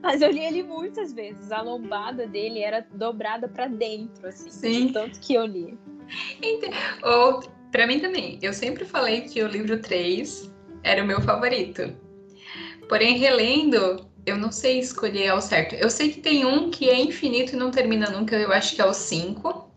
[0.02, 1.52] mas eu li ele muitas vezes.
[1.52, 4.50] A lombada dele era dobrada para dentro, assim.
[4.50, 4.92] Sim.
[4.92, 5.78] Tanto que eu li.
[7.02, 7.40] Ou,
[7.70, 8.38] pra mim também.
[8.42, 11.96] Eu sempre falei que o livro 3 era o meu favorito.
[12.88, 15.74] Porém, relendo, eu não sei escolher ao certo.
[15.74, 18.80] Eu sei que tem um que é infinito e não termina nunca, eu acho que
[18.80, 19.70] é o 5.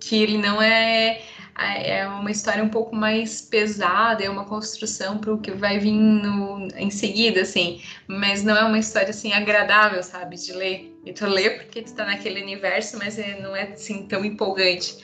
[0.00, 1.22] Que ele não é.
[1.56, 5.92] É uma história um pouco mais pesada, é uma construção para o que vai vir
[5.92, 7.80] no, em seguida, assim.
[8.08, 10.92] Mas não é uma história, assim, agradável, sabe, de ler.
[11.06, 14.98] E tu lê porque tu tá naquele universo, mas é, não é, assim, tão empolgante.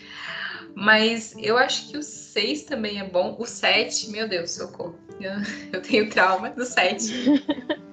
[0.74, 3.36] Mas eu acho que o 6 também é bom.
[3.38, 4.98] O 7, meu Deus, socorro.
[5.20, 5.32] Eu,
[5.72, 7.44] eu tenho trauma do 7.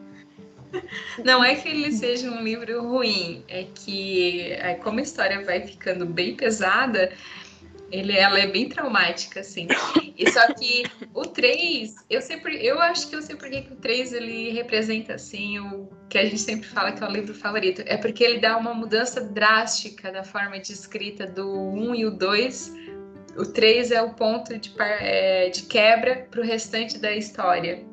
[1.23, 5.61] Não é que ele seja um livro ruim, é que é, como a história vai
[5.61, 7.11] ficando bem pesada,
[7.91, 9.68] ele, ela é bem traumática, assim.
[10.18, 10.84] E só que
[11.14, 15.14] o 3, eu sempre, eu acho que eu sei porque que o 3 ele representa
[15.14, 17.84] assim o que a gente sempre fala que é o livro favorito.
[17.85, 22.11] É porque ele dá uma mudança drástica da forma de escrita do 1 e o
[22.11, 22.73] 2.
[23.38, 27.85] O 3 é o ponto de, é, de quebra para o restante da história.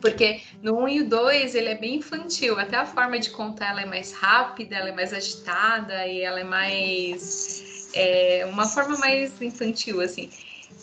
[0.00, 3.70] Porque no 1 e o 2 ele é bem infantil, até a forma de contar
[3.70, 7.90] ela é mais rápida, ela é mais agitada e ela é mais.
[7.94, 10.30] É, uma forma mais infantil, assim.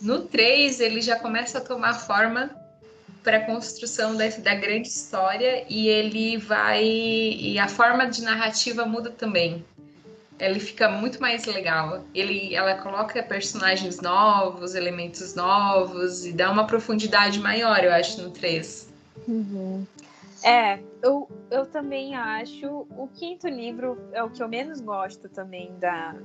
[0.01, 2.49] No 3 ele já começa a tomar forma
[3.23, 6.83] para a construção da, da grande história e ele vai.
[6.83, 9.63] E a forma de narrativa muda também
[10.39, 12.03] ele fica muito mais legal.
[12.13, 18.31] Ele, ela coloca personagens novos, elementos novos e dá uma profundidade maior, eu acho, no
[18.31, 18.94] 3.
[19.27, 19.85] Uhum.
[20.43, 22.85] É, eu, eu também acho.
[22.91, 26.15] O quinto livro é o que eu menos gosto também da,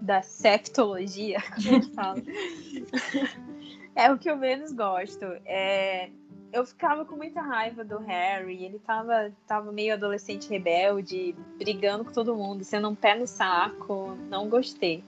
[0.00, 2.22] da septologia, como fala.
[3.94, 5.24] é o que eu menos gosto.
[5.44, 6.10] É,
[6.52, 8.64] eu ficava com muita raiva do Harry.
[8.64, 14.16] Ele tava, tava meio adolescente rebelde, brigando com todo mundo, sendo um pé no saco.
[14.28, 15.04] Não gostei.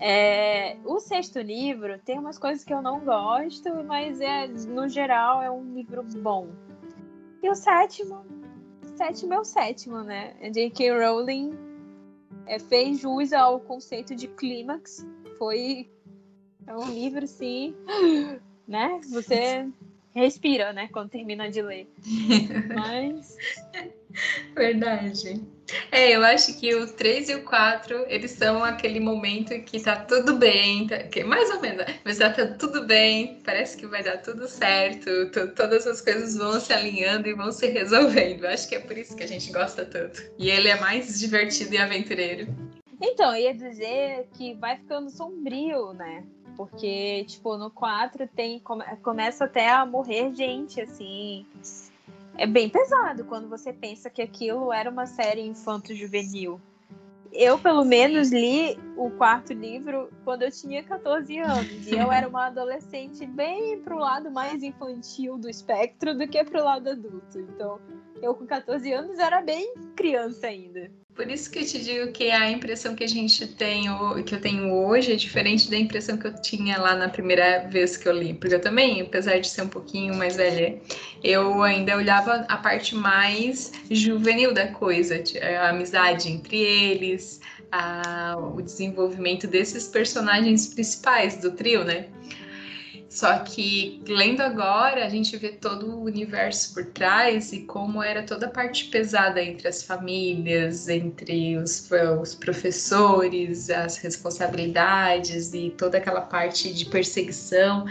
[0.00, 5.42] É, o sexto livro tem umas coisas que eu não gosto, mas é no geral
[5.42, 6.48] é um livro bom.
[7.42, 8.24] E o sétimo,
[8.96, 10.34] sétimo é o sétimo, né?
[10.50, 10.90] J.K.
[10.92, 11.52] Rowling
[12.46, 15.04] é, fez jus ao conceito de clímax.
[15.36, 15.90] Foi
[16.66, 17.74] é um livro assim,
[18.68, 19.00] né?
[19.10, 19.68] Você
[20.14, 20.88] respira, né?
[20.92, 21.88] Quando termina de ler.
[22.74, 23.36] Mas
[24.54, 25.40] verdade.
[25.92, 29.96] É, eu acho que o 3 e o 4, eles são aquele momento que tá
[29.96, 34.16] tudo bem, tá, que mais ou menos, mas tá tudo bem, parece que vai dar
[34.18, 38.44] tudo certo, todas as coisas vão se alinhando e vão se resolvendo.
[38.44, 40.22] Eu acho que é por isso que a gente gosta tanto.
[40.38, 42.48] E ele é mais divertido e aventureiro.
[43.00, 46.24] Então, ia dizer que vai ficando sombrio, né?
[46.58, 51.46] Porque, tipo, no 4 tem, come, começa até a morrer gente, assim
[52.38, 56.60] é bem pesado quando você pensa que aquilo era uma série infanto-juvenil.
[57.32, 61.86] Eu, pelo menos, li o quarto livro quando eu tinha 14 anos.
[61.86, 66.64] E eu era uma adolescente bem pro lado mais infantil do espectro do que pro
[66.64, 67.38] lado adulto.
[67.38, 67.80] Então,
[68.22, 70.90] eu com 14 anos era bem criança ainda.
[71.18, 73.86] Por isso que eu te digo que a impressão que a gente tem,
[74.24, 77.96] que eu tenho hoje, é diferente da impressão que eu tinha lá na primeira vez
[77.96, 78.34] que eu li.
[78.34, 80.80] Porque eu também, apesar de ser um pouquinho mais velha,
[81.24, 85.20] eu ainda olhava a parte mais juvenil da coisa,
[85.60, 87.40] a amizade entre eles,
[87.72, 92.06] a, o desenvolvimento desses personagens principais do trio, né?
[93.08, 98.22] Só que lendo agora, a gente vê todo o universo por trás e como era
[98.22, 101.88] toda a parte pesada entre as famílias, entre os,
[102.20, 107.86] os professores, as responsabilidades e toda aquela parte de perseguição.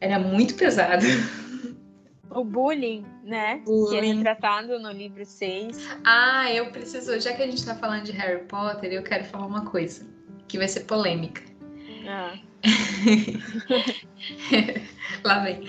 [0.00, 1.04] Era muito pesado.
[2.32, 3.60] O bullying, né?
[3.64, 4.12] Bullying.
[4.12, 5.76] Que é tratado no livro 6.
[6.04, 9.46] Ah, eu preciso, já que a gente tá falando de Harry Potter, eu quero falar
[9.46, 10.06] uma coisa
[10.46, 11.42] que vai ser polêmica.
[12.06, 12.38] Ah.
[15.24, 15.68] Lá vem.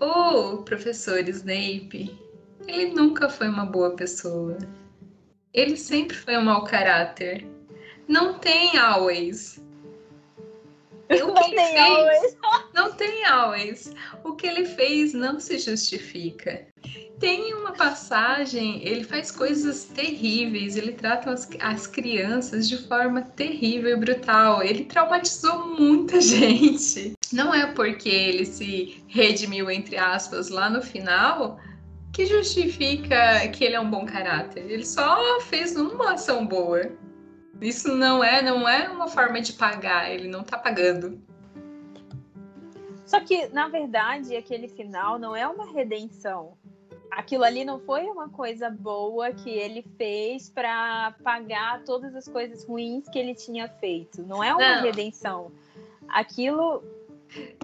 [0.00, 2.18] O professor Snape,
[2.66, 4.58] ele nunca foi uma boa pessoa.
[5.52, 7.46] Ele sempre foi um mau caráter.
[8.08, 9.62] Não tem always.
[11.10, 12.36] O não tem fez, always.
[12.74, 13.94] Não tem always.
[14.24, 16.66] O que ele fez não se justifica.
[17.18, 23.90] Tem uma passagem, ele faz coisas terríveis, ele trata as, as crianças de forma terrível
[23.90, 24.62] e brutal.
[24.62, 27.12] Ele traumatizou muita gente.
[27.32, 31.60] Não é porque ele se redimiu, entre aspas, lá no final,
[32.12, 34.70] que justifica que ele é um bom caráter.
[34.70, 36.90] Ele só fez uma ação boa.
[37.62, 41.20] Isso não é, não é uma forma de pagar, ele não tá pagando.
[43.06, 46.56] Só que, na verdade, aquele final não é uma redenção
[47.12, 52.64] aquilo ali não foi uma coisa boa que ele fez para pagar todas as coisas
[52.64, 54.22] ruins que ele tinha feito.
[54.22, 54.82] Não é uma não.
[54.82, 55.52] redenção.
[56.08, 56.82] Aquilo.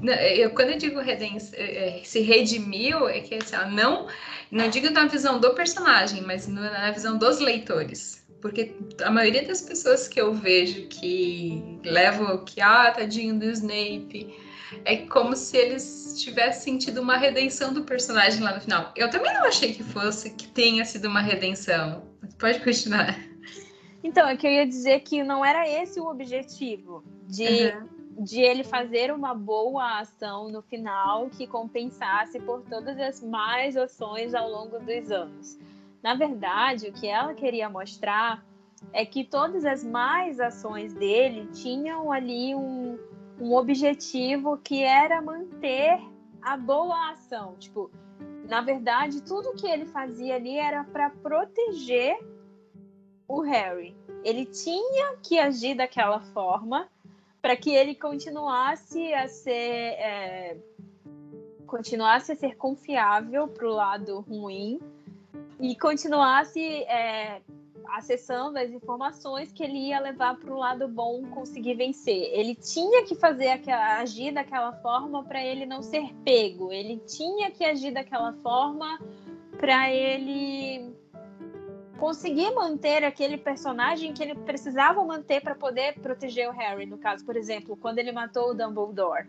[0.02, 4.06] Eu, quando eu digo redenção, é, é, se redimiu, é que assim, não,
[4.50, 8.26] não digo na visão do personagem, mas na visão dos leitores.
[8.40, 14.34] Porque a maioria das pessoas que eu vejo que levam que, ah, tadinho do Snape,
[14.84, 18.92] é como se eles tivessem sentido uma redenção do personagem lá no final.
[18.96, 22.02] Eu também não achei que fosse, que tenha sido uma redenção.
[22.38, 23.18] Pode continuar.
[24.02, 28.24] Então, é que eu ia dizer que não era esse o objetivo de, uhum.
[28.24, 34.34] de ele fazer uma boa ação no final que compensasse por todas as más ações
[34.34, 35.58] ao longo dos anos.
[36.02, 38.44] Na verdade, o que ela queria mostrar
[38.92, 42.98] é que todas as más ações dele tinham ali um,
[43.40, 46.00] um objetivo que era manter
[46.40, 47.56] a boa ação.
[47.58, 47.90] Tipo,
[48.48, 52.18] na verdade, tudo que ele fazia ali era para proteger
[53.26, 53.96] o Harry.
[54.24, 56.88] Ele tinha que agir daquela forma
[57.42, 60.56] para que ele continuasse a ser é,
[61.66, 64.80] continuasse a ser confiável para o lado ruim
[65.60, 67.40] e continuasse é,
[67.88, 72.30] acessando as informações que ele ia levar para o lado bom conseguir vencer.
[72.32, 76.72] Ele tinha que fazer aquela, agir daquela forma para ele não ser pego.
[76.72, 78.98] Ele tinha que agir daquela forma
[79.58, 80.94] para ele
[81.98, 86.86] conseguir manter aquele personagem que ele precisava manter para poder proteger o Harry.
[86.86, 89.26] No caso, por exemplo, quando ele matou o Dumbledore.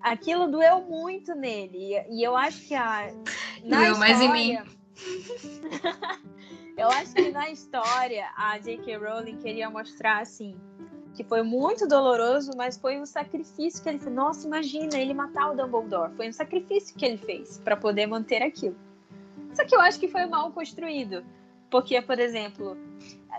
[0.00, 2.00] Aquilo doeu muito nele.
[2.08, 3.12] E eu acho que a.
[3.64, 4.77] Na doeu história, mais em mim.
[6.76, 8.96] Eu acho que na história a J.K.
[8.98, 10.56] Rowling queria mostrar assim
[11.14, 14.14] que foi muito doloroso, mas foi um sacrifício que ele fez.
[14.14, 16.14] Nossa, imagina ele matar o Dumbledore.
[16.14, 18.76] Foi um sacrifício que ele fez para poder manter aquilo.
[19.52, 21.24] Só que eu acho que foi mal construído.
[21.70, 22.76] Porque, por exemplo,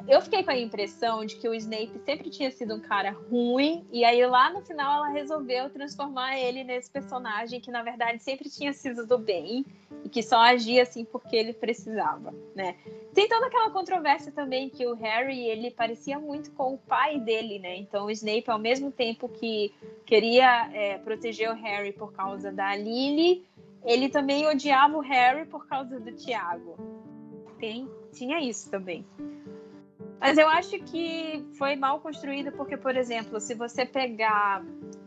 [0.07, 3.85] eu fiquei com a impressão de que o Snape sempre tinha sido um cara ruim,
[3.91, 8.49] e aí lá no final ela resolveu transformar ele nesse personagem que na verdade sempre
[8.49, 9.65] tinha sido do bem
[10.03, 12.75] e que só agia assim porque ele precisava, né?
[13.13, 17.59] Tem toda aquela controvérsia também que o Harry ele parecia muito com o pai dele,
[17.59, 17.75] né?
[17.75, 19.73] Então o Snape ao mesmo tempo que
[20.05, 23.45] queria é, proteger o Harry por causa da Lily,
[23.83, 26.77] ele também odiava o Harry por causa do Tiago.
[27.59, 29.05] Tem tinha isso também.
[30.19, 34.63] Mas eu acho que foi mal construído porque, por exemplo, se você pegar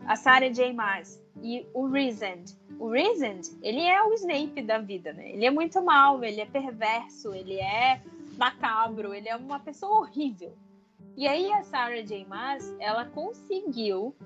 [0.07, 0.73] a Sarah J.
[0.73, 5.33] Maas e o Reasoned, o Reasoned, ele é o Snape da vida, né?
[5.33, 8.01] Ele é muito mal, ele é perverso, ele é
[8.39, 10.55] macabro, ele é uma pessoa horrível.
[11.15, 12.24] E aí a Sarah J.
[12.24, 14.16] Maas, ela conseguiu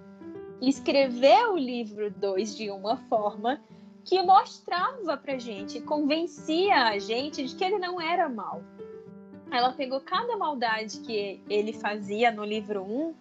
[0.62, 3.60] escrever o livro 2 de uma forma
[4.06, 8.62] que mostrava pra gente, convencia a gente de que ele não era mal.
[9.50, 13.14] Ela pegou cada maldade que ele fazia no livro 1 um,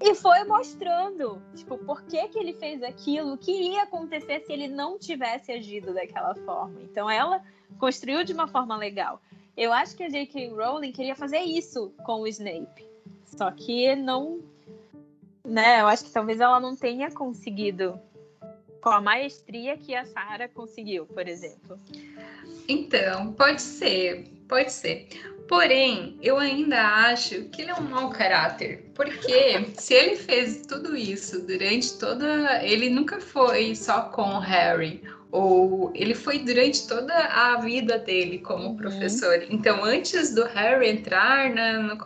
[0.00, 4.52] e foi mostrando, tipo, por que, que ele fez aquilo, o que ia acontecer se
[4.52, 6.80] ele não tivesse agido daquela forma.
[6.82, 7.42] Então ela
[7.80, 9.20] construiu de uma forma legal.
[9.56, 10.50] Eu acho que a J.K.
[10.50, 12.88] Rowling queria fazer isso com o Snape.
[13.24, 14.40] Só que não.
[15.44, 17.98] Né, eu acho que talvez ela não tenha conseguido
[18.80, 21.78] com a maestria que a Sarah conseguiu, por exemplo.
[22.68, 25.08] Então, pode ser, pode ser.
[25.48, 26.78] Porém, eu ainda
[27.10, 32.62] acho que ele é um mau caráter, porque se ele fez tudo isso durante toda,
[32.62, 38.38] ele nunca foi só com o Harry, ou ele foi durante toda a vida dele
[38.38, 38.76] como uhum.
[38.76, 39.44] professor.
[39.50, 41.96] Então, antes do Harry entrar na, no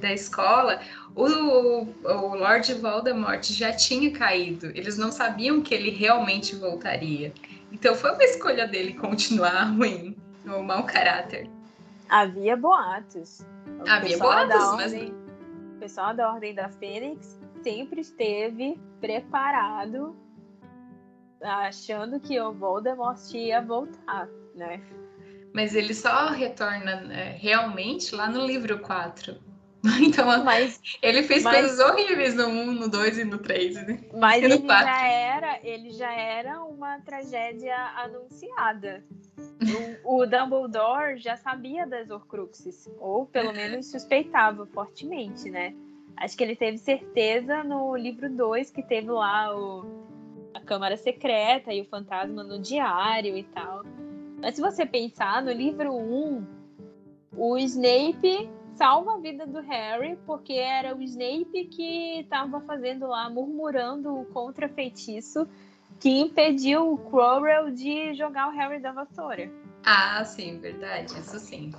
[0.00, 0.80] da escola,
[1.14, 4.66] o, o Lord Voldemort já tinha caído.
[4.74, 7.32] Eles não sabiam que ele realmente voltaria.
[7.72, 10.14] Então, foi uma escolha dele continuar ruim,
[10.46, 11.48] ou mau caráter.
[12.08, 13.40] Havia boatos.
[13.80, 15.16] O Havia boatos, ordem, mas...
[15.76, 20.16] O pessoal da Ordem da Fênix sempre esteve preparado
[21.46, 24.80] achando que o Voldemort ia voltar, né?
[25.52, 29.36] Mas ele só retorna né, realmente lá no livro 4.
[30.02, 34.00] Então, mas, ele fez mas, coisas horríveis no 1, no 2 e no 3, né?
[34.12, 39.04] Mas ele já, era, ele já era uma tragédia anunciada.
[40.04, 45.74] O, o, Dumbledore já sabia das Horcruxes, ou pelo menos suspeitava fortemente, né?
[46.16, 50.06] Acho que ele teve certeza no livro 2, que teve lá o,
[50.56, 53.84] a Câmara Secreta e o fantasma no diário e tal.
[54.40, 56.46] Mas se você pensar, no livro 1,
[57.36, 63.28] o Snape salva a vida do Harry, porque era o Snape que estava fazendo lá,
[63.28, 65.46] murmurando contra feitiço,
[66.00, 69.50] que impediu o Quirrell de jogar o Harry da vassoura.
[69.84, 71.72] Ah, sim, verdade, isso sim.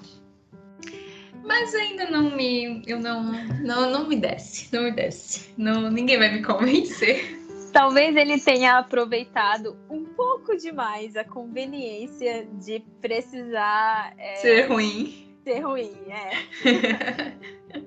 [1.43, 2.81] Mas ainda não me.
[2.85, 3.31] Eu não.
[3.63, 4.73] Não, não me desce.
[4.73, 5.53] Não me desce.
[5.57, 7.36] Não, ninguém vai me convencer.
[7.77, 14.15] Talvez ele tenha aproveitado um pouco demais a conveniência de precisar.
[14.17, 15.31] É, ser ruim.
[15.43, 17.33] Ser ruim, é.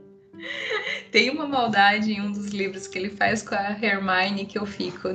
[1.10, 4.64] Tem uma maldade em um dos livros que ele faz com a Hermione que eu
[4.64, 5.08] fico,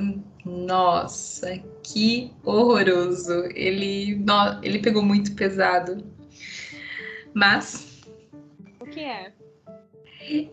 [0.44, 3.46] nossa, que horroroso.
[3.54, 4.22] Ele,
[4.62, 6.04] ele pegou muito pesado.
[7.32, 8.04] Mas.
[8.78, 9.32] O que é?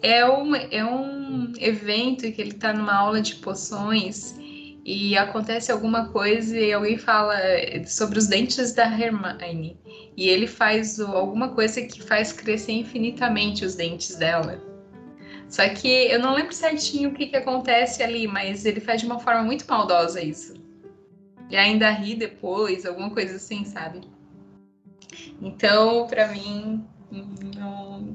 [0.02, 4.36] É um, é um evento que ele tá numa aula de poções
[4.86, 7.36] e acontece alguma coisa e alguém fala
[7.88, 9.78] sobre os dentes da Hermione.
[10.16, 14.62] E ele faz alguma coisa que faz crescer infinitamente os dentes dela.
[15.48, 19.08] Só que eu não lembro certinho o que, que acontece ali, mas ele faz de
[19.08, 20.54] uma forma muito maldosa isso.
[21.50, 24.02] E ainda ri depois, alguma coisa assim, sabe?
[25.42, 27.53] Então, para mim, não...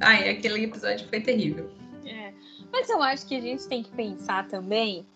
[0.00, 1.70] Ai, aquele episódio foi terrível.
[2.06, 2.32] É.
[2.72, 5.06] Mas eu acho que a gente tem que pensar também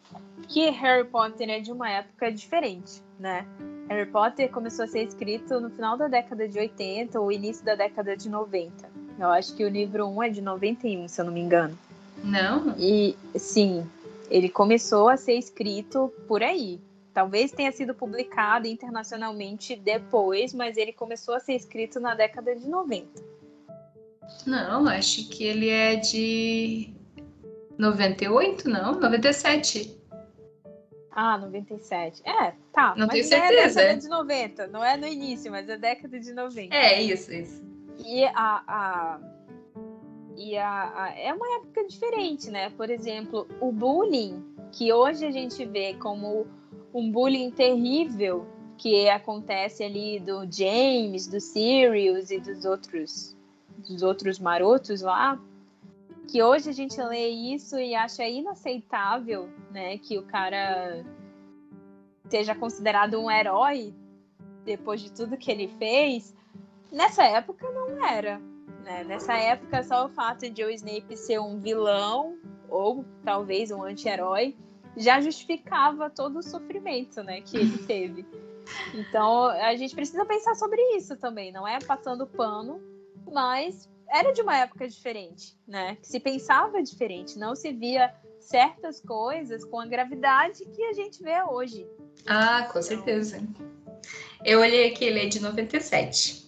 [0.49, 3.47] que Harry Potter é de uma época diferente, né?
[3.89, 7.75] Harry Potter começou a ser escrito no final da década de 80 ou início da
[7.75, 8.91] década de 90.
[9.19, 11.79] Eu acho que o livro 1 é de 91, se eu não me engano.
[12.25, 12.75] Não?
[12.79, 13.87] E sim,
[14.31, 16.81] ele começou a ser escrito por aí.
[17.13, 22.67] Talvez tenha sido publicado internacionalmente depois, mas ele começou a ser escrito na década de
[22.67, 23.07] 90.
[24.47, 26.93] Não, acho que ele é de
[27.79, 28.99] 98, não?
[28.99, 29.99] 97.
[31.11, 32.23] Ah, 97.
[32.27, 32.95] É, tá.
[32.97, 33.81] Não tenho certeza.
[33.81, 34.67] É a década de 90.
[34.69, 36.75] Não é no início, mas é década de 90.
[36.75, 37.63] É, isso, isso.
[38.05, 38.63] E a.
[38.67, 39.21] a
[40.35, 42.71] e a, a, é uma época diferente, né?
[42.71, 44.43] Por exemplo, o bullying,
[44.73, 46.47] que hoje a gente vê como
[46.95, 48.47] um bullying terrível
[48.79, 53.37] que acontece ali do James, do Sirius e dos outros
[53.83, 55.39] dos outros marotos lá,
[56.29, 61.05] que hoje a gente lê isso e acha inaceitável, né, que o cara
[62.29, 63.95] seja considerado um herói
[64.65, 66.35] depois de tudo que ele fez.
[66.91, 68.41] Nessa época não era,
[68.85, 69.05] né?
[69.05, 72.39] Nessa época só o fato de o Snape ser um vilão
[72.69, 74.57] ou talvez um anti-herói
[74.97, 78.27] já justificava todo o sofrimento, né, que ele teve.
[78.95, 82.81] Então, a gente precisa pensar sobre isso também, não é passando pano
[83.31, 85.97] mas era de uma época diferente, né?
[85.97, 91.23] Que se pensava diferente, não se via certas coisas com a gravidade que a gente
[91.23, 91.87] vê hoje.
[92.27, 93.41] Ah, com certeza.
[94.45, 96.43] Eu olhei aqui, ele é de 97.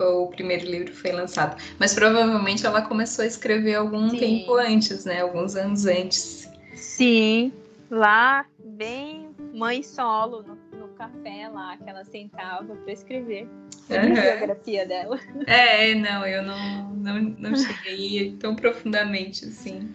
[0.00, 1.62] O primeiro livro foi lançado.
[1.78, 4.18] Mas provavelmente ela começou a escrever algum Sim.
[4.18, 5.20] tempo antes, né?
[5.20, 6.48] Alguns anos antes.
[6.74, 7.52] Sim,
[7.90, 10.56] lá, bem mãe solo, no,
[10.96, 13.48] café lá, que ela sentava para escrever.
[13.88, 13.96] Uhum.
[13.96, 15.18] a biografia dela.
[15.46, 19.94] É, não, eu não, não, não cheguei tão profundamente assim.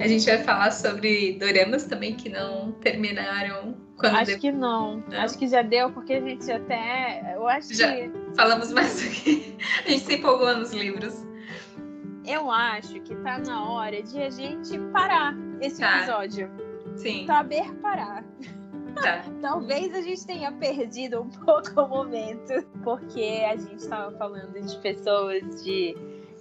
[0.00, 4.96] A gente vai falar sobre doramas também que não terminaram quando Acho que não.
[4.96, 5.20] não.
[5.20, 7.34] Acho que já deu, porque a gente até.
[7.34, 8.10] Eu acho já que.
[8.34, 9.56] Falamos mais do que.
[9.84, 11.14] A gente se empolgou nos livros.
[12.24, 15.98] Eu acho que tá na hora de a gente parar esse tá.
[15.98, 16.50] episódio.
[16.96, 17.26] Sim.
[17.26, 18.24] Saber parar.
[18.94, 19.24] Tá.
[19.40, 24.78] Talvez a gente tenha perdido um pouco o momento, porque a gente estava falando de
[24.78, 25.96] pessoas de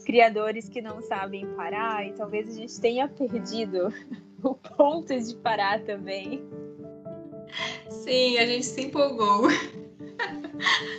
[0.06, 3.94] criadores que não sabem parar e talvez a gente tenha perdido
[4.42, 6.44] o ponto de parar também.
[7.90, 9.48] Sim, a gente se empolgou.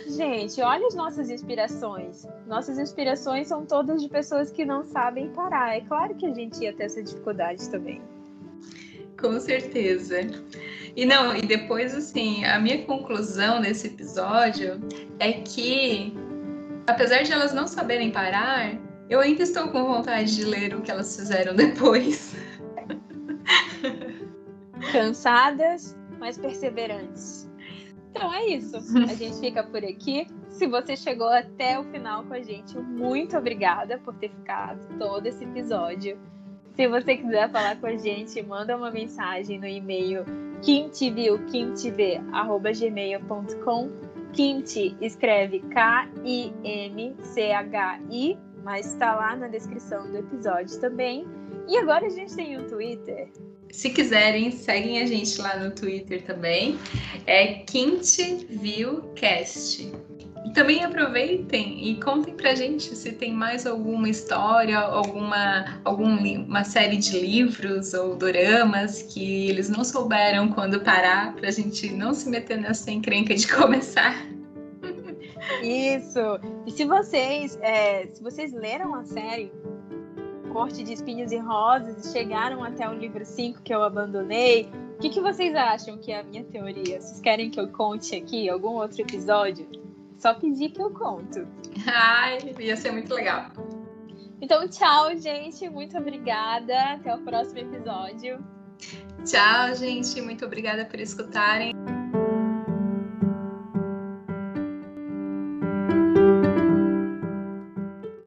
[0.07, 2.27] Gente, olha as nossas inspirações.
[2.47, 5.75] Nossas inspirações são todas de pessoas que não sabem parar.
[5.75, 8.01] É claro que a gente ia ter essa dificuldade também.
[9.19, 10.21] Com certeza.
[10.95, 14.79] E não, e depois assim, a minha conclusão desse episódio
[15.19, 16.13] é que
[16.87, 18.77] apesar de elas não saberem parar,
[19.09, 22.35] eu ainda estou com vontade de ler o que elas fizeram depois.
[24.91, 27.50] Cansadas, mas perseverantes.
[28.11, 28.77] Então é isso.
[28.77, 30.27] A gente fica por aqui.
[30.49, 35.25] Se você chegou até o final com a gente, muito obrigada por ter ficado todo
[35.25, 36.19] esse episódio.
[36.75, 40.23] Se você quiser falar com a gente, manda uma mensagem no e-mail
[40.61, 41.31] kimtv.gmail.com
[44.33, 46.51] Kimchi escreve K-I-M-C-H-I
[48.63, 51.25] mas está lá na descrição do episódio também.
[51.67, 53.29] E agora a gente tem um Twitter.
[53.71, 56.77] Se quiserem, seguem a gente lá no Twitter também.
[57.25, 59.91] É QuintViewCast.
[60.53, 67.19] Também aproveitem e contem pra gente se tem mais alguma história, alguma, alguma série de
[67.19, 72.91] livros ou doramas que eles não souberam quando parar, pra gente não se meter nessa
[72.91, 74.27] encrenca de começar.
[75.63, 76.19] Isso.
[76.65, 79.51] E se vocês, é, se vocês leram a série
[80.51, 84.99] Corte de Espinhos e Rosas e chegaram até o livro 5 que eu abandonei, o
[84.99, 87.01] que, que vocês acham que é a minha teoria?
[87.01, 89.67] Vocês querem que eu conte aqui algum outro episódio?
[90.17, 91.47] Só pedir que eu conto.
[91.87, 93.47] Ai, ia ser muito legal.
[94.39, 95.67] Então, tchau, gente.
[95.69, 96.93] Muito obrigada.
[96.93, 98.43] Até o próximo episódio.
[99.25, 100.21] Tchau, gente.
[100.21, 101.73] Muito obrigada por escutarem.